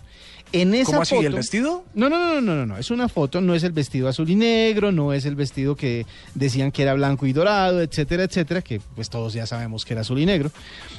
En 0.54 0.74
esa 0.74 0.92
¿Cómo 0.92 1.02
así? 1.04 1.16
foto, 1.16 1.28
¿El 1.28 1.34
vestido? 1.34 1.86
no, 1.94 2.10
no, 2.10 2.18
no, 2.20 2.42
no, 2.42 2.56
no, 2.56 2.66
no, 2.66 2.78
es 2.78 2.92
una 2.92 3.08
foto, 3.08 3.40
no 3.40 3.56
es 3.56 3.64
el 3.64 3.72
vestido 3.72 4.08
azul 4.10 4.30
y 4.30 4.36
negro, 4.36 4.92
no 4.92 5.14
es 5.14 5.26
el 5.26 5.36
vestido 5.36 5.76
que 5.76 6.06
decían 6.36 6.72
que 6.72 6.82
era 6.84 6.94
blanco 6.94 7.26
y 7.26 7.34
dorado, 7.34 7.82
etcétera, 7.82 8.24
etcétera, 8.24 8.62
que 8.62 8.82
pues 8.96 9.10
todos 9.10 9.34
ya 9.34 9.46
sabemos 9.46 9.86
que 9.86 9.94
era 9.94 10.02
azul 10.02 10.20
y 10.20 10.26
negro. 10.26 10.52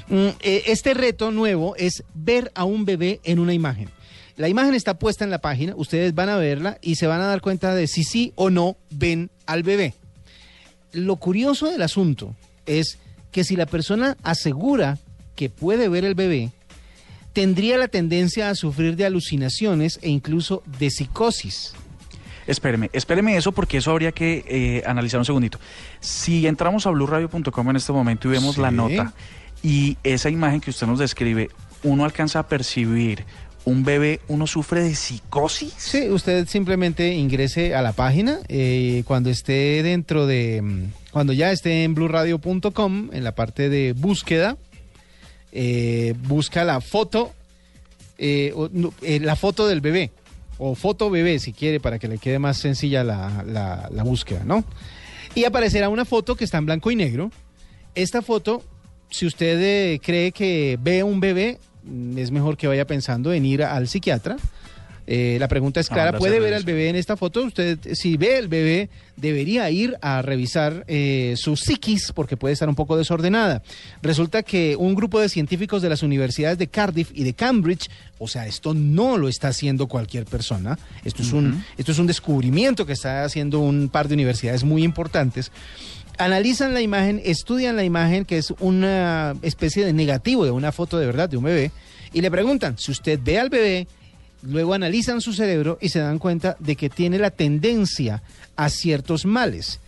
Mm, 0.09 0.29
eh, 0.41 0.63
este 0.67 0.95
reto 0.95 1.31
nuevo 1.31 1.77
es 1.77 2.03
ver 2.15 2.51
a 2.55 2.65
un 2.65 2.85
bebé 2.85 3.21
en 3.25 3.39
una 3.39 3.53
imagen. 3.53 3.89
La 4.37 4.49
imagen 4.49 4.75
está 4.75 4.99
puesta 4.99 5.25
en 5.25 5.31
la 5.31 5.41
página, 5.41 5.75
ustedes 5.77 6.15
van 6.15 6.31
a 6.31 6.39
verla 6.39 6.79
y 6.81 6.95
se 6.95 7.07
van 7.07 7.21
a 7.21 7.27
dar 7.27 7.43
cuenta 7.43 7.75
de 7.75 7.87
si 7.87 8.05
sí 8.05 8.33
o 8.37 8.49
no 8.49 8.77
ven 8.91 9.31
al 9.45 9.63
bebé. 9.63 9.95
Lo 10.93 11.17
curioso 11.17 11.71
del 11.71 11.83
asunto 11.83 12.35
es 12.65 12.99
que 13.31 13.45
si 13.45 13.57
la 13.57 13.67
persona 13.67 14.17
asegura 14.23 14.99
que 15.37 15.51
puede 15.51 15.89
ver 15.89 16.05
el 16.05 16.15
bebé, 16.15 16.51
tendría 17.33 17.79
la 17.79 17.89
tendencia 17.89 18.51
a 18.51 18.55
sufrir 18.55 18.97
de 18.97 19.05
alucinaciones 19.07 19.99
e 20.03 20.11
incluso 20.11 20.63
de 20.79 20.91
psicosis. 20.91 21.75
Espéreme, 22.47 22.91
espéreme 22.93 23.37
eso 23.37 23.53
porque 23.53 23.79
eso 23.79 23.91
habría 23.93 24.11
que 24.13 24.45
eh, 24.49 24.83
analizar 24.87 25.19
un 25.21 25.25
segundito. 25.25 25.59
Si 26.01 26.47
entramos 26.47 26.87
a 26.87 26.91
blueradio.com 26.91 27.71
en 27.71 27.77
este 27.77 27.93
momento 27.93 28.29
y 28.29 28.33
vemos 28.33 28.57
Sí. 28.57 28.61
la 28.61 28.71
nota 28.71 29.13
y 29.63 29.97
esa 30.03 30.29
imagen 30.29 30.61
que 30.61 30.71
usted 30.71 30.87
nos 30.89 30.99
describe, 30.99 31.51
uno 31.85 32.05
alcanza 32.05 32.41
a 32.41 32.49
percibir 32.49 33.25
un 33.65 33.85
bebé, 33.85 34.19
uno 34.27 34.49
sufre 34.49 34.83
de 34.83 34.93
psicosis. 34.97 35.73
Sí, 35.77 36.09
usted 36.11 36.49
simplemente 36.49 37.15
ingrese 37.15 37.77
a 37.77 37.83
la 37.83 37.93
página 37.93 38.41
eh, 38.49 39.05
cuando 39.07 39.31
esté 39.31 39.85
dentro 39.85 40.27
de, 40.27 40.61
mm, 40.63 40.83
cuando 41.13 41.33
ya 41.33 41.53
esté 41.53 41.85
en 41.85 41.95
blurradio.com, 41.95 43.11
en 43.13 43.23
la 43.23 43.37
parte 43.37 43.69
de 43.69 43.93
búsqueda, 43.93 44.57
eh, 45.53 46.15
busca 46.27 46.65
la 46.65 46.81
foto, 46.81 47.33
eh, 48.19 48.53
eh, 49.03 49.21
la 49.21 49.37
foto 49.37 49.67
del 49.67 49.81
bebé, 49.81 50.11
o 50.59 50.75
foto 50.75 51.11
bebé 51.11 51.39
si 51.39 51.53
quiere, 51.53 51.81
para 51.81 51.99
que 51.99 52.09
le 52.09 52.19
quede 52.19 52.39
más 52.39 52.57
sencilla 52.57 53.05
la, 53.05 53.45
la- 53.47 53.89
la 53.93 54.03
búsqueda, 54.03 54.43
¿no? 54.45 54.65
Y 55.35 55.45
aparecerá 55.45 55.89
una 55.89 56.05
foto 56.05 56.37
que 56.37 56.45
está 56.45 56.59
en 56.59 56.67
blanco 56.67 56.91
y 56.91 56.97
negro. 56.97 57.31
Esta 57.95 58.23
foto, 58.23 58.63
si 59.11 59.27
usted 59.27 60.01
cree 60.01 60.33
que 60.33 60.79
ve 60.81 61.03
un 61.03 61.21
bebé, 61.21 61.59
mm, 61.85 62.19
es 62.19 62.31
mejor 62.31 62.57
que 62.57 62.67
vaya 62.67 62.87
pensando 62.87 63.33
en 63.33 63.45
ir 63.47 63.63
al 63.65 63.89
psiquiatra. 63.89 64.37
Eh, 65.07 65.37
la 65.41 65.49
pregunta 65.49 65.81
es 65.81 65.91
A 65.91 65.95
clara, 65.95 66.19
¿puede 66.19 66.39
ver 66.39 66.55
al 66.55 66.63
bebé 66.63 66.89
en 66.89 66.97
esta 66.97 67.17
foto? 67.17 67.43
Usted, 67.43 67.79
si 67.95 68.17
ve 68.17 68.39
el 68.39 68.49
bebé, 68.49 68.89
debería 69.17 69.69
ir 69.71 69.97
a 70.01 70.23
revisar 70.23 70.85
eh, 70.87 71.35
su 71.37 71.57
psiquis 71.57 72.13
porque 72.13 72.37
puede 72.37 72.53
estar 72.53 72.69
un 72.69 72.75
poco 72.75 72.97
desordenada. 72.97 73.63
Resulta 74.01 74.43
que 74.43 74.77
un 74.77 74.95
grupo 74.95 75.21
de 75.21 75.29
científicos 75.29 75.83
de 75.83 75.89
las 75.89 76.03
universidades 76.03 76.59
de 76.59 76.69
Cardiff 76.69 77.11
y 77.15 77.25
de 77.25 77.35
Cambridge, 77.35 77.91
o 78.19 78.29
sea, 78.29 78.47
esto 78.47 78.75
no 78.75 79.19
lo 79.19 79.29
está 79.29 79.49
haciendo 79.49 79.89
cualquier 79.89 80.25
persona, 80.25 80.79
esto 81.05 81.23
es, 81.23 81.33
un, 81.33 81.65
esto 81.77 81.93
es 81.93 81.99
un 81.99 82.07
descubrimiento 82.07 82.87
que 82.87 82.93
está 82.93 83.25
haciendo 83.25 83.59
un 83.59 83.89
par 83.89 84.07
de 84.07 84.15
universidades 84.15 84.63
muy 84.63 84.85
importantes, 84.85 85.51
analizan 86.19 86.75
la 86.75 86.81
imagen, 86.81 87.21
estudian 87.25 87.75
la 87.77 87.85
imagen, 87.85 88.25
que 88.25 88.39
es 88.39 88.53
una 88.61 89.35
especie 89.43 89.85
de 89.85 89.93
negativo 89.93 90.45
de 90.45 90.51
una 90.51 90.71
foto 90.71 90.99
de 90.99 91.07
verdad 91.07 91.29
de 91.29 91.37
un 91.37 91.45
bebé, 91.45 91.73
y 92.13 92.21
le 92.21 92.31
preguntan, 92.31 92.77
si 92.79 92.93
usted 92.93 93.19
ve 93.23 93.39
al 93.39 93.49
bebé, 93.49 93.89
luego 94.43 94.75
analizan 94.75 95.21
su 95.21 95.33
cerebro 95.33 95.79
y 95.81 95.89
se 95.89 96.01
dan 96.01 96.19
cuenta 96.19 96.57
de 96.59 96.77
que 96.77 96.91
tiene 96.91 97.19
la 97.19 97.31
tendencia 97.31 98.23
a 98.57 98.69
ciertos 98.69 99.25
males. 99.25 99.81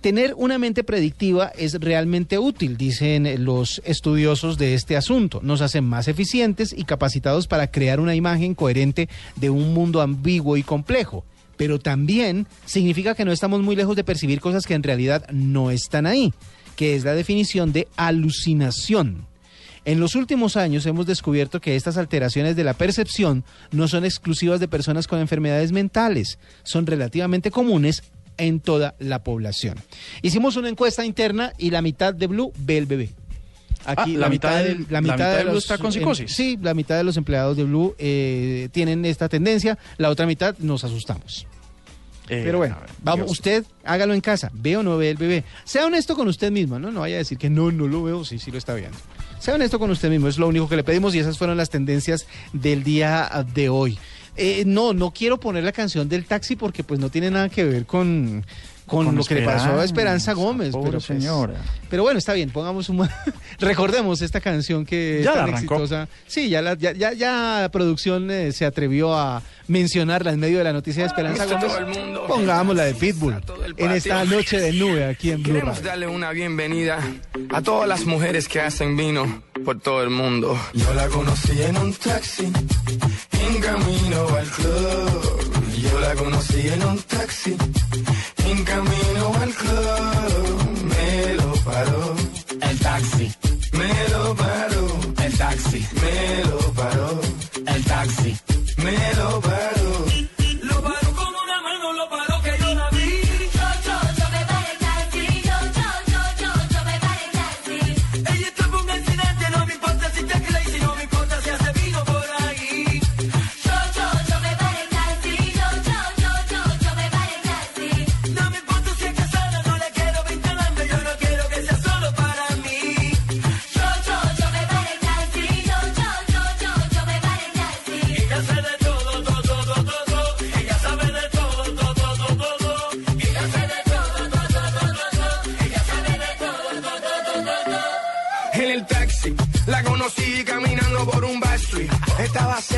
Tener 0.00 0.34
una 0.36 0.58
mente 0.58 0.84
predictiva 0.84 1.50
es 1.58 1.74
realmente 1.74 2.38
útil, 2.38 2.76
dicen 2.76 3.44
los 3.44 3.82
estudiosos 3.84 4.56
de 4.56 4.74
este 4.74 4.96
asunto. 4.96 5.40
Nos 5.42 5.60
hacen 5.60 5.84
más 5.84 6.06
eficientes 6.06 6.72
y 6.76 6.84
capacitados 6.84 7.48
para 7.48 7.72
crear 7.72 7.98
una 7.98 8.14
imagen 8.14 8.54
coherente 8.54 9.08
de 9.34 9.50
un 9.50 9.74
mundo 9.74 10.00
ambiguo 10.00 10.56
y 10.56 10.62
complejo. 10.62 11.24
Pero 11.56 11.80
también 11.80 12.46
significa 12.64 13.16
que 13.16 13.24
no 13.24 13.32
estamos 13.32 13.60
muy 13.60 13.74
lejos 13.74 13.96
de 13.96 14.04
percibir 14.04 14.40
cosas 14.40 14.66
que 14.66 14.74
en 14.74 14.84
realidad 14.84 15.28
no 15.32 15.72
están 15.72 16.06
ahí, 16.06 16.32
que 16.76 16.94
es 16.94 17.02
la 17.02 17.14
definición 17.14 17.72
de 17.72 17.88
alucinación. 17.96 19.27
En 19.88 20.00
los 20.00 20.14
últimos 20.16 20.56
años 20.58 20.84
hemos 20.84 21.06
descubierto 21.06 21.62
que 21.62 21.74
estas 21.74 21.96
alteraciones 21.96 22.56
de 22.56 22.62
la 22.62 22.74
percepción 22.74 23.42
no 23.72 23.88
son 23.88 24.04
exclusivas 24.04 24.60
de 24.60 24.68
personas 24.68 25.06
con 25.06 25.18
enfermedades 25.18 25.72
mentales, 25.72 26.38
son 26.62 26.84
relativamente 26.86 27.50
comunes 27.50 28.02
en 28.36 28.60
toda 28.60 28.94
la 28.98 29.24
población. 29.24 29.78
Hicimos 30.20 30.56
una 30.56 30.68
encuesta 30.68 31.06
interna 31.06 31.54
y 31.56 31.70
la 31.70 31.80
mitad 31.80 32.12
de 32.12 32.26
Blue 32.26 32.52
ve 32.58 32.76
el 32.76 32.84
bebé. 32.84 33.10
Ah, 33.86 34.04
la 34.06 34.28
mitad 34.28 34.62
del- 34.62 34.86
la 34.90 35.00
mitad 35.00 35.38
de 35.38 35.44
Blue 35.44 35.56
está 35.56 35.78
con 35.78 35.90
psicosis. 35.90 36.30
em, 36.32 36.36
sí, 36.36 36.58
la 36.60 36.74
mitad 36.74 36.96
de 36.98 37.04
los 37.04 37.16
empleados 37.16 37.56
de 37.56 37.64
Blue 37.64 37.94
eh, 37.98 38.68
tienen 38.72 39.06
esta 39.06 39.30
tendencia, 39.30 39.78
la 39.96 40.10
otra 40.10 40.26
mitad 40.26 40.54
nos 40.58 40.84
asustamos. 40.84 41.46
Eh, 42.28 42.42
Pero 42.44 42.58
bueno, 42.58 42.76
ver, 42.78 42.90
vamos, 43.02 43.30
usted 43.30 43.64
hágalo 43.84 44.12
en 44.12 44.20
casa, 44.20 44.50
ve 44.52 44.76
o 44.76 44.82
no 44.82 44.98
ve 44.98 45.08
el 45.08 45.16
bebé. 45.16 45.44
Sea 45.64 45.86
honesto 45.86 46.14
con 46.14 46.28
usted 46.28 46.52
mismo, 46.52 46.78
¿no? 46.78 46.90
No 46.92 47.00
vaya 47.00 47.14
a 47.14 47.18
decir 47.18 47.38
que 47.38 47.48
no, 47.48 47.72
no 47.72 47.86
lo 47.86 48.02
veo, 48.02 48.22
sí, 48.26 48.38
sí 48.38 48.50
lo 48.50 48.58
está 48.58 48.74
viendo. 48.74 48.98
Sea 49.38 49.54
honesto 49.54 49.78
con 49.78 49.90
usted 49.90 50.10
mismo, 50.10 50.28
es 50.28 50.38
lo 50.38 50.48
único 50.48 50.68
que 50.68 50.76
le 50.76 50.84
pedimos 50.84 51.14
y 51.14 51.20
esas 51.20 51.38
fueron 51.38 51.56
las 51.56 51.70
tendencias 51.70 52.26
del 52.52 52.82
día 52.82 53.30
de 53.54 53.68
hoy. 53.68 53.98
Eh, 54.36 54.64
no, 54.66 54.92
no 54.92 55.12
quiero 55.12 55.38
poner 55.40 55.64
la 55.64 55.72
canción 55.72 56.08
del 56.08 56.24
taxi 56.24 56.56
porque 56.56 56.84
pues 56.84 57.00
no 57.00 57.10
tiene 57.10 57.30
nada 57.30 57.48
que 57.48 57.64
ver 57.64 57.86
con, 57.86 58.44
con, 58.88 59.06
Con 59.06 59.14
lo 59.14 59.22
que 59.24 59.36
le 59.36 59.42
pasó 59.42 59.78
a 59.78 59.84
Esperanza 59.84 60.32
Gómez. 60.32 60.70
pobre 60.72 60.86
pero, 60.90 60.98
pues, 60.98 61.04
señora. 61.04 61.54
pero 61.88 62.02
bueno, 62.02 62.18
está 62.18 62.32
bien, 62.32 62.50
pongamos 62.50 62.88
un... 62.88 63.08
Recordemos 63.60 64.20
esta 64.22 64.40
canción 64.40 64.84
que 64.84 65.20
Ya 65.22 65.30
es 65.30 65.36
la 65.36 65.44
tan 65.44 65.54
exitosa. 65.54 66.08
Sí, 66.26 66.48
ya 66.48 66.60
la, 66.62 66.74
ya, 66.74 66.92
ya, 66.92 67.12
ya 67.12 67.58
la 67.62 67.68
producción 67.70 68.30
eh, 68.30 68.50
se 68.52 68.64
atrevió 68.66 69.14
a 69.16 69.42
mencionarla 69.68 70.32
en 70.32 70.40
medio 70.40 70.58
de 70.58 70.64
la 70.64 70.72
noticia 70.72 71.02
de 71.02 71.08
Esperanza 71.08 71.44
Gómez. 71.44 71.66
todo 71.66 71.78
el 71.78 71.86
mundo. 71.86 72.24
Pongamos 72.26 72.74
la 72.74 72.84
de 72.84 72.94
Pitbull 72.94 73.36
en 73.76 73.90
esta 73.92 74.24
noche 74.24 74.58
de 74.58 74.72
nube 74.72 75.04
aquí 75.04 75.30
en 75.30 75.42
Blue 75.42 75.52
Queremos 75.52 75.76
Radio. 75.76 75.90
darle 75.90 76.06
una 76.08 76.30
bienvenida 76.32 76.98
a 77.50 77.62
todas 77.62 77.88
las 77.88 78.04
mujeres 78.06 78.48
que 78.48 78.60
hacen 78.60 78.96
vino 78.96 79.42
por 79.64 79.78
todo 79.80 80.02
el 80.02 80.10
mundo. 80.10 80.58
Yo 80.72 80.94
la 80.94 81.06
conocí 81.08 81.60
en 81.62 81.76
un 81.76 81.92
taxi, 81.92 82.44
en 82.44 83.60
camino 83.60 84.28
al 84.36 84.46
club. 84.46 85.52
Yo 85.78 86.00
la 86.00 86.14
conocí 86.14 86.66
en 86.68 86.84
un 86.84 86.98
taxi, 87.02 87.56
en 88.50 88.64
camino 88.64 89.32
al 89.42 89.52
club. 89.54 90.56
Me 90.90 91.34
lo 91.34 91.52
paró. 91.64 92.14
El 92.68 92.78
taxi. 92.78 93.32
Me 93.72 94.08
lo 94.12 94.34
paró. 94.34 94.77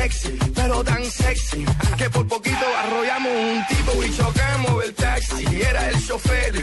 Sexy, 0.01 0.37
pero 0.55 0.83
tan 0.83 1.03
sexy 1.05 1.65
que 1.97 2.09
por 2.09 2.27
poquito 2.27 2.65
arrollamos 2.83 3.31
un 3.31 3.65
tipo 3.67 4.03
y 4.03 4.15
chocamos 4.15 4.83
el 4.83 4.93
taxi. 4.93 5.45
Y 5.51 5.61
era 5.61 5.89
el 5.89 6.07
chofer 6.07 6.55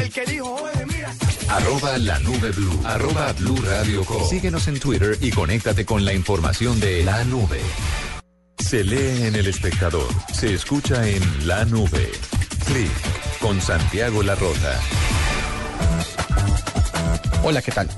el 0.00 0.10
que 0.10 0.24
dijo, 0.26 0.54
oye, 0.54 0.86
mira. 0.86 1.14
Arroba 1.48 1.96
la 1.98 2.18
nube 2.18 2.50
blue. 2.50 2.80
Arroba 2.84 3.32
blue 3.32 3.56
radio 3.62 4.04
com. 4.04 4.28
Síguenos 4.28 4.68
en 4.68 4.78
Twitter 4.78 5.16
y 5.20 5.30
conéctate 5.30 5.86
con 5.86 6.04
la 6.04 6.12
información 6.12 6.78
de 6.80 7.02
la 7.04 7.24
nube. 7.24 7.60
Se 8.58 8.84
lee 8.84 9.26
en 9.26 9.36
El 9.36 9.46
Espectador. 9.46 10.08
Se 10.34 10.52
escucha 10.52 11.06
en 11.08 11.22
La 11.46 11.64
Nube. 11.64 12.10
Clic 12.66 12.90
con 13.40 13.60
Santiago 13.60 14.22
La. 14.22 14.36
Hola, 17.44 17.62
¿qué 17.62 17.70
tal? 17.70 17.88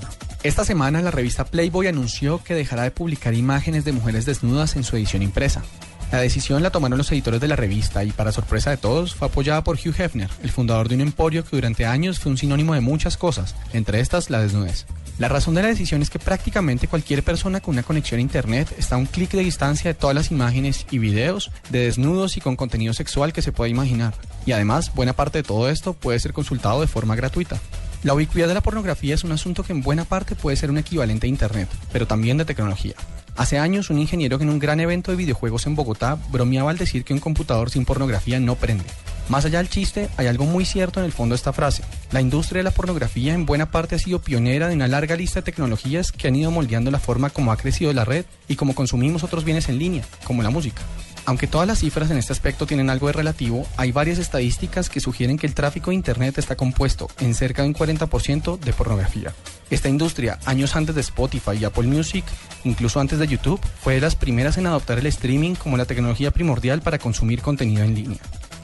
Esta 0.44 0.64
semana 0.64 1.02
la 1.02 1.10
revista 1.10 1.44
Playboy 1.44 1.88
anunció 1.88 2.44
que 2.44 2.54
dejará 2.54 2.84
de 2.84 2.92
publicar 2.92 3.34
imágenes 3.34 3.84
de 3.84 3.90
mujeres 3.90 4.24
desnudas 4.24 4.76
en 4.76 4.84
su 4.84 4.96
edición 4.96 5.22
impresa. 5.22 5.64
La 6.12 6.20
decisión 6.20 6.62
la 6.62 6.70
tomaron 6.70 6.96
los 6.96 7.10
editores 7.10 7.40
de 7.40 7.48
la 7.48 7.56
revista 7.56 8.04
y 8.04 8.12
para 8.12 8.30
sorpresa 8.30 8.70
de 8.70 8.76
todos 8.76 9.16
fue 9.16 9.26
apoyada 9.26 9.64
por 9.64 9.76
Hugh 9.76 10.00
Hefner, 10.00 10.30
el 10.44 10.52
fundador 10.52 10.88
de 10.88 10.94
un 10.94 11.00
emporio 11.00 11.44
que 11.44 11.56
durante 11.56 11.86
años 11.86 12.20
fue 12.20 12.30
un 12.30 12.38
sinónimo 12.38 12.74
de 12.74 12.80
muchas 12.80 13.16
cosas, 13.16 13.56
entre 13.72 13.98
estas 13.98 14.30
la 14.30 14.40
desnudez. 14.40 14.86
La 15.18 15.28
razón 15.28 15.54
de 15.54 15.62
la 15.62 15.68
decisión 15.68 16.02
es 16.02 16.10
que 16.10 16.20
prácticamente 16.20 16.86
cualquier 16.86 17.24
persona 17.24 17.60
con 17.60 17.74
una 17.74 17.82
conexión 17.82 18.18
a 18.18 18.22
internet 18.22 18.72
está 18.78 18.94
a 18.94 18.98
un 18.98 19.06
clic 19.06 19.32
de 19.32 19.42
distancia 19.42 19.92
de 19.92 19.98
todas 19.98 20.14
las 20.14 20.30
imágenes 20.30 20.86
y 20.92 20.98
videos 20.98 21.50
de 21.70 21.80
desnudos 21.80 22.36
y 22.36 22.40
con 22.40 22.54
contenido 22.54 22.94
sexual 22.94 23.32
que 23.32 23.42
se 23.42 23.50
pueda 23.50 23.68
imaginar. 23.68 24.14
Y 24.46 24.52
además, 24.52 24.94
buena 24.94 25.14
parte 25.14 25.38
de 25.38 25.42
todo 25.42 25.68
esto 25.68 25.94
puede 25.94 26.20
ser 26.20 26.32
consultado 26.32 26.80
de 26.80 26.86
forma 26.86 27.16
gratuita. 27.16 27.60
La 28.04 28.14
ubicuidad 28.14 28.46
de 28.46 28.54
la 28.54 28.60
pornografía 28.60 29.14
es 29.14 29.24
un 29.24 29.32
asunto 29.32 29.64
que 29.64 29.72
en 29.72 29.82
buena 29.82 30.04
parte 30.04 30.36
puede 30.36 30.56
ser 30.56 30.70
un 30.70 30.78
equivalente 30.78 31.26
a 31.26 31.30
Internet, 31.30 31.68
pero 31.92 32.06
también 32.06 32.38
de 32.38 32.44
tecnología. 32.44 32.94
Hace 33.36 33.58
años, 33.58 33.90
un 33.90 33.98
ingeniero 33.98 34.38
que 34.38 34.44
en 34.44 34.50
un 34.50 34.60
gran 34.60 34.78
evento 34.78 35.10
de 35.10 35.16
videojuegos 35.16 35.66
en 35.66 35.74
Bogotá 35.74 36.16
bromeaba 36.30 36.70
al 36.70 36.78
decir 36.78 37.04
que 37.04 37.12
un 37.12 37.20
computador 37.20 37.70
sin 37.70 37.84
pornografía 37.84 38.38
no 38.38 38.54
prende. 38.54 38.84
Más 39.28 39.44
allá 39.44 39.58
del 39.58 39.68
chiste, 39.68 40.08
hay 40.16 40.26
algo 40.26 40.44
muy 40.44 40.64
cierto 40.64 41.00
en 41.00 41.06
el 41.06 41.12
fondo 41.12 41.34
de 41.34 41.36
esta 41.36 41.52
frase. 41.52 41.82
La 42.12 42.20
industria 42.20 42.60
de 42.60 42.64
la 42.64 42.70
pornografía 42.70 43.34
en 43.34 43.46
buena 43.46 43.70
parte 43.70 43.96
ha 43.96 43.98
sido 43.98 44.20
pionera 44.20 44.68
de 44.68 44.74
una 44.74 44.88
larga 44.88 45.16
lista 45.16 45.40
de 45.40 45.44
tecnologías 45.44 46.12
que 46.12 46.28
han 46.28 46.36
ido 46.36 46.50
moldeando 46.50 46.90
la 46.90 46.98
forma 46.98 47.30
como 47.30 47.52
ha 47.52 47.56
crecido 47.56 47.92
la 47.92 48.04
red 48.04 48.24
y 48.48 48.56
como 48.56 48.74
consumimos 48.74 49.24
otros 49.24 49.44
bienes 49.44 49.68
en 49.68 49.78
línea, 49.78 50.04
como 50.24 50.42
la 50.42 50.50
música. 50.50 50.82
Aunque 51.28 51.46
todas 51.46 51.68
las 51.68 51.80
cifras 51.80 52.10
en 52.10 52.16
este 52.16 52.32
aspecto 52.32 52.64
tienen 52.64 52.88
algo 52.88 53.08
de 53.08 53.12
relativo, 53.12 53.66
hay 53.76 53.92
varias 53.92 54.18
estadísticas 54.18 54.88
que 54.88 54.98
sugieren 54.98 55.36
que 55.36 55.46
el 55.46 55.52
tráfico 55.52 55.90
de 55.90 55.96
Internet 55.96 56.38
está 56.38 56.56
compuesto 56.56 57.10
en 57.20 57.34
cerca 57.34 57.60
de 57.60 57.68
un 57.68 57.74
40% 57.74 58.58
de 58.58 58.72
pornografía. 58.72 59.34
Esta 59.68 59.90
industria, 59.90 60.38
años 60.46 60.74
antes 60.74 60.94
de 60.94 61.02
Spotify 61.02 61.58
y 61.60 61.66
Apple 61.66 61.86
Music, 61.86 62.24
incluso 62.64 62.98
antes 62.98 63.18
de 63.18 63.26
YouTube, 63.26 63.60
fue 63.82 63.96
de 63.96 64.00
las 64.00 64.16
primeras 64.16 64.56
en 64.56 64.68
adoptar 64.68 64.98
el 64.98 65.06
streaming 65.06 65.54
como 65.54 65.76
la 65.76 65.84
tecnología 65.84 66.30
primordial 66.30 66.80
para 66.80 66.98
consumir 66.98 67.42
contenido 67.42 67.84
en 67.84 67.94
línea. 67.94 68.20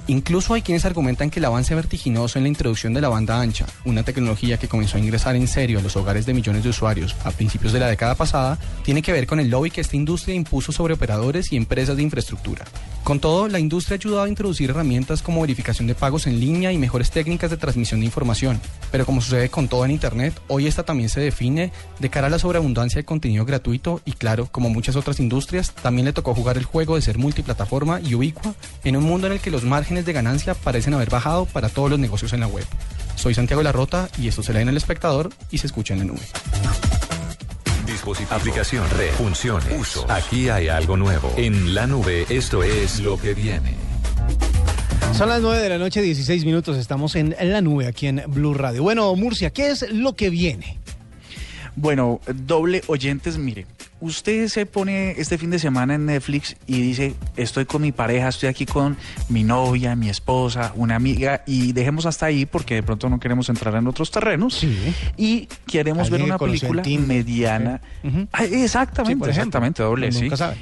Incluso 0.07 0.53
hay 0.53 0.61
quienes 0.61 0.85
argumentan 0.85 1.31
que 1.31 1.39
el 1.39 1.47
avance 1.47 1.75
vertiginoso 1.75 2.39
en 2.39 2.45
la 2.45 2.49
introducción 2.49 2.93
de 2.93 3.01
la 3.01 3.09
banda 3.09 3.41
ancha, 3.41 3.65
una 3.87 4.03
tecnología 4.03 4.59
que 4.59 4.69
comenzó 4.69 4.99
a 4.99 5.01
ingresar 5.01 5.35
en 5.35 5.49
serio 5.49 5.79
a 5.79 5.83
los 5.83 5.97
hogares 5.97 6.27
de 6.27 6.35
millones 6.35 6.63
de 6.63 6.69
usuarios 6.69 7.17
a 7.25 7.31
principios 7.31 7.73
de 7.73 7.81
la 7.81 7.89
década 7.89 8.15
pasada, 8.15 8.59
tiene 8.83 9.01
que 9.01 9.13
ver 9.13 9.27
con 9.27 9.41
el 9.41 9.49
lobby 9.49 9.71
que 9.71 9.81
esta 9.81 9.97
industria 9.97 10.35
impuso 10.35 10.73
sobre 10.73 10.93
operadores 10.93 11.53
y 11.53 11.57
empresas 11.57 11.97
de 11.97 12.03
infraestructura. 12.03 12.67
Con 13.05 13.21
todo, 13.21 13.49
la 13.49 13.59
industria 13.59 13.97
ha 13.97 13.99
ayudado 13.99 14.23
a 14.23 14.29
introducir 14.31 14.71
herramientas 14.71 15.21
como 15.21 15.43
verificación 15.43 15.87
de 15.87 15.95
pagos 15.95 16.27
en 16.27 16.41
línea 16.41 16.73
y 16.73 16.79
mejores 16.79 17.11
técnicas 17.11 17.51
de 17.51 17.59
transmisión 17.59 18.01
de 18.01 18.07
información. 18.07 18.59
Pero 18.91 19.05
como 19.05 19.21
sucede 19.21 19.51
con 19.51 19.69
todo 19.69 19.85
en 19.85 19.91
Internet, 19.91 20.41
hoy 20.49 20.67
esta 20.67 20.85
también 20.85 21.11
se 21.11 21.21
define 21.21 21.71
de 21.99 22.09
cara 22.09 22.29
a 22.29 22.31
la 22.31 22.39
sobreabundancia 22.39 22.99
de 22.99 23.05
contenido 23.05 23.45
gratuito 23.45 24.01
y 24.07 24.13
claro, 24.13 24.49
como 24.51 24.71
muchas 24.71 24.97
otras 24.97 25.21
industrias, 25.21 25.75
también 25.75 26.07
le 26.07 26.15
tocó 26.15 26.35
jugar 26.35 26.57
el 26.57 26.65
juego 26.65 26.97
de 26.97 27.03
ser 27.03 27.19
multiplataforma 27.19 28.01
y 28.01 28.15
ubicua 28.15 28.55
en 28.85 28.97
un 28.97 29.05
mundo 29.05 29.27
en 29.27 29.35
el 29.35 29.41
que 29.41 29.51
los 29.51 29.65
márgenes 29.65 30.07
de 30.07 30.15
ganancia 30.15 30.55
parecen 30.55 30.95
haber 30.95 31.11
bajado 31.11 31.45
para 31.45 31.69
todos 31.69 31.91
los 31.91 31.99
negocios 31.99 32.33
en 32.33 32.41
la 32.41 32.47
web. 32.47 32.65
Soy 33.17 33.35
Santiago 33.35 33.63
Larrota 33.63 34.09
y 34.17 34.29
esto 34.29 34.43
se 34.43 34.55
lee 34.55 34.61
en 34.61 34.71
El 34.71 34.79
Espectador 34.79 35.29
y 35.51 35.59
se 35.59 35.67
escucha 35.67 35.93
en 35.93 36.01
la 36.01 36.07
nube. 36.07 36.94
Dispositivo, 37.87 38.35
aplicación, 38.35 38.89
red, 38.97 39.11
funciones, 39.13 39.79
uso. 39.79 40.07
Aquí 40.11 40.49
hay 40.49 40.69
algo 40.69 40.97
nuevo. 40.97 41.33
En 41.37 41.75
la 41.75 41.87
nube, 41.87 42.27
esto 42.29 42.63
es 42.63 43.01
lo 43.01 43.19
que 43.19 43.35
viene. 43.35 43.75
Son 45.17 45.29
las 45.29 45.41
9 45.41 45.63
de 45.63 45.69
la 45.69 45.79
noche, 45.79 46.03
16 46.03 46.45
minutos. 46.45 46.77
Estamos 46.77 47.15
en 47.15 47.37
la 47.39 47.61
nube 47.61 47.87
aquí 47.87 48.07
en 48.07 48.23
Blue 48.27 48.55
Radio. 48.55 48.83
Bueno, 48.83 49.15
Murcia, 49.15 49.51
¿qué 49.51 49.71
es 49.71 49.89
lo 49.93 50.15
que 50.15 50.31
viene? 50.31 50.79
Bueno, 51.77 52.21
doble 52.35 52.83
oyentes, 52.87 53.37
mire, 53.39 53.67
usted 54.01 54.49
se 54.49 54.67
pone 54.67 55.13
este 55.13 55.39
fin 55.39 55.51
de 55.51 55.59
semana 55.59 55.95
en 55.95 56.07
Netflix 56.07 56.57
y 56.67 56.81
dice, 56.81 57.15
estoy 57.37 57.65
con 57.65 57.83
mi 57.83 57.93
pareja, 57.93 58.29
estoy 58.29 58.49
aquí 58.49 58.67
con 58.67 58.97
mi 59.29 59.45
novia, 59.45 59.97
mi 59.97 60.09
esposa, 60.09 60.73
una 60.77 60.97
amiga, 60.97 61.43
y 61.47 61.73
dejemos 61.73 62.05
hasta 62.07 62.27
ahí 62.27 62.45
porque 62.47 62.75
de 62.75 62.83
pronto 62.83 63.09
no 63.09 63.19
queremos 63.19 63.49
entrar 63.49 63.75
en 63.77 63.87
otros 63.87 64.11
terrenos. 64.11 64.65
Y 65.17 65.49
queremos 65.67 66.11
ver 66.11 66.23
una 66.23 66.39
película 66.39 66.83
mediana. 67.07 67.81
Ah, 68.33 68.45
exactamente, 68.45 69.15
Sí, 69.15 69.19
por 69.19 69.29
ejemplo. 69.29 69.29
exactamente, 69.29 69.83
doble, 69.83 70.13
sí. 70.13 70.29
sabe. 70.37 70.57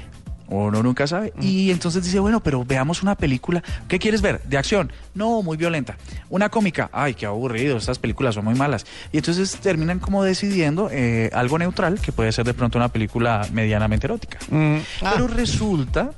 Uno 0.53 0.83
nunca 0.83 1.07
sabe. 1.07 1.33
Y 1.41 1.71
entonces 1.71 2.03
dice, 2.03 2.19
bueno, 2.19 2.41
pero 2.41 2.63
veamos 2.63 3.01
una 3.01 3.15
película. 3.15 3.63
¿Qué 3.87 3.97
quieres 3.97 4.21
ver? 4.21 4.41
¿De 4.43 4.57
acción? 4.57 4.91
No, 5.15 5.41
muy 5.41 5.57
violenta. 5.57 5.97
Una 6.29 6.49
cómica. 6.49 6.89
Ay, 6.93 7.15
qué 7.15 7.25
aburrido, 7.25 7.77
estas 7.77 7.97
películas 7.97 8.35
son 8.35 8.45
muy 8.45 8.55
malas. 8.55 8.85
Y 9.11 9.17
entonces 9.17 9.55
terminan 9.57 9.99
como 9.99 10.23
decidiendo 10.23 10.89
eh, 10.91 11.29
algo 11.33 11.57
neutral, 11.57 11.99
que 11.99 12.11
puede 12.11 12.31
ser 12.31 12.45
de 12.45 12.53
pronto 12.53 12.77
una 12.77 12.89
película 12.89 13.47
medianamente 13.51 14.07
erótica. 14.07 14.37
Pero 14.49 15.27
resulta... 15.27 16.11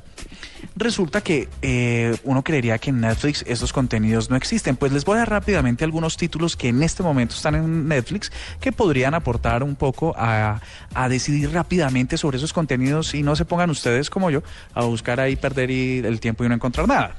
Resulta 0.77 1.21
que 1.21 1.47
eh, 1.61 2.17
uno 2.25 2.43
creería 2.43 2.77
que 2.79 2.89
en 2.89 2.99
Netflix 2.99 3.45
estos 3.47 3.71
contenidos 3.71 4.29
no 4.29 4.35
existen. 4.35 4.75
Pues 4.75 4.91
les 4.91 5.05
voy 5.05 5.15
a 5.15 5.19
dar 5.19 5.29
rápidamente 5.29 5.85
algunos 5.85 6.17
títulos 6.17 6.57
que 6.57 6.67
en 6.67 6.83
este 6.83 7.01
momento 7.01 7.33
están 7.33 7.55
en 7.55 7.87
Netflix 7.87 8.29
que 8.59 8.73
podrían 8.73 9.13
aportar 9.13 9.63
un 9.63 9.75
poco 9.77 10.13
a, 10.17 10.59
a 10.93 11.07
decidir 11.09 11.51
rápidamente 11.53 12.17
sobre 12.17 12.37
esos 12.37 12.51
contenidos 12.51 13.13
y 13.15 13.23
no 13.23 13.37
se 13.37 13.45
pongan 13.45 13.69
ustedes 13.69 14.09
como 14.09 14.29
yo 14.29 14.43
a 14.73 14.83
buscar 14.83 15.21
ahí 15.21 15.37
perder 15.37 15.71
y- 15.71 15.99
el 15.99 16.19
tiempo 16.19 16.43
y 16.43 16.49
no 16.49 16.55
encontrar 16.55 16.89
nada. 16.89 17.15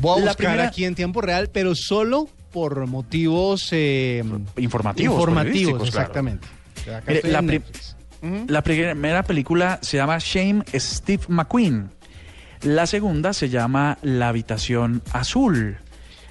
Voy 0.00 0.18
a 0.22 0.24
La 0.24 0.30
buscar 0.30 0.36
primera- 0.36 0.68
aquí 0.68 0.84
en 0.84 0.94
tiempo 0.94 1.20
real, 1.20 1.50
pero 1.52 1.74
solo 1.74 2.28
por 2.52 2.86
motivos 2.86 3.70
eh, 3.72 4.22
Informativos, 4.56 5.14
informativos 5.16 5.72
claro. 5.72 5.84
exactamente. 5.86 6.46
Mire, 7.42 7.62
la 8.46 8.62
primera 8.62 9.22
película 9.24 9.80
se 9.82 9.96
llama 9.96 10.18
Shame 10.20 10.62
Steve 10.74 11.24
McQueen. 11.28 11.90
La 12.62 12.86
segunda 12.86 13.32
se 13.32 13.48
llama 13.48 13.98
La 14.02 14.28
habitación 14.28 15.02
azul. 15.12 15.78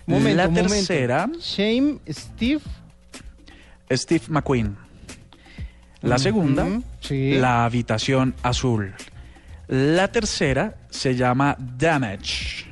Momento, 0.06 0.38
la 0.38 0.48
un 0.48 0.54
momento. 0.54 0.76
tercera, 0.76 1.30
Shame, 1.40 2.00
Steve. 2.10 2.62
Steve 3.92 4.24
McQueen. 4.30 4.78
La 6.02 6.18
segunda, 6.18 6.68
sí. 7.02 7.36
La 7.38 7.66
habitación 7.66 8.34
azul. 8.42 8.94
La 9.68 10.08
tercera 10.12 10.76
se 10.90 11.16
llama 11.16 11.56
Damage. 11.60 12.66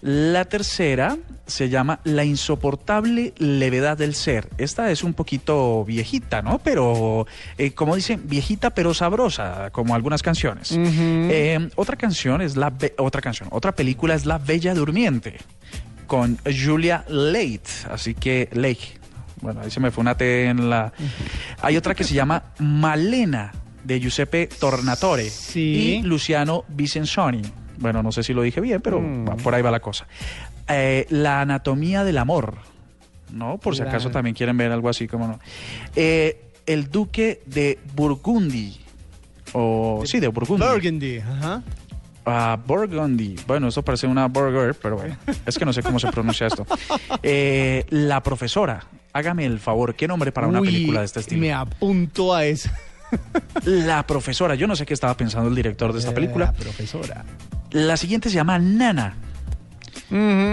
La 0.00 0.44
tercera 0.44 1.16
se 1.46 1.68
llama 1.68 2.00
La 2.04 2.24
insoportable 2.24 3.32
levedad 3.38 3.96
del 3.96 4.14
ser. 4.14 4.48
Esta 4.58 4.90
es 4.90 5.04
un 5.04 5.14
poquito 5.14 5.84
viejita, 5.84 6.42
¿no? 6.42 6.58
Pero, 6.58 7.26
eh, 7.56 7.72
como 7.72 7.94
dicen, 7.94 8.22
viejita 8.24 8.70
pero 8.70 8.94
sabrosa, 8.94 9.70
como 9.70 9.94
algunas 9.94 10.22
canciones. 10.22 10.74
Eh, 10.76 11.68
otra 11.76 11.96
canción 11.96 12.42
es 12.42 12.56
la... 12.56 12.72
Otra 12.98 13.20
canción, 13.20 13.48
otra 13.52 13.72
película 13.72 14.14
es 14.14 14.26
La 14.26 14.38
Bella 14.38 14.74
Durmiente, 14.74 15.38
con 16.06 16.38
Julia 16.44 17.04
Late. 17.08 17.62
Así 17.90 18.14
que, 18.14 18.48
Lake. 18.52 18.98
Bueno, 19.40 19.60
ahí 19.62 19.70
se 19.70 19.80
me 19.80 19.90
fue 19.90 20.02
una 20.02 20.16
T 20.16 20.46
en 20.46 20.68
la... 20.70 20.92
Hay 21.60 21.76
otra 21.76 21.94
que 21.94 22.04
se 22.04 22.14
llama 22.14 22.42
Malena, 22.58 23.52
de 23.84 24.00
Giuseppe 24.00 24.48
Tornatore. 24.48 25.30
Sí. 25.30 26.00
Y 26.00 26.02
Luciano 26.02 26.64
Vicenzoni. 26.68 27.42
Bueno, 27.78 28.02
no 28.02 28.12
sé 28.12 28.22
si 28.22 28.32
lo 28.32 28.42
dije 28.42 28.60
bien, 28.60 28.80
pero 28.80 29.00
Mm. 29.00 29.36
por 29.42 29.54
ahí 29.54 29.62
va 29.62 29.70
la 29.70 29.80
cosa. 29.80 30.06
Eh, 30.68 31.06
la 31.10 31.40
anatomía 31.42 32.04
del 32.04 32.18
amor. 32.18 32.54
¿No? 33.32 33.58
Por 33.58 33.74
si 33.76 33.82
acaso 33.82 34.10
también 34.10 34.34
quieren 34.36 34.56
ver 34.56 34.70
algo 34.70 34.88
así 34.88 35.08
como 35.08 35.26
no. 35.26 35.40
Eh, 35.96 36.42
el 36.64 36.90
duque 36.90 37.42
de 37.46 37.78
Burgundy. 37.94 38.80
O 39.52 40.02
sí, 40.04 40.20
de 40.20 40.28
Burgundy. 40.28 40.64
Burgundy. 40.66 41.18
Ajá. 41.18 41.62
Ah, 42.24 42.58
Burgundy. 42.66 43.36
Bueno, 43.46 43.68
esto 43.68 43.82
parece 43.82 44.06
una 44.06 44.26
burger, 44.26 44.74
pero 44.80 44.96
bueno, 44.96 45.16
es 45.46 45.56
que 45.58 45.64
no 45.64 45.72
sé 45.72 45.82
cómo 45.82 45.98
se 46.00 46.10
pronuncia 46.10 46.46
esto. 46.48 46.66
Eh, 47.22 47.84
la 47.90 48.22
profesora. 48.22 48.84
Hágame 49.12 49.44
el 49.46 49.60
favor, 49.60 49.94
¿qué 49.94 50.06
nombre 50.08 50.30
para 50.32 50.46
una 50.46 50.60
Uy, 50.60 50.66
película 50.68 51.00
de 51.00 51.06
este 51.06 51.20
estilo? 51.20 51.40
Me 51.40 51.52
apunto 51.52 52.34
a 52.34 52.44
eso. 52.44 52.68
La 53.64 54.06
profesora. 54.06 54.54
Yo 54.54 54.66
no 54.66 54.76
sé 54.76 54.86
qué 54.86 54.94
estaba 54.94 55.16
pensando 55.16 55.48
el 55.48 55.54
director 55.54 55.92
de 55.92 55.98
esta 55.98 56.14
película. 56.14 56.46
La 56.46 56.52
profesora. 56.52 57.24
La 57.70 57.96
siguiente 57.96 58.28
se 58.28 58.36
llama 58.36 58.58
Nana. 58.58 59.14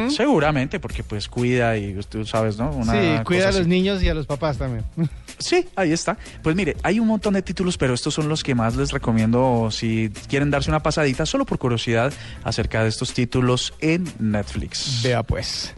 Seguramente, 0.10 0.80
porque 0.80 1.04
pues 1.04 1.28
cuida 1.28 1.78
y 1.78 1.96
tú 2.10 2.26
sabes, 2.26 2.58
¿no? 2.58 2.72
Una 2.72 2.94
sí, 2.94 3.24
cuida 3.24 3.46
a 3.46 3.50
así. 3.50 3.60
los 3.60 3.68
niños 3.68 4.02
y 4.04 4.10
a 4.10 4.14
los 4.14 4.26
papás 4.26 4.58
también. 4.58 4.84
Sí, 5.40 5.66
ahí 5.76 5.92
está. 5.92 6.16
Pues 6.42 6.56
mire, 6.56 6.78
hay 6.84 7.00
un 7.00 7.08
montón 7.08 7.34
de 7.34 7.42
títulos, 7.42 7.78
pero 7.78 7.96
estos 7.96 8.14
son 8.14 8.30
los 8.30 8.44
que 8.44 8.54
más 8.56 8.76
les 8.76 8.92
recomiendo 8.92 9.70
si 9.72 10.10
quieren 10.30 10.52
darse 10.52 10.70
una 10.70 10.82
pasadita, 10.84 11.26
solo 11.26 11.44
por 11.44 11.58
curiosidad, 11.58 12.14
acerca 12.44 12.84
de 12.84 12.90
estos 12.90 13.14
títulos 13.14 13.74
en 13.82 14.08
Netflix. 14.20 15.02
Vea 15.04 15.24
pues. 15.24 15.74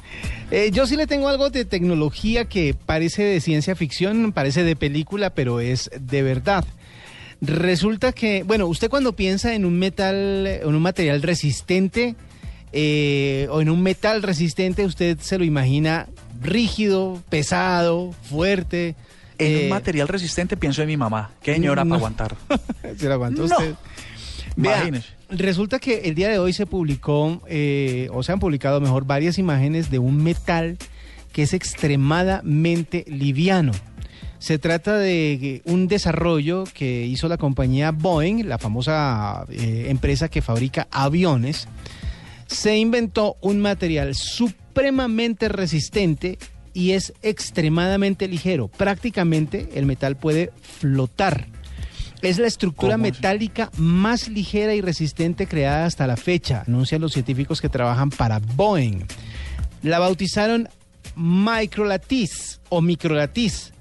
Eh, 0.52 0.70
yo 0.72 0.86
sí 0.86 0.98
le 0.98 1.08
tengo 1.08 1.30
algo 1.30 1.50
de 1.50 1.66
tecnología 1.66 2.46
que 2.46 2.76
parece 2.76 3.24
de 3.24 3.42
ciencia 3.42 3.76
ficción, 3.76 4.34
parece 4.34 4.64
de 4.64 4.76
película, 4.76 5.32
pero 5.32 5.62
es 5.62 5.90
de 6.00 6.22
verdad. 6.22 6.66
Resulta 7.42 8.12
que, 8.12 8.44
bueno, 8.44 8.68
usted 8.68 8.90
cuando 8.90 9.16
piensa 9.16 9.56
en 9.56 9.66
un 9.66 9.78
metal, 9.80 10.46
en 10.48 10.68
un 10.68 10.82
material 10.82 11.22
resistente 11.22 12.16
eh, 12.78 13.48
o 13.50 13.62
en 13.62 13.70
un 13.70 13.82
metal 13.82 14.22
resistente, 14.22 14.86
usted 14.86 15.18
se 15.20 15.38
lo 15.38 15.46
imagina 15.46 16.08
rígido, 16.42 17.24
pesado, 17.30 18.14
fuerte. 18.30 18.96
En 19.38 19.52
eh, 19.58 19.64
un 19.64 19.70
material 19.70 20.08
resistente 20.10 20.58
pienso 20.58 20.82
en 20.82 20.90
mi 20.90 20.98
mamá. 20.98 21.32
Qué 21.42 21.54
señora 21.54 21.86
no. 21.86 21.90
para 21.92 21.98
aguantar. 22.00 22.36
¿Se 22.98 23.08
lo 23.08 23.14
aguantó 23.14 23.48
No. 23.48 23.56
usted? 23.56 23.76
Vea, 24.58 24.78
Imagínese. 24.78 25.08
resulta 25.30 25.80
que 25.80 26.02
el 26.06 26.16
día 26.16 26.30
de 26.30 26.38
hoy 26.38 26.52
se 26.54 26.66
publicó, 26.66 27.42
eh, 27.48 28.10
o 28.12 28.24
se 28.24 28.32
han 28.34 28.40
publicado 28.40 28.80
mejor, 28.82 29.06
varias 29.06 29.38
imágenes 29.38 29.90
de 29.90 30.00
un 30.00 30.22
metal 30.22 30.78
que 31.32 31.44
es 31.44 31.54
extremadamente 31.54 33.06
liviano. 33.08 33.72
Se 34.40 34.60
trata 34.60 34.98
de 34.98 35.62
un 35.66 35.88
desarrollo 35.88 36.66
que 36.74 37.06
hizo 37.06 37.28
la 37.28 37.38
compañía 37.38 37.92
Boeing, 37.92 38.44
la 38.48 38.58
famosa 38.58 39.46
eh, 39.50 39.88
empresa 39.90 40.28
que 40.30 40.42
fabrica 40.42 40.88
aviones. 40.92 41.68
Se 42.48 42.78
inventó 42.78 43.38
un 43.42 43.60
material 43.60 44.16
supremamente 44.16 45.50
resistente 45.50 46.38
y 46.74 46.92
es 46.92 47.14
extremadamente 47.22 48.28
ligero. 48.28 48.68
Prácticamente 48.68 49.70
el 49.76 49.86
metal 49.86 50.18
puede 50.18 50.52
flotar. 50.62 51.48
Es 52.22 52.40
la 52.40 52.48
estructura 52.48 52.98
metálica 52.98 53.70
más 53.78 54.30
ligera 54.30 54.74
y 54.74 54.82
resistente 54.82 55.48
creada 55.48 55.86
hasta 55.86 56.08
la 56.08 56.18
fecha, 56.18 56.64
anuncian 56.68 57.02
los 57.02 57.14
científicos 57.14 57.62
que 57.62 57.70
trabajan 57.70 58.10
para 58.10 58.40
Boeing. 58.40 59.06
La 59.84 60.00
bautizaron 60.00 60.68
Microlatiz 61.16 62.60
o 62.70 62.82
Microlatiz. 62.82 63.74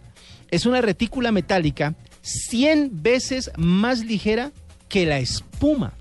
Es 0.50 0.66
una 0.66 0.80
retícula 0.80 1.32
metálica 1.32 1.94
100 2.22 3.02
veces 3.02 3.50
más 3.56 4.00
ligera 4.00 4.52
que 4.88 5.06
la 5.06 5.18
espuma. 5.18 5.94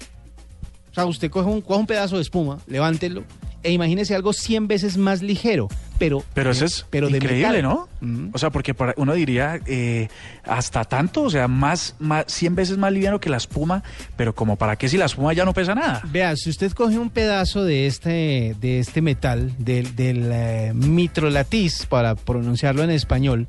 O 0.94 0.96
sea, 0.96 1.06
usted 1.06 1.30
coge 1.32 1.50
un, 1.50 1.62
coge 1.62 1.80
un 1.80 1.88
pedazo 1.88 2.16
de 2.18 2.22
espuma, 2.22 2.60
levántelo 2.68 3.24
e 3.64 3.72
imagínese 3.72 4.14
algo 4.14 4.34
100 4.34 4.68
veces 4.68 4.98
más 4.98 5.22
ligero, 5.22 5.70
pero 5.98 6.22
Pero 6.34 6.52
eso 6.52 6.66
es 6.66 6.86
pero 6.90 7.08
de 7.08 7.16
increíble, 7.16 7.62
metal. 7.64 7.88
¿no? 8.02 8.30
O 8.34 8.38
sea, 8.38 8.50
porque 8.50 8.74
para- 8.74 8.94
uno 8.98 9.14
diría 9.14 9.58
eh, 9.66 10.10
hasta 10.44 10.84
tanto, 10.84 11.22
o 11.22 11.30
sea, 11.30 11.48
más, 11.48 11.96
más 11.98 12.26
100 12.28 12.56
veces 12.56 12.78
más 12.78 12.92
liviano 12.92 13.22
que 13.22 13.30
la 13.30 13.38
espuma, 13.38 13.82
pero 14.18 14.36
como 14.36 14.58
para 14.58 14.76
qué 14.76 14.90
si 14.90 14.98
la 14.98 15.06
espuma 15.06 15.32
ya 15.32 15.46
no 15.46 15.54
pesa 15.54 15.74
nada. 15.76 16.02
Vea, 16.12 16.36
si 16.36 16.50
usted 16.50 16.74
coge 16.74 16.98
un 17.00 17.10
pedazo 17.10 17.64
de 17.64 17.88
este, 17.88 18.54
de 18.60 18.80
este 18.80 19.02
metal, 19.02 19.54
del, 19.58 19.96
del 19.96 20.30
eh, 20.34 20.72
mitrolatiz, 20.76 21.86
para 21.86 22.16
pronunciarlo 22.16 22.84
en 22.84 22.92
español, 22.92 23.48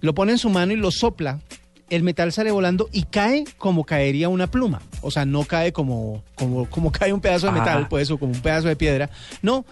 lo 0.00 0.14
pone 0.14 0.32
en 0.32 0.38
su 0.38 0.48
mano 0.48 0.72
y 0.72 0.76
lo 0.76 0.90
sopla, 0.90 1.40
el 1.94 2.02
metal 2.02 2.32
sale 2.32 2.50
volando 2.50 2.88
y 2.92 3.04
cae 3.04 3.44
como 3.58 3.84
caería 3.84 4.28
una 4.28 4.46
pluma. 4.46 4.82
O 5.00 5.10
sea, 5.10 5.24
no 5.24 5.44
cae 5.44 5.72
como, 5.72 6.22
como, 6.34 6.68
como 6.68 6.90
cae 6.92 7.12
un 7.12 7.20
pedazo 7.20 7.46
de 7.46 7.52
metal, 7.52 7.86
pues, 7.88 8.10
o 8.10 8.18
como 8.18 8.32
un 8.32 8.40
pedazo 8.40 8.68
de 8.68 8.76
piedra. 8.76 9.10
No, 9.42 9.64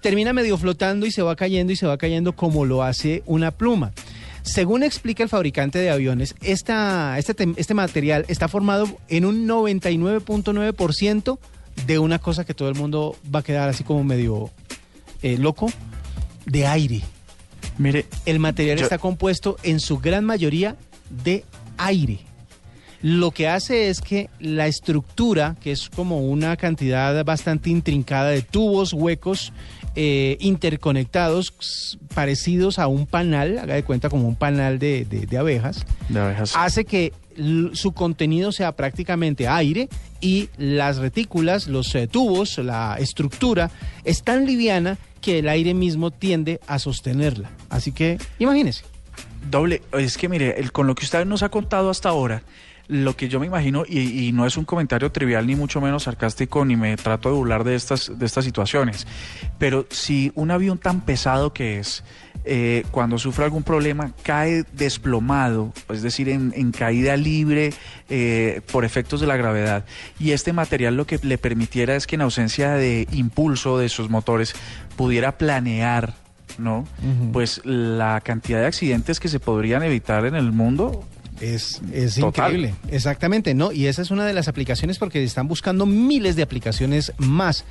termina 0.00 0.32
medio 0.32 0.58
flotando 0.58 1.06
y 1.06 1.10
se 1.10 1.22
va 1.22 1.36
cayendo 1.36 1.72
y 1.72 1.76
se 1.76 1.86
va 1.86 1.96
cayendo 1.96 2.34
como 2.34 2.64
lo 2.64 2.82
hace 2.82 3.22
una 3.26 3.50
pluma. 3.52 3.92
Según 4.42 4.82
explica 4.82 5.22
el 5.22 5.28
fabricante 5.28 5.78
de 5.78 5.90
aviones, 5.90 6.34
esta, 6.42 7.16
este, 7.16 7.34
este 7.56 7.74
material 7.74 8.24
está 8.26 8.48
formado 8.48 8.88
en 9.08 9.24
un 9.24 9.46
99.9% 9.46 11.38
de 11.86 11.98
una 11.98 12.18
cosa 12.18 12.44
que 12.44 12.52
todo 12.52 12.68
el 12.68 12.74
mundo 12.74 13.16
va 13.34 13.38
a 13.40 13.42
quedar 13.42 13.68
así 13.68 13.84
como 13.84 14.02
medio 14.04 14.50
eh, 15.22 15.38
loco, 15.38 15.70
de 16.46 16.66
aire. 16.66 17.02
Mire, 17.78 18.06
El 18.26 18.40
material 18.40 18.78
Yo- 18.78 18.84
está 18.84 18.98
compuesto 18.98 19.56
en 19.62 19.78
su 19.80 19.98
gran 19.98 20.24
mayoría 20.24 20.76
de 21.24 21.44
aire. 21.78 22.20
Lo 23.02 23.32
que 23.32 23.48
hace 23.48 23.88
es 23.88 24.00
que 24.00 24.30
la 24.38 24.68
estructura, 24.68 25.56
que 25.60 25.72
es 25.72 25.90
como 25.90 26.20
una 26.20 26.56
cantidad 26.56 27.24
bastante 27.24 27.68
intrincada 27.68 28.30
de 28.30 28.42
tubos, 28.42 28.92
huecos, 28.92 29.52
eh, 29.96 30.36
interconectados, 30.40 31.98
parecidos 32.14 32.78
a 32.78 32.86
un 32.86 33.06
panal, 33.06 33.58
haga 33.58 33.74
de 33.74 33.82
cuenta 33.82 34.08
como 34.08 34.28
un 34.28 34.36
panal 34.36 34.78
de, 34.78 35.04
de- 35.04 35.26
de 35.26 35.38
abejas, 35.38 35.84
de 36.08 36.20
abejas. 36.20 36.52
hace 36.56 36.84
que 36.84 37.12
su 37.72 37.92
contenido 37.92 38.52
sea 38.52 38.72
prácticamente 38.72 39.48
aire 39.48 39.88
y 40.20 40.48
las 40.58 40.98
retículas, 40.98 41.66
los 41.66 41.92
eh, 41.94 42.06
tubos, 42.06 42.58
la 42.58 42.96
estructura 43.00 43.70
es 44.04 44.22
tan 44.22 44.46
liviana 44.46 44.96
que 45.20 45.38
el 45.40 45.48
aire 45.48 45.72
mismo 45.74 46.10
tiende 46.10 46.60
a 46.66 46.78
sostenerla. 46.78 47.50
Así 47.68 47.90
que 47.90 48.18
imagínese. 48.38 48.84
Doble, 49.50 49.82
es 49.92 50.16
que 50.16 50.28
mire, 50.28 50.58
el- 50.58 50.72
con 50.72 50.86
lo 50.86 50.94
que 50.94 51.04
usted 51.04 51.24
nos 51.26 51.42
ha 51.42 51.48
contado 51.50 51.90
hasta 51.90 52.08
ahora, 52.08 52.42
lo 52.88 53.16
que 53.16 53.28
yo 53.28 53.38
me 53.40 53.46
imagino, 53.46 53.84
y, 53.88 54.32
no 54.32 54.44
es 54.44 54.56
un 54.56 54.64
comentario 54.64 55.10
trivial 55.12 55.46
ni 55.46 55.54
mucho 55.56 55.80
menos 55.80 56.02
sarcástico, 56.02 56.64
ni 56.64 56.76
me 56.76 56.96
trato 56.96 57.28
de 57.30 57.36
burlar 57.36 57.64
de 57.64 57.74
estas, 57.74 58.18
de 58.18 58.26
estas 58.26 58.44
situaciones, 58.44 59.06
pero 59.58 59.86
si 59.90 60.32
un 60.34 60.50
avión 60.50 60.78
tan 60.78 61.00
pesado 61.00 61.52
que 61.52 61.78
es, 61.78 62.02
eh, 62.44 62.84
cuando 62.90 63.18
sufre 63.18 63.44
algún 63.44 63.62
problema, 63.62 64.12
cae 64.24 64.64
desplomado, 64.72 65.72
es 65.90 66.02
decir, 66.02 66.28
en, 66.28 66.52
en 66.56 66.72
caída 66.72 67.16
libre 67.16 67.72
eh, 68.10 68.60
por 68.72 68.84
efectos 68.84 69.20
de 69.20 69.26
la 69.26 69.36
gravedad, 69.36 69.84
y 70.18 70.32
este 70.32 70.52
material 70.52 70.96
lo 70.96 71.06
que 71.06 71.18
le 71.22 71.38
permitiera 71.38 71.94
es 71.94 72.06
que 72.06 72.16
en 72.16 72.22
ausencia 72.22 72.72
de 72.72 73.06
impulso 73.12 73.78
de 73.78 73.88
sus 73.88 74.10
motores 74.10 74.54
pudiera 74.96 75.38
planear 75.38 76.14
¿no? 76.58 76.86
Pues 77.32 77.60
la 77.64 78.20
cantidad 78.20 78.60
de 78.60 78.66
accidentes 78.66 79.20
que 79.20 79.28
se 79.28 79.40
podrían 79.40 79.82
evitar 79.82 80.24
en 80.26 80.34
el 80.34 80.52
mundo 80.52 81.04
Es, 81.40 81.80
es 81.92 82.18
increíble, 82.18 82.74
exactamente, 82.90 83.52
¿no? 83.54 83.72
Y 83.72 83.86
esa 83.86 84.00
es 84.02 84.12
una 84.12 84.24
de 84.24 84.32
las 84.32 84.46
aplicaciones 84.46 84.98
porque 84.98 85.24
están 85.24 85.48
buscando 85.48 85.86
miles 85.86 86.36
de 86.36 86.42
aplicaciones 86.42 87.12
más. 87.18 87.64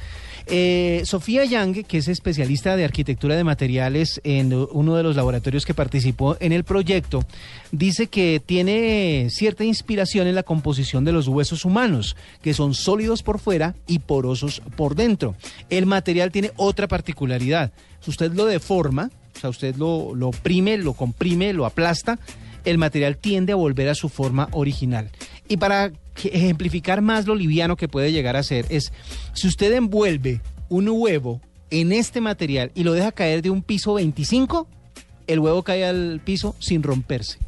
Eh, 0.48 1.02
Sofía 1.06 1.46
Yang, 1.46 1.84
que 1.84 1.98
es 1.98 2.08
especialista 2.08 2.76
de 2.76 2.84
arquitectura 2.84 3.36
de 3.36 3.44
materiales 3.44 4.22
en 4.24 4.54
uno 4.54 4.96
de 4.96 5.04
los 5.04 5.16
laboratorios 5.16 5.66
que 5.66 5.74
participó 5.74 6.38
en 6.40 6.52
el 6.52 6.64
proyecto, 6.64 7.24
dice 7.72 8.08
que 8.08 8.42
tiene 8.44 9.28
cierta 9.30 9.64
inspiración 9.64 10.28
en 10.28 10.36
la 10.36 10.44
composición 10.44 11.06
de 11.06 11.12
los 11.12 11.28
huesos 11.28 11.66
humanos, 11.66 12.16
que 12.42 12.54
son 12.54 12.74
sólidos 12.74 13.24
por 13.24 13.40
fuera 13.40 13.76
y 13.88 14.00
porosos 14.00 14.62
por 14.76 14.96
dentro. 14.96 15.36
El 15.70 15.86
material 15.86 16.32
tiene 16.32 16.52
otra 16.58 16.88
particularidad. 16.88 17.72
Si 18.00 18.10
usted 18.10 18.34
lo 18.34 18.46
deforma, 18.46 19.12
o 19.36 19.40
sea, 19.40 19.50
usted 19.50 19.76
lo, 19.76 20.16
lo 20.16 20.30
oprime, 20.30 20.78
lo 20.78 20.94
comprime, 20.94 21.54
lo 21.54 21.66
aplasta, 21.66 22.20
el 22.66 22.78
material 22.78 23.18
tiende 23.18 23.54
a 23.54 23.56
volver 23.56 23.90
a 23.90 23.96
su 23.96 24.10
forma 24.10 24.50
original. 24.52 25.10
Y 25.48 25.58
para 25.58 25.92
ejemplificar 26.16 27.02
más 27.02 27.28
lo 27.28 27.36
liviano 27.36 27.76
que 27.76 27.88
puede 27.88 28.12
llegar 28.12 28.36
a 28.36 28.44
ser, 28.44 28.66
es 28.70 28.92
si 29.34 29.48
usted 29.48 29.74
envuelve 29.74 30.42
un 30.70 30.88
huevo 30.90 31.42
en 31.70 31.92
este 31.92 32.22
material 32.22 32.72
y 32.76 32.84
lo 32.84 32.94
deja 32.94 33.12
caer 33.12 33.42
de 33.42 33.50
un 33.50 33.64
piso 33.64 33.96
25, 33.96 34.68
el 35.28 35.40
huevo 35.40 35.64
cae 35.64 35.86
al 35.86 36.22
piso 36.24 36.56
sin 36.60 36.84
romperse. 36.84 37.40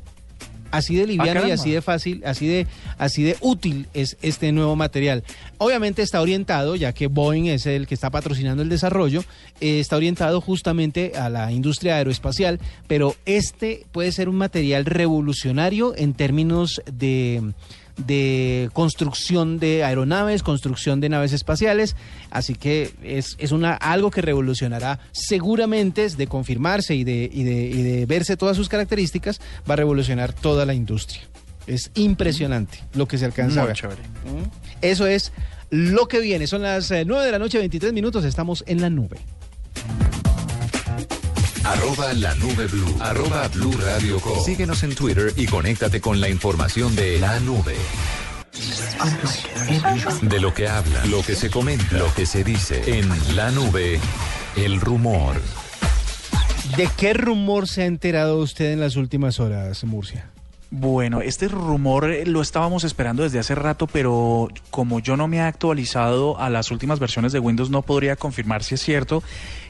Así 0.72 0.96
de 0.96 1.06
liviano 1.06 1.48
y 1.48 1.52
así 1.52 1.70
de 1.70 1.84
fácil, 1.84 2.24
así 2.26 2.48
de, 2.48 2.66
así 2.98 3.22
de 3.22 3.38
útil 3.42 3.86
es 3.94 4.18
este 4.24 4.52
nuevo 4.52 4.76
material. 4.76 5.24
Obviamente 5.60 6.02
está 6.02 6.20
orientado, 6.20 6.76
ya 6.76 6.94
que 6.94 7.06
Boeing 7.06 7.46
es 7.46 7.68
el 7.68 7.86
que 7.86 7.94
está 7.94 8.10
patrocinando 8.10 8.64
el 8.64 8.70
desarrollo, 8.70 9.24
eh, 9.62 9.80
está 9.80 9.98
orientado 9.98 10.42
justamente 10.42 11.12
a 11.16 11.30
la 11.30 11.52
industria 11.52 11.98
aeroespacial, 11.98 12.60
pero 12.88 13.16
este 13.28 13.86
puede 13.92 14.12
ser 14.12 14.30
un 14.30 14.38
material 14.38 14.86
revolucionario 14.86 15.96
en 15.96 16.16
términos 16.16 16.82
de, 16.92 17.54
de 17.98 18.70
construcción 18.74 19.60
de 19.60 19.84
aeronaves, 19.84 20.44
construcción 20.44 21.00
de 21.00 21.10
naves 21.10 21.34
espaciales, 21.34 21.96
así 22.32 22.56
que 22.56 22.94
es, 23.04 23.36
es 23.38 23.52
una, 23.52 23.74
algo 23.74 24.12
que 24.12 24.22
revolucionará 24.22 25.00
seguramente, 25.12 26.08
de 26.10 26.28
confirmarse 26.28 26.96
y 26.96 27.04
de, 27.04 27.30
y, 27.32 27.44
de, 27.44 27.66
y 27.66 27.84
de 27.84 28.06
verse 28.06 28.38
todas 28.38 28.58
sus 28.58 28.70
características, 28.70 29.40
va 29.70 29.74
a 29.74 29.78
revolucionar 29.78 30.34
toda 30.34 30.66
la 30.66 30.74
industria. 30.74 31.22
Es 31.68 31.92
impresionante 31.96 32.80
lo 32.94 33.08
que 33.08 33.18
se 33.18 33.26
alcanza 33.26 33.62
a 33.62 33.66
ver. 33.66 33.76
chévere. 33.76 34.02
Eso 34.82 35.08
es 35.08 35.32
lo 35.70 36.08
que 36.08 36.20
viene. 36.20 36.46
Son 36.48 36.62
las 36.62 36.92
eh, 36.92 37.06
9 37.06 37.26
de 37.26 37.32
la 37.32 37.40
noche, 37.40 37.58
23 37.58 37.94
minutos. 37.94 38.26
Estamos 38.26 38.64
en 38.68 38.82
la 38.82 38.90
nube. 38.90 39.18
Arroba 41.64 42.14
la 42.14 42.36
nube 42.36 42.68
blue. 42.68 42.98
Arroba 43.00 43.48
blue 43.48 43.74
radio 43.78 44.20
com. 44.20 44.44
Síguenos 44.44 44.84
en 44.84 44.96
Twitter 44.96 45.34
y 45.38 45.46
conéctate 45.46 46.02
con 46.02 46.20
la 46.20 46.28
información 46.28 46.94
de 46.96 47.20
la 47.20 47.40
nube. 47.40 47.76
De 50.22 50.40
lo 50.42 50.54
que 50.54 50.68
habla, 50.68 51.06
lo 51.06 51.24
que 51.24 51.36
se 51.36 51.50
comenta, 51.50 51.98
lo 51.98 52.14
que 52.14 52.26
se 52.26 52.44
dice 52.44 53.00
en 53.00 53.10
la 53.36 53.52
nube, 53.52 54.00
el 54.58 54.82
rumor. 54.82 55.42
¿De 56.76 56.90
qué 56.98 57.14
rumor 57.14 57.68
se 57.68 57.84
ha 57.84 57.86
enterado 57.86 58.40
usted 58.40 58.72
en 58.72 58.80
las 58.80 58.96
últimas 58.96 59.40
horas, 59.40 59.84
Murcia? 59.86 60.33
Bueno, 60.76 61.22
este 61.22 61.50
rumor 61.50 62.10
lo 62.26 62.42
estábamos 62.42 62.84
esperando 62.84 63.22
desde 63.22 63.38
hace 63.38 63.54
rato, 63.54 63.86
pero 63.86 64.48
como 64.72 65.00
yo 65.00 65.16
no 65.16 65.28
me 65.28 65.38
he 65.38 65.42
actualizado 65.42 66.40
a 66.40 66.50
las 66.50 66.72
últimas 66.72 66.98
versiones 66.98 67.32
de 67.32 67.38
Windows, 67.38 67.70
no 67.70 67.84
podría 67.84 68.16
confirmar 68.16 68.64
si 68.64 68.74
es 68.74 68.82
cierto. 68.82 69.22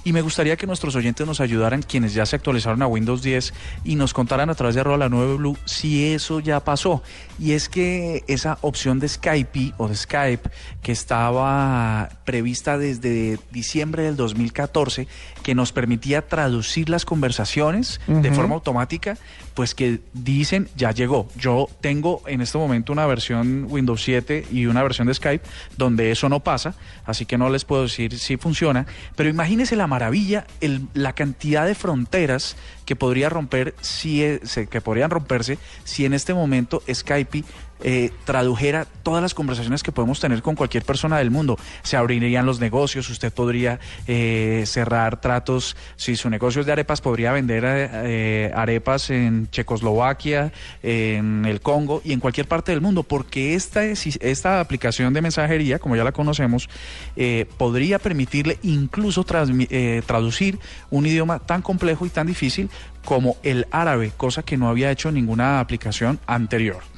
Y 0.06 0.14
me 0.14 0.22
gustaría 0.22 0.56
que 0.56 0.66
nuestros 0.66 0.95
oyentes 0.95 1.28
nos 1.28 1.41
ayudaran, 1.41 1.82
quienes 1.82 2.14
ya 2.14 2.26
se 2.26 2.38
actualizaron 2.38 2.82
a 2.82 2.88
Windows 2.88 3.22
10, 3.22 3.54
y 3.84 3.95
nos 3.95 4.14
contaran 4.14 4.49
a 4.49 4.56
través 4.56 4.76
de 4.76 4.82
arroba 4.82 4.97
la 4.97 5.10
9 5.10 5.36
Blue 5.36 5.58
si 5.66 6.14
eso 6.14 6.39
ya 6.39 6.62
pasó. 6.62 7.04
Y 7.38 7.51
es 7.51 7.68
que 7.68 8.24
esa 8.28 8.58
opción 8.62 8.99
de 8.99 9.10
Skype 9.10 9.74
o 9.78 9.89
de 9.89 9.97
Skype, 9.97 10.49
que 10.82 10.93
estaba 10.93 12.12
prevista 12.24 12.78
desde 12.78 13.39
diciembre 13.51 14.04
del 14.04 14.16
2014, 14.16 15.10
que 15.43 15.54
nos 15.54 15.74
permitía 15.74 16.26
traducir 16.26 16.88
las 16.88 17.04
conversaciones 17.04 17.99
de 18.08 18.32
forma 18.32 18.56
automática, 18.56 19.18
pues 19.54 19.76
que 19.76 19.99
dicen 20.14 20.68
ya 20.76 20.91
llegó. 20.91 21.28
Yo 21.38 21.68
tengo 21.82 22.22
en 22.28 22.41
este 22.41 22.58
momento 22.58 22.91
una 22.93 23.06
versión 23.06 23.68
Windows 23.70 24.01
7 24.04 24.45
y 24.51 24.66
una 24.66 24.82
versión 24.84 25.08
de 25.08 25.14
Skype 25.14 25.43
donde 25.78 26.12
eso 26.12 26.30
no 26.30 26.39
pasa, 26.41 26.76
así 27.06 27.26
que 27.26 27.38
no 27.38 27.49
les 27.49 27.66
puedo 27.66 27.84
decir 27.84 28.18
si 28.18 28.38
funciona, 28.38 28.86
pero 29.16 29.30
imagínense 29.30 29.76
la 29.76 29.88
maravilla, 29.88 30.45
el- 30.62 30.88
la 30.93 31.14
cantidad 31.14 31.66
de 31.66 31.76
fronteras 31.76 32.56
que 32.86 32.95
podría 32.95 33.30
romper 33.30 33.76
si 33.82 34.24
e- 34.24 34.41
que 34.70 34.82
podrían 34.82 35.10
romperse 35.10 35.58
si 35.84 36.06
en 36.06 36.14
este 36.14 36.34
momento 36.34 36.82
Skype 36.91 37.43
eh, 37.84 38.09
tradujera 38.25 38.86
todas 39.03 39.21
las 39.21 39.34
conversaciones 39.34 39.84
que 39.84 39.91
podemos 39.91 40.19
tener 40.19 40.41
con 40.41 40.55
cualquier 40.55 40.84
persona 40.84 41.17
del 41.17 41.29
mundo. 41.29 41.57
Se 41.84 41.97
abrirían 41.97 42.45
los 42.45 42.59
negocios, 42.59 43.09
usted 43.09 43.31
podría 43.31 43.79
eh, 44.07 44.63
cerrar 44.65 45.19
tratos, 45.21 45.75
si 45.95 46.15
su 46.15 46.29
negocio 46.29 46.61
es 46.61 46.65
de 46.65 46.71
arepas, 46.73 47.01
podría 47.01 47.31
vender 47.31 47.63
eh, 47.65 48.51
arepas 48.55 49.09
en 49.09 49.49
Checoslovaquia, 49.51 50.51
en 50.81 51.45
el 51.45 51.61
Congo 51.61 52.01
y 52.03 52.13
en 52.13 52.19
cualquier 52.19 52.47
parte 52.47 52.71
del 52.71 52.81
mundo, 52.81 53.03
porque 53.03 53.53
esta, 53.55 53.84
es- 53.84 54.17
esta 54.21 54.59
aplicación 54.59 55.13
de 55.13 55.21
mensajería, 55.21 55.79
como 55.79 55.95
ya 55.95 56.03
la 56.03 56.11
conocemos, 56.11 56.69
eh, 57.15 57.45
podría 57.57 57.99
permitirle 57.99 58.57
incluso 58.63 59.25
eh, 59.69 60.01
traducir 60.05 60.59
un 60.89 61.05
idioma 61.05 61.39
tan 61.39 61.61
complejo 61.61 62.05
y 62.05 62.09
tan 62.09 62.27
difícil 62.27 62.69
como 63.03 63.36
el 63.43 63.67
árabe, 63.71 64.11
cosa 64.15 64.43
que 64.43 64.55
no 64.57 64.69
había 64.69 64.89
hecho 64.91 65.11
ninguna 65.11 65.59
aplicación 65.59 66.19
anterior. 66.25 66.92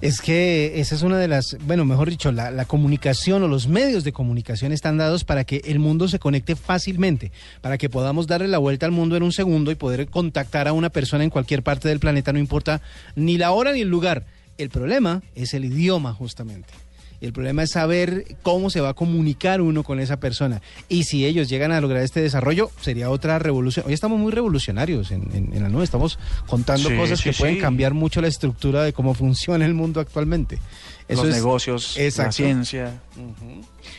Es 0.00 0.20
que 0.20 0.80
esa 0.80 0.94
es 0.94 1.02
una 1.02 1.18
de 1.18 1.28
las, 1.28 1.56
bueno, 1.66 1.84
mejor 1.84 2.10
dicho, 2.10 2.32
la, 2.32 2.64
comunicación 2.64 3.42
o 3.42 3.48
los 3.48 3.68
medios 3.68 4.04
de 4.04 4.12
comunicación 4.12 4.72
están 4.72 4.96
dados 4.96 5.24
para 5.24 5.44
que 5.44 5.62
el 5.64 5.78
mundo 5.78 6.08
se 6.08 6.18
conecte 6.18 6.56
fácilmente, 6.56 7.30
para 7.60 7.78
que 7.78 7.88
podamos 7.88 8.26
darle 8.26 8.48
la 8.48 8.58
vuelta 8.58 8.86
al 8.86 8.92
mundo 8.92 9.16
en 9.16 9.22
un 9.22 9.32
segundo 9.32 9.70
y 9.70 9.74
poder 9.74 10.08
contactar 10.08 10.68
a 10.68 10.72
una 10.72 10.90
persona 10.90 11.24
en 11.24 11.30
cualquier 11.30 11.62
parte 11.62 11.88
del 11.88 12.00
planeta, 12.00 12.32
no 12.32 12.38
importa 12.38 12.80
ni 13.16 13.38
la 13.38 13.52
hora 13.52 13.72
ni 13.72 13.80
el 13.80 13.88
lugar. 13.88 14.24
El 14.56 14.70
problema 14.70 15.22
es 15.34 15.52
el 15.54 15.64
idioma, 15.64 16.12
justamente. 16.12 16.83
El 17.24 17.32
problema 17.32 17.62
es 17.62 17.70
saber 17.70 18.36
cómo 18.42 18.68
se 18.68 18.80
va 18.80 18.90
a 18.90 18.94
comunicar 18.94 19.60
uno 19.62 19.82
con 19.82 19.98
esa 19.98 20.18
persona. 20.20 20.60
Y 20.90 21.04
si 21.04 21.24
ellos 21.24 21.48
llegan 21.48 21.72
a 21.72 21.80
lograr 21.80 22.02
este 22.02 22.20
desarrollo, 22.20 22.70
sería 22.82 23.08
otra 23.08 23.38
revolución. 23.38 23.86
Hoy 23.88 23.94
estamos 23.94 24.18
muy 24.18 24.30
revolucionarios 24.30 25.10
en, 25.10 25.22
en- 25.34 25.54
en 25.54 25.62
la 25.62 25.68
nube. 25.70 25.84
Estamos 25.84 26.18
contando 26.46 26.90
Sí, 26.90 26.96
cosas 26.96 27.18
sí, 27.20 27.30
que 27.30 27.36
pueden 27.36 27.58
cambiar 27.60 27.94
mucho 27.94 28.20
la 28.20 28.28
estructura 28.28 28.82
de 28.82 28.92
cómo 28.92 29.14
funciona 29.14 29.64
el 29.64 29.72
mundo 29.74 30.00
actualmente. 30.00 30.58
Los 31.08 31.24
es- 31.26 31.34
negocios, 31.34 31.94
la 31.96 32.02
Exacto. 32.04 32.32
ciencia. 32.32 33.00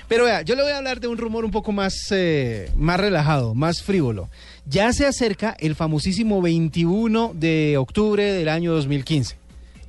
Pero 0.07 0.26
vea, 0.26 0.41
yo 0.43 0.55
le 0.55 0.61
voy 0.63 0.71
a 0.71 0.78
hablar 0.78 0.99
de 0.99 1.07
un 1.07 1.17
rumor 1.17 1.45
un 1.45 1.51
poco 1.51 1.71
más, 1.71 1.95
eh, 2.11 2.69
más 2.76 2.99
relajado, 2.99 3.55
más 3.55 3.82
frívolo. 3.82 4.30
Ya 4.67 4.93
se 4.93 5.05
acerca 5.07 5.55
el 5.59 5.76
famosísimo 5.76 6.41
21 6.41 7.32
de 7.34 7.78
octubre 7.78 8.23
del 8.34 8.49
año 8.49 8.71
2015. 8.73 9.36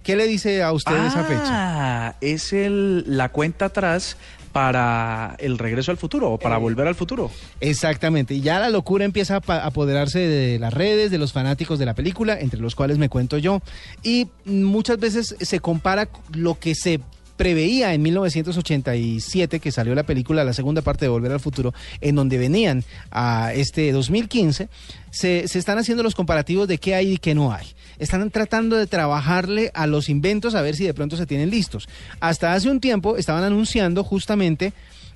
¿Qué 0.06 0.14
le 0.14 0.28
dice 0.28 0.62
a 0.62 0.72
usted 0.72 0.94
esa 1.04 1.24
fecha? 1.24 1.42
Ah, 1.50 2.14
es 2.20 2.52
el, 2.52 3.02
la 3.08 3.30
cuenta 3.30 3.64
atrás 3.64 4.16
para 4.52 5.34
el 5.40 5.58
regreso 5.58 5.90
al 5.90 5.96
futuro 5.96 6.30
o 6.30 6.34
Eh. 6.36 6.38
para 6.40 6.58
volver 6.58 6.86
al 6.86 6.94
futuro. 6.94 7.28
Exactamente, 7.60 8.32
y 8.34 8.40
ya 8.40 8.60
la 8.60 8.70
locura 8.70 9.04
empieza 9.04 9.40
a 9.44 9.66
apoderarse 9.66 10.20
de 10.20 10.60
las 10.60 10.72
redes, 10.72 11.10
de 11.10 11.18
los 11.18 11.32
fanáticos 11.32 11.80
de 11.80 11.86
la 11.86 11.94
película, 11.94 12.38
entre 12.38 12.60
los 12.60 12.76
cuales 12.76 12.98
me 12.98 13.08
cuento 13.08 13.36
yo, 13.36 13.60
y 14.04 14.28
muchas 14.44 14.98
veces 14.98 15.34
se 15.40 15.58
compara 15.58 16.08
lo 16.32 16.56
que 16.58 16.76
se 16.76 17.00
preveía 17.36 17.92
en 17.92 18.00
1987 18.00 19.60
que 19.60 19.70
salió 19.72 19.94
la 19.94 20.04
película, 20.04 20.42
la 20.42 20.54
segunda 20.54 20.80
parte 20.80 21.04
de 21.04 21.10
Volver 21.10 21.32
al 21.32 21.40
Futuro, 21.40 21.74
en 22.00 22.14
donde 22.14 22.38
venían 22.38 22.82
a 23.10 23.52
este 23.54 23.92
2015, 23.92 24.68
se, 25.16 25.48
se 25.48 25.58
están 25.58 25.78
haciendo 25.78 26.02
los 26.02 26.14
comparativos 26.14 26.68
de 26.68 26.78
qué 26.78 26.94
hay 26.94 27.12
y 27.12 27.18
qué 27.18 27.34
no 27.34 27.52
hay. 27.52 27.66
Están 27.98 28.30
tratando 28.30 28.76
de 28.76 28.86
trabajarle 28.86 29.70
a 29.74 29.86
los 29.86 30.10
inventos 30.10 30.54
a 30.54 30.60
ver 30.60 30.76
si 30.76 30.84
de 30.84 30.92
pronto 30.92 31.16
se 31.16 31.24
tienen 31.24 31.48
listos. 31.48 31.88
Hasta 32.20 32.52
hace 32.52 32.70
un 32.70 32.80
tiempo 32.80 33.16
estaban 33.16 33.42
anunciando 33.42 34.04
justamente 34.04 34.74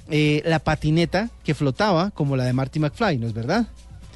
eh, 0.08 0.42
la 0.46 0.58
patineta 0.58 1.28
que 1.44 1.54
flotaba 1.54 2.10
como 2.12 2.36
la 2.36 2.44
de 2.44 2.54
Marty 2.54 2.80
McFly, 2.80 3.18
¿no 3.18 3.26
es 3.26 3.34
verdad? 3.34 3.66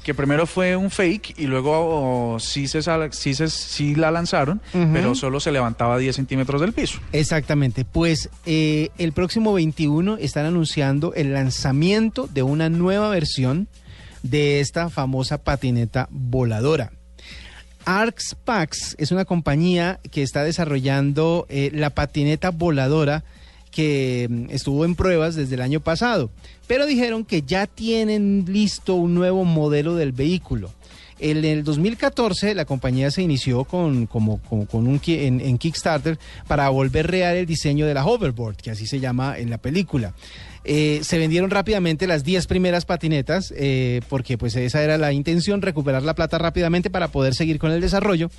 Que 0.03 0.15
primero 0.15 0.47
fue 0.47 0.75
un 0.75 0.89
fake 0.89 1.35
y 1.37 1.45
luego 1.45 2.33
oh, 2.33 2.39
sí, 2.39 2.67
se, 2.67 2.81
sí, 3.11 3.33
se, 3.35 3.49
sí 3.49 3.95
la 3.95 4.11
lanzaron, 4.11 4.61
pero 4.71 5.15
solo 5.15 5.39
se 5.39 5.51
levantaba 5.51 5.97
10 5.97 6.15
centímetros 6.15 6.61
del 6.61 6.73
piso. 6.73 6.99
Exactamente, 7.11 7.85
pues 7.85 8.29
eh, 8.45 8.89
el 8.99 9.13
próximo 9.13 9.53
21 9.53 10.17
están 10.17 10.45
anunciando 10.45 11.13
el 11.15 11.33
lanzamiento 11.33 12.27
de 12.27 12.43
una 12.43 12.69
nueva 12.69 13.09
versión 13.09 13.67
de 14.29 14.59
esta 14.59 14.89
famosa 14.89 15.43
patineta 15.43 16.07
voladora. 16.11 16.91
Arx 17.85 18.35
Pax 18.43 18.95
es 18.97 19.11
una 19.11 19.25
compañía 19.25 19.99
que 20.11 20.23
está 20.23 20.43
desarrollando 20.43 21.45
eh, 21.49 21.69
la 21.71 21.91
patineta 21.91 22.49
voladora 22.49 23.23
que 23.69 24.27
mm, 24.29 24.45
estuvo 24.49 24.85
en 24.85 24.95
pruebas 24.95 25.35
desde 25.35 25.55
el 25.55 25.61
año 25.61 25.79
pasado, 25.79 26.31
pero 26.67 26.87
dijeron 26.87 27.25
que 27.25 27.43
ya 27.43 27.67
tienen 27.67 28.45
listo 28.47 28.95
un 28.95 29.13
nuevo 29.13 29.45
modelo 29.45 29.95
del 29.95 30.11
vehículo. 30.11 30.71
En 31.19 31.45
el 31.45 31.63
2014 31.63 32.55
la 32.55 32.65
compañía 32.65 33.11
se 33.11 33.21
inició 33.21 33.63
con, 33.63 34.07
como, 34.07 34.39
con 34.39 34.87
un, 34.87 34.99
en, 35.05 35.39
en 35.39 35.57
Kickstarter 35.57 36.17
para 36.47 36.67
volver 36.69 37.07
real 37.07 37.35
el 37.35 37.45
diseño 37.45 37.85
de 37.85 37.93
la 37.93 38.05
hoverboard, 38.05 38.57
que 38.57 38.71
así 38.71 38.87
se 38.87 38.99
llama 38.99 39.37
en 39.37 39.49
la 39.49 39.57
película. 39.59 40.13
Eh, 40.67 41.01
se 41.03 41.19
vendieron 41.19 41.51
rápidamente 41.51 42.07
las 42.07 42.23
10 42.23 42.47
primeras 42.47 42.85
patinetas 42.85 43.53
eh, 43.55 44.01
porque 44.09 44.35
pues 44.35 44.55
esa 44.55 44.81
era 44.81 44.97
la 44.97 45.13
intención, 45.13 45.61
recuperar 45.61 46.01
la 46.01 46.15
plata 46.15 46.39
rápidamente 46.39 46.89
para 46.89 47.09
poder 47.09 47.35
seguir 47.35 47.59
con 47.59 47.71
el 47.71 47.81
desarrollo. 47.81 48.31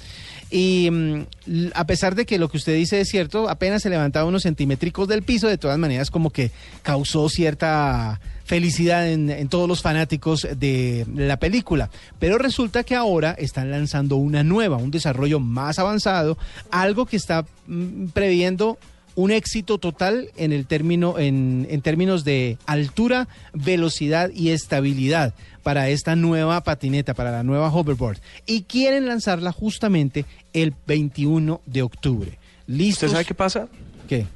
Y 0.50 0.90
mm, 0.90 1.70
a 1.74 1.86
pesar 1.86 2.16
de 2.16 2.26
que 2.26 2.38
lo 2.38 2.48
que 2.48 2.56
usted 2.56 2.74
dice 2.74 3.00
es 3.00 3.08
cierto, 3.08 3.48
apenas 3.48 3.82
se 3.82 3.90
levantaba 3.90 4.26
unos 4.26 4.42
centímetricos 4.42 5.06
del 5.06 5.22
piso, 5.22 5.46
de 5.46 5.56
todas 5.56 5.78
maneras 5.78 6.10
como 6.10 6.30
que 6.30 6.50
causó 6.82 7.28
cierta 7.28 8.20
felicidad 8.44 9.08
en, 9.08 9.30
en 9.30 9.48
todos 9.48 9.68
los 9.68 9.80
fanáticos 9.82 10.48
de 10.56 11.06
la 11.14 11.36
película. 11.36 11.90
Pero 12.18 12.38
resulta 12.38 12.82
que 12.82 12.96
ahora 12.96 13.36
están 13.38 13.70
lanzando 13.70 14.16
una 14.16 14.42
nueva, 14.42 14.78
un 14.78 14.90
desarrollo 14.90 15.38
más 15.38 15.78
avanzado, 15.78 16.36
algo 16.72 17.06
que 17.06 17.16
está 17.16 17.44
mm, 17.68 18.06
previendo 18.08 18.78
un 19.16 19.32
éxito 19.32 19.78
total 19.78 20.30
en 20.36 20.52
el 20.52 20.66
término 20.66 21.18
en, 21.18 21.66
en 21.68 21.82
términos 21.82 22.22
de 22.22 22.58
altura, 22.66 23.26
velocidad 23.52 24.30
y 24.32 24.50
estabilidad 24.50 25.34
para 25.64 25.88
esta 25.88 26.14
nueva 26.14 26.62
patineta, 26.62 27.14
para 27.14 27.32
la 27.32 27.42
nueva 27.42 27.72
hoverboard. 27.72 28.18
Y 28.46 28.62
quieren 28.62 29.06
lanzarla 29.06 29.50
justamente 29.50 30.24
el 30.52 30.74
21 30.86 31.60
de 31.66 31.82
octubre. 31.82 32.38
¿Listos? 32.68 33.04
¿Usted 33.04 33.12
sabe 33.14 33.24
qué 33.24 33.34
pasa? 33.34 33.68
¿Qué? 34.08 34.26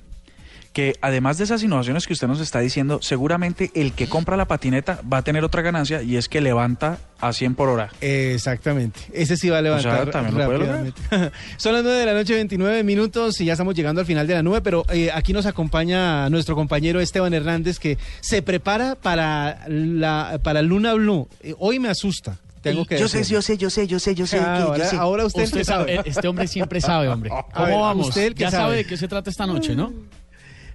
Que 0.72 0.94
además 1.00 1.36
de 1.36 1.44
esas 1.44 1.64
innovaciones 1.64 2.06
que 2.06 2.12
usted 2.12 2.28
nos 2.28 2.38
está 2.40 2.60
diciendo, 2.60 3.00
seguramente 3.02 3.72
el 3.74 3.92
que 3.92 4.08
compra 4.08 4.36
la 4.36 4.44
patineta 4.44 5.00
va 5.12 5.18
a 5.18 5.22
tener 5.22 5.42
otra 5.42 5.62
ganancia 5.62 6.00
y 6.00 6.16
es 6.16 6.28
que 6.28 6.40
levanta 6.40 6.98
a 7.20 7.32
100 7.32 7.56
por 7.56 7.68
hora. 7.68 7.90
Exactamente. 8.00 9.00
Ese 9.12 9.36
sí 9.36 9.48
va 9.48 9.58
a 9.58 9.62
levantar 9.62 10.04
sea, 10.04 10.10
también 10.12 10.38
lo 10.38 10.46
puede 10.46 10.58
rápidamente. 10.58 11.00
Son 11.56 11.72
las 11.72 11.82
9 11.82 11.98
de 11.98 12.06
la 12.06 12.14
noche, 12.14 12.34
29 12.34 12.84
minutos 12.84 13.40
y 13.40 13.46
ya 13.46 13.54
estamos 13.54 13.74
llegando 13.74 14.00
al 14.00 14.06
final 14.06 14.28
de 14.28 14.34
la 14.34 14.44
nube, 14.44 14.60
pero 14.60 14.84
eh, 14.92 15.10
aquí 15.12 15.32
nos 15.32 15.44
acompaña 15.46 16.30
nuestro 16.30 16.54
compañero 16.54 17.00
Esteban 17.00 17.34
Hernández 17.34 17.80
que 17.80 17.98
se 18.20 18.40
prepara 18.42 18.94
para 18.94 19.64
la 19.68 20.38
para 20.44 20.62
Luna 20.62 20.94
Blue. 20.94 21.28
Eh, 21.42 21.54
hoy 21.58 21.80
me 21.80 21.88
asusta. 21.88 22.38
Tengo 22.62 22.84
que 22.84 22.98
yo 22.98 23.08
sé, 23.08 23.18
decirlo. 23.18 23.38
yo 23.38 23.42
sé, 23.42 23.56
yo 23.56 23.70
sé, 23.70 23.86
yo 23.86 23.98
sé, 23.98 24.14
yo 24.14 24.26
sé. 24.26 24.38
Ah, 24.38 24.54
que- 24.54 24.60
yo 24.60 24.66
ahora, 24.68 24.86
sé. 24.86 24.96
ahora 24.96 25.24
usted, 25.24 25.46
sabe. 25.46 25.64
sabe, 25.64 26.00
este 26.04 26.28
hombre 26.28 26.46
siempre 26.46 26.80
sabe, 26.80 27.08
hombre. 27.08 27.30
¿Cómo 27.54 27.66
ver, 27.66 27.74
vamos? 27.76 28.08
usted 28.08 28.26
el 28.26 28.34
que 28.34 28.42
ya 28.42 28.50
sabe. 28.50 28.62
sabe 28.62 28.76
de 28.76 28.84
qué 28.84 28.96
se 28.96 29.08
trata 29.08 29.30
esta 29.30 29.46
noche, 29.46 29.74
¿no? 29.74 29.92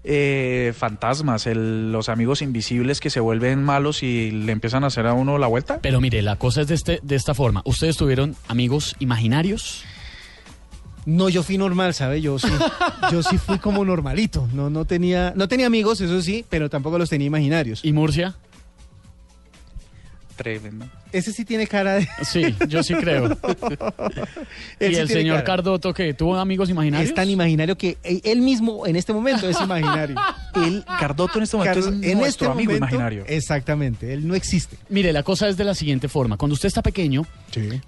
Eh, 0.07 0.71
fantasmas, 0.77 1.47
el- 1.47 1.91
los 1.91 2.09
amigos 2.09 2.43
invisibles 2.43 2.99
que 2.99 3.09
se 3.09 3.19
vuelven 3.19 3.63
malos 3.63 4.03
y 4.03 4.29
le 4.29 4.51
empiezan 4.51 4.83
a 4.83 4.87
hacer 4.87 5.07
a 5.07 5.13
uno 5.13 5.39
la 5.39 5.47
vuelta. 5.47 5.79
Pero 5.81 5.99
mire, 5.99 6.21
la 6.21 6.35
cosa 6.35 6.61
es 6.61 6.67
de, 6.67 6.75
este, 6.75 6.99
de 7.01 7.15
esta 7.15 7.33
forma. 7.33 7.63
¿Ustedes 7.65 7.97
tuvieron 7.97 8.35
amigos 8.47 8.95
imaginarios? 8.99 9.83
No, 11.07 11.27
yo 11.29 11.41
fui 11.41 11.57
normal, 11.57 11.93
¿sabe? 11.95 12.21
Yo 12.21 12.37
sí, 12.37 12.47
yo 13.11 13.23
sí 13.23 13.37
fui 13.39 13.57
como 13.57 13.83
normalito. 13.83 14.47
No, 14.53 14.69
no 14.69 14.85
tenía, 14.85 15.33
no 15.35 15.47
tenía 15.47 15.65
amigos, 15.67 16.01
eso 16.01 16.21
sí, 16.21 16.45
pero 16.49 16.69
tampoco 16.69 16.99
los 16.99 17.09
tenía 17.09 17.25
imaginarios. 17.27 17.83
¿Y 17.83 17.91
Murcia? 17.91 18.35
Tremendo. 20.35 20.85
Ese 21.15 21.31
sí 21.31 21.45
tiene 21.45 21.65
cara 21.65 21.93
de. 21.93 22.09
Sí, 22.23 22.53
yo 22.67 22.83
sí 22.83 22.93
creo. 22.93 23.29
¿Y 24.81 24.85
sí 24.87 24.95
el 24.95 25.07
señor 25.07 25.37
cara. 25.37 25.45
Cardoto 25.45 25.93
que 25.93 26.13
tuvo 26.13 26.35
amigos 26.35 26.69
imaginarios? 26.69 27.09
Es 27.09 27.15
tan 27.15 27.29
imaginario 27.29 27.77
que 27.77 27.97
eh, 28.03 28.19
él 28.25 28.41
mismo 28.41 28.85
en 28.85 28.97
este 28.97 29.13
momento 29.13 29.47
es 29.47 29.59
imaginario. 29.61 30.17
El 30.55 30.85
Cardoto 30.85 31.37
en 31.37 31.43
este 31.43 31.57
momento 31.57 31.79
es 31.79 32.15
nuestro 32.15 32.51
amigo 32.51 32.71
momento, 32.71 32.85
imaginario. 32.85 33.25
Exactamente, 33.27 34.13
él 34.13 34.25
no 34.25 34.35
existe. 34.35 34.77
Mire, 34.87 35.11
la 35.11 35.21
cosa 35.21 35.49
es 35.49 35.57
de 35.57 35.65
la 35.65 35.75
siguiente 35.75 36.07
forma. 36.07 36.37
Cuando 36.37 36.53
usted 36.53 36.67
está 36.67 36.81
pequeño, 36.81 37.25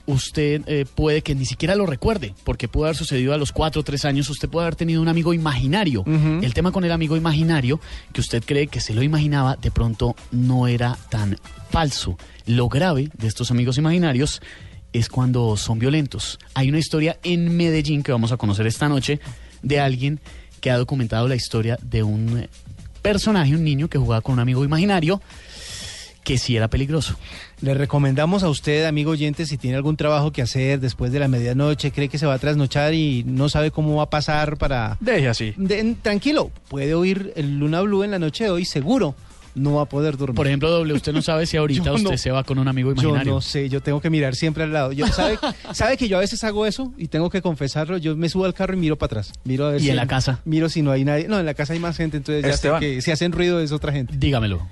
usted 0.06 0.62
eh, 0.68 0.86
puede 0.94 1.22
que 1.22 1.34
ni 1.34 1.46
siquiera 1.46 1.76
lo 1.76 1.86
recuerde, 1.86 2.34
porque 2.44 2.68
puede 2.68 2.90
haber 2.90 2.98
sucedido 2.98 3.34
a 3.34 3.38
los 3.38 3.54
cuatro 3.54 3.82
o 3.82 3.84
tres 3.86 4.04
años, 4.04 4.30
usted 4.30 4.50
puede 4.50 4.66
haber 4.66 4.76
tenido 4.76 5.02
un 5.02 5.08
amigo 5.08 5.34
imaginario. 5.34 6.04
El 6.06 6.54
tema 6.54 6.72
con 6.72 6.84
el 6.84 6.92
amigo 6.92 7.16
imaginario, 7.16 7.80
que 8.12 8.22
usted 8.22 8.44
cree 8.46 8.68
que 8.68 8.82
se 8.82 8.94
lo 8.94 9.02
imaginaba, 9.02 9.56
de 9.56 9.72
pronto 9.72 10.16
no 10.32 10.68
era 10.68 10.98
tan 11.10 11.38
falso. 11.70 12.18
Lo 12.46 12.70
grave 12.70 13.10
de 13.18 13.28
estos 13.28 13.52
amigos 13.52 13.78
imaginarios 13.78 14.42
es 14.94 15.10
cuando 15.10 15.58
son 15.58 15.80
violentos. 15.80 16.40
Hay 16.54 16.70
una 16.70 16.80
historia 16.80 17.20
en 17.24 17.56
Medellín 17.56 18.04
que 18.04 18.12
vamos 18.12 18.32
a 18.32 18.38
conocer 18.38 18.68
esta 18.68 18.88
noche 18.90 19.20
de 19.62 19.80
alguien 19.80 20.20
que 20.62 20.72
ha 20.72 20.78
documentado 20.78 21.28
la 21.28 21.36
historia 21.36 21.78
de 21.82 22.04
un 22.04 22.48
personaje, 23.02 23.54
un 23.56 23.64
niño 23.64 23.90
que 23.90 23.98
jugaba 23.98 24.22
con 24.22 24.34
un 24.34 24.40
amigo 24.40 24.64
imaginario 24.64 25.22
que 26.24 26.38
sí 26.38 26.58
era 26.58 26.68
peligroso. 26.68 27.16
Le 27.62 27.74
recomendamos 27.74 28.44
a 28.44 28.50
usted, 28.50 28.86
amigo 28.86 29.12
oyente, 29.12 29.46
si 29.46 29.58
tiene 29.58 29.78
algún 29.78 29.96
trabajo 29.96 30.32
que 30.34 30.42
hacer 30.42 30.80
después 30.82 31.12
de 31.14 31.20
la 31.20 31.30
medianoche, 31.30 31.92
cree 31.92 32.10
que 32.10 32.18
se 32.18 32.26
va 32.26 32.34
a 32.34 32.40
trasnochar 32.40 32.94
y 32.94 33.24
no 33.26 33.48
sabe 33.48 33.72
cómo 33.72 33.96
va 33.96 34.04
a 34.04 34.10
pasar 34.10 34.58
para... 34.58 34.98
Deje 35.00 35.30
así. 35.30 35.54
De- 35.56 35.96
tranquilo, 36.02 36.52
puede 36.68 36.96
oír 36.96 37.32
el 37.38 37.58
Luna 37.60 37.80
Blue 37.82 38.04
en 38.04 38.12
la 38.12 38.20
noche 38.20 38.44
de 38.44 38.50
hoy, 38.50 38.66
seguro 38.66 39.16
no 39.58 39.76
va 39.76 39.82
a 39.84 39.86
poder 39.86 40.16
dormir. 40.18 40.36
Por 40.36 40.48
ejemplo, 40.48 40.70
doble, 40.70 40.94
usted 40.94 41.12
no 41.14 41.22
sabe 41.22 41.46
si 41.46 41.58
ahorita 41.58 41.84
Yo 41.84 41.94
usted 41.96 42.12
no. 42.12 42.18
se 42.18 42.32
va 42.32 42.44
con 42.44 42.60
un 42.60 42.68
amigo 42.68 42.94
Yo 42.94 43.02
imaginario. 43.10 43.34
no 43.34 43.42
sé, 43.42 43.68
yo 43.70 43.82
tengo 43.82 44.00
que 44.00 44.10
mirar 44.10 44.36
siempre 44.36 44.64
al 44.64 44.72
lado. 44.74 44.92
Yo, 44.94 45.08
¿sabe, 45.08 45.38
¿Sabe 45.74 45.98
que 45.98 46.08
yo 46.08 46.18
a 46.18 46.22
veces 46.22 46.44
hago 46.44 46.66
eso? 46.66 46.94
Y 46.98 47.08
tengo 47.08 47.30
que 47.30 47.42
confesarlo. 47.42 47.98
Yo 47.98 48.16
me 48.16 48.30
subo 48.30 48.46
al 48.46 48.54
carro 48.54 48.74
y 48.76 48.78
miro 48.78 48.98
para 48.98 49.08
atrás. 49.22 49.34
Miro 49.44 49.66
a 49.66 49.72
ver 49.72 49.82
¿Y 49.82 49.86
si- 49.86 49.90
en 49.90 49.96
la 49.98 50.08
casa? 50.08 50.40
Miro 50.46 50.70
si 50.70 50.82
no 50.82 50.92
hay 50.92 51.04
nadie. 51.04 51.28
No, 51.28 51.40
en 51.40 51.46
la 51.46 51.54
casa 51.54 51.74
hay 51.74 51.80
más 51.80 51.98
gente, 51.98 52.18
entonces 52.18 52.44
ya 52.46 52.56
sé 52.56 52.72
que 52.80 53.02
si 53.02 53.12
hacen 53.12 53.32
ruido 53.32 53.60
es 53.60 53.72
otra 53.72 53.92
gente. 53.92 54.14
Dígamelo. 54.18 54.66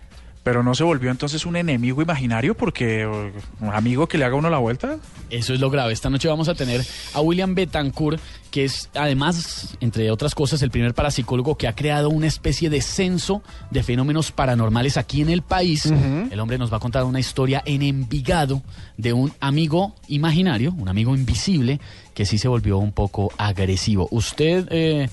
Pero 0.46 0.62
no 0.62 0.76
se 0.76 0.84
volvió 0.84 1.10
entonces 1.10 1.48
un 1.48 1.56
enemigo 1.56 2.04
imaginario 2.04 2.56
porque 2.56 3.02
eh, 3.02 3.34
un 3.62 3.74
amigo 3.74 4.08
que 4.08 4.20
le 4.20 4.26
haga 4.26 4.36
uno 4.36 4.48
la 4.52 4.60
vuelta. 4.60 4.98
Eso 5.32 5.56
es 5.56 5.60
lo 5.60 5.72
grave. 5.72 5.92
Esta 5.92 6.12
noche 6.12 6.28
vamos 6.28 6.50
a 6.50 6.54
tener 6.54 6.86
a 7.16 7.22
William 7.22 7.56
Betancourt, 7.56 8.22
que 8.52 8.66
es 8.66 8.92
además, 8.94 9.76
entre 9.80 10.12
otras 10.12 10.36
cosas, 10.36 10.62
el 10.62 10.70
primer 10.70 10.94
parapsicólogo 10.94 11.58
que 11.58 11.68
ha 11.68 11.74
creado 11.74 12.10
una 12.12 12.28
especie 12.28 12.70
de 12.70 12.82
censo 12.82 13.42
de 13.72 13.82
fenómenos 13.82 14.32
paranormales 14.32 14.98
aquí 14.98 15.22
en 15.22 15.32
el 15.32 15.42
país. 15.42 15.88
El 15.88 16.40
hombre 16.40 16.60
nos 16.60 16.72
va 16.72 16.78
a 16.78 16.80
contar 16.80 17.06
una 17.06 17.20
historia 17.20 17.64
en 17.66 17.82
Envigado 17.82 18.62
de 18.98 19.14
un 19.14 19.34
amigo 19.40 19.96
imaginario, 20.10 20.76
un 20.78 20.90
amigo 20.90 21.16
invisible, 21.16 21.82
que 22.14 22.28
sí 22.28 22.38
se 22.38 22.48
volvió 22.48 22.78
un 22.78 22.92
poco 22.92 23.32
agresivo. 23.40 24.08
Usted, 24.12 24.68
eh, 24.70 25.10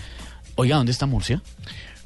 oiga, 0.57 0.77
¿dónde 0.77 0.93
está 0.93 1.07
Murcia? 1.07 1.41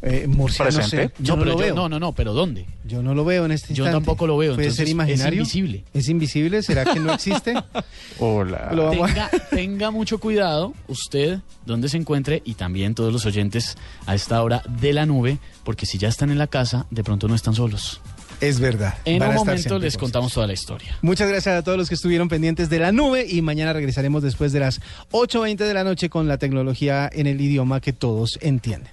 Eh, 0.09 0.27
Murcia, 0.29 0.65
no 0.67 0.71
Presente. 0.71 1.09
sé. 1.09 1.23
Yo 1.23 1.35
no, 1.35 1.43
pero 1.43 1.53
lo 1.55 1.59
yo- 1.59 1.65
veo. 1.67 1.75
no, 1.75 1.89
no, 1.89 1.99
no, 1.99 2.13
pero 2.13 2.33
¿dónde? 2.33 2.65
Yo 2.85 3.03
no 3.03 3.13
lo 3.15 3.25
veo 3.25 3.45
en 3.45 3.51
este 3.51 3.75
Yo 3.75 3.85
tampoco 3.91 4.27
lo 4.29 4.37
veo, 4.37 4.55
¿Puede 4.55 4.69
entonces 4.69 4.85
ser 4.87 4.89
imaginario? 4.89 5.43
es 5.43 5.49
invisible. 5.55 5.85
¿Es 5.93 6.09
invisible? 6.09 6.63
¿Será 6.63 6.85
que 6.85 7.01
no 7.01 7.13
existe? 7.13 7.55
Hola. 8.21 8.71
Lo 8.73 8.85
vamos 8.87 9.11
a- 9.11 9.15
Tenga, 9.15 9.31
tenga 9.51 9.91
mucho 9.91 10.19
cuidado 10.19 10.75
usted 10.89 11.41
donde 11.65 11.89
se 11.89 11.97
encuentre 11.97 12.41
y 12.45 12.55
también 12.55 12.95
todos 12.95 13.13
los 13.13 13.27
oyentes 13.27 13.77
a 14.07 14.15
esta 14.15 14.43
hora 14.43 14.63
de 14.81 14.93
la 14.93 15.07
nube, 15.07 15.39
porque 15.65 15.87
si 15.87 15.99
ya 15.99 16.09
están 16.09 16.31
en 16.31 16.39
la 16.39 16.47
casa, 16.47 16.87
de 16.91 17.03
pronto 17.03 17.27
no 17.29 17.35
están 17.35 17.55
solos. 17.55 18.01
Es 18.41 18.61
verdad. 18.61 18.95
En 19.07 19.23
un 19.23 19.35
momento 19.35 19.79
les 19.79 19.97
contamos 19.97 20.33
toda 20.35 20.47
la 20.47 20.53
historia. 20.53 20.97
Muchas 21.03 21.29
gracias 21.29 21.57
a 21.59 21.63
todos 21.65 21.79
los 21.79 21.89
que 21.89 21.95
estuvieron 21.95 22.29
pendientes 22.29 22.69
de 22.69 22.79
la 22.79 22.93
nube 22.93 23.27
y 23.29 23.41
mañana 23.43 23.73
regresaremos 23.73 24.23
después 24.23 24.53
de 24.53 24.61
las 24.61 24.81
8.20 25.11 25.57
de 25.57 25.75
la 25.75 25.85
noche 25.85 26.11
con 26.11 26.29
la 26.29 26.37
tecnología 26.37 27.09
en 27.13 27.27
el 27.27 27.41
idioma 27.41 27.81
que 27.81 27.93
todos 27.95 28.39
entienden. 28.43 28.93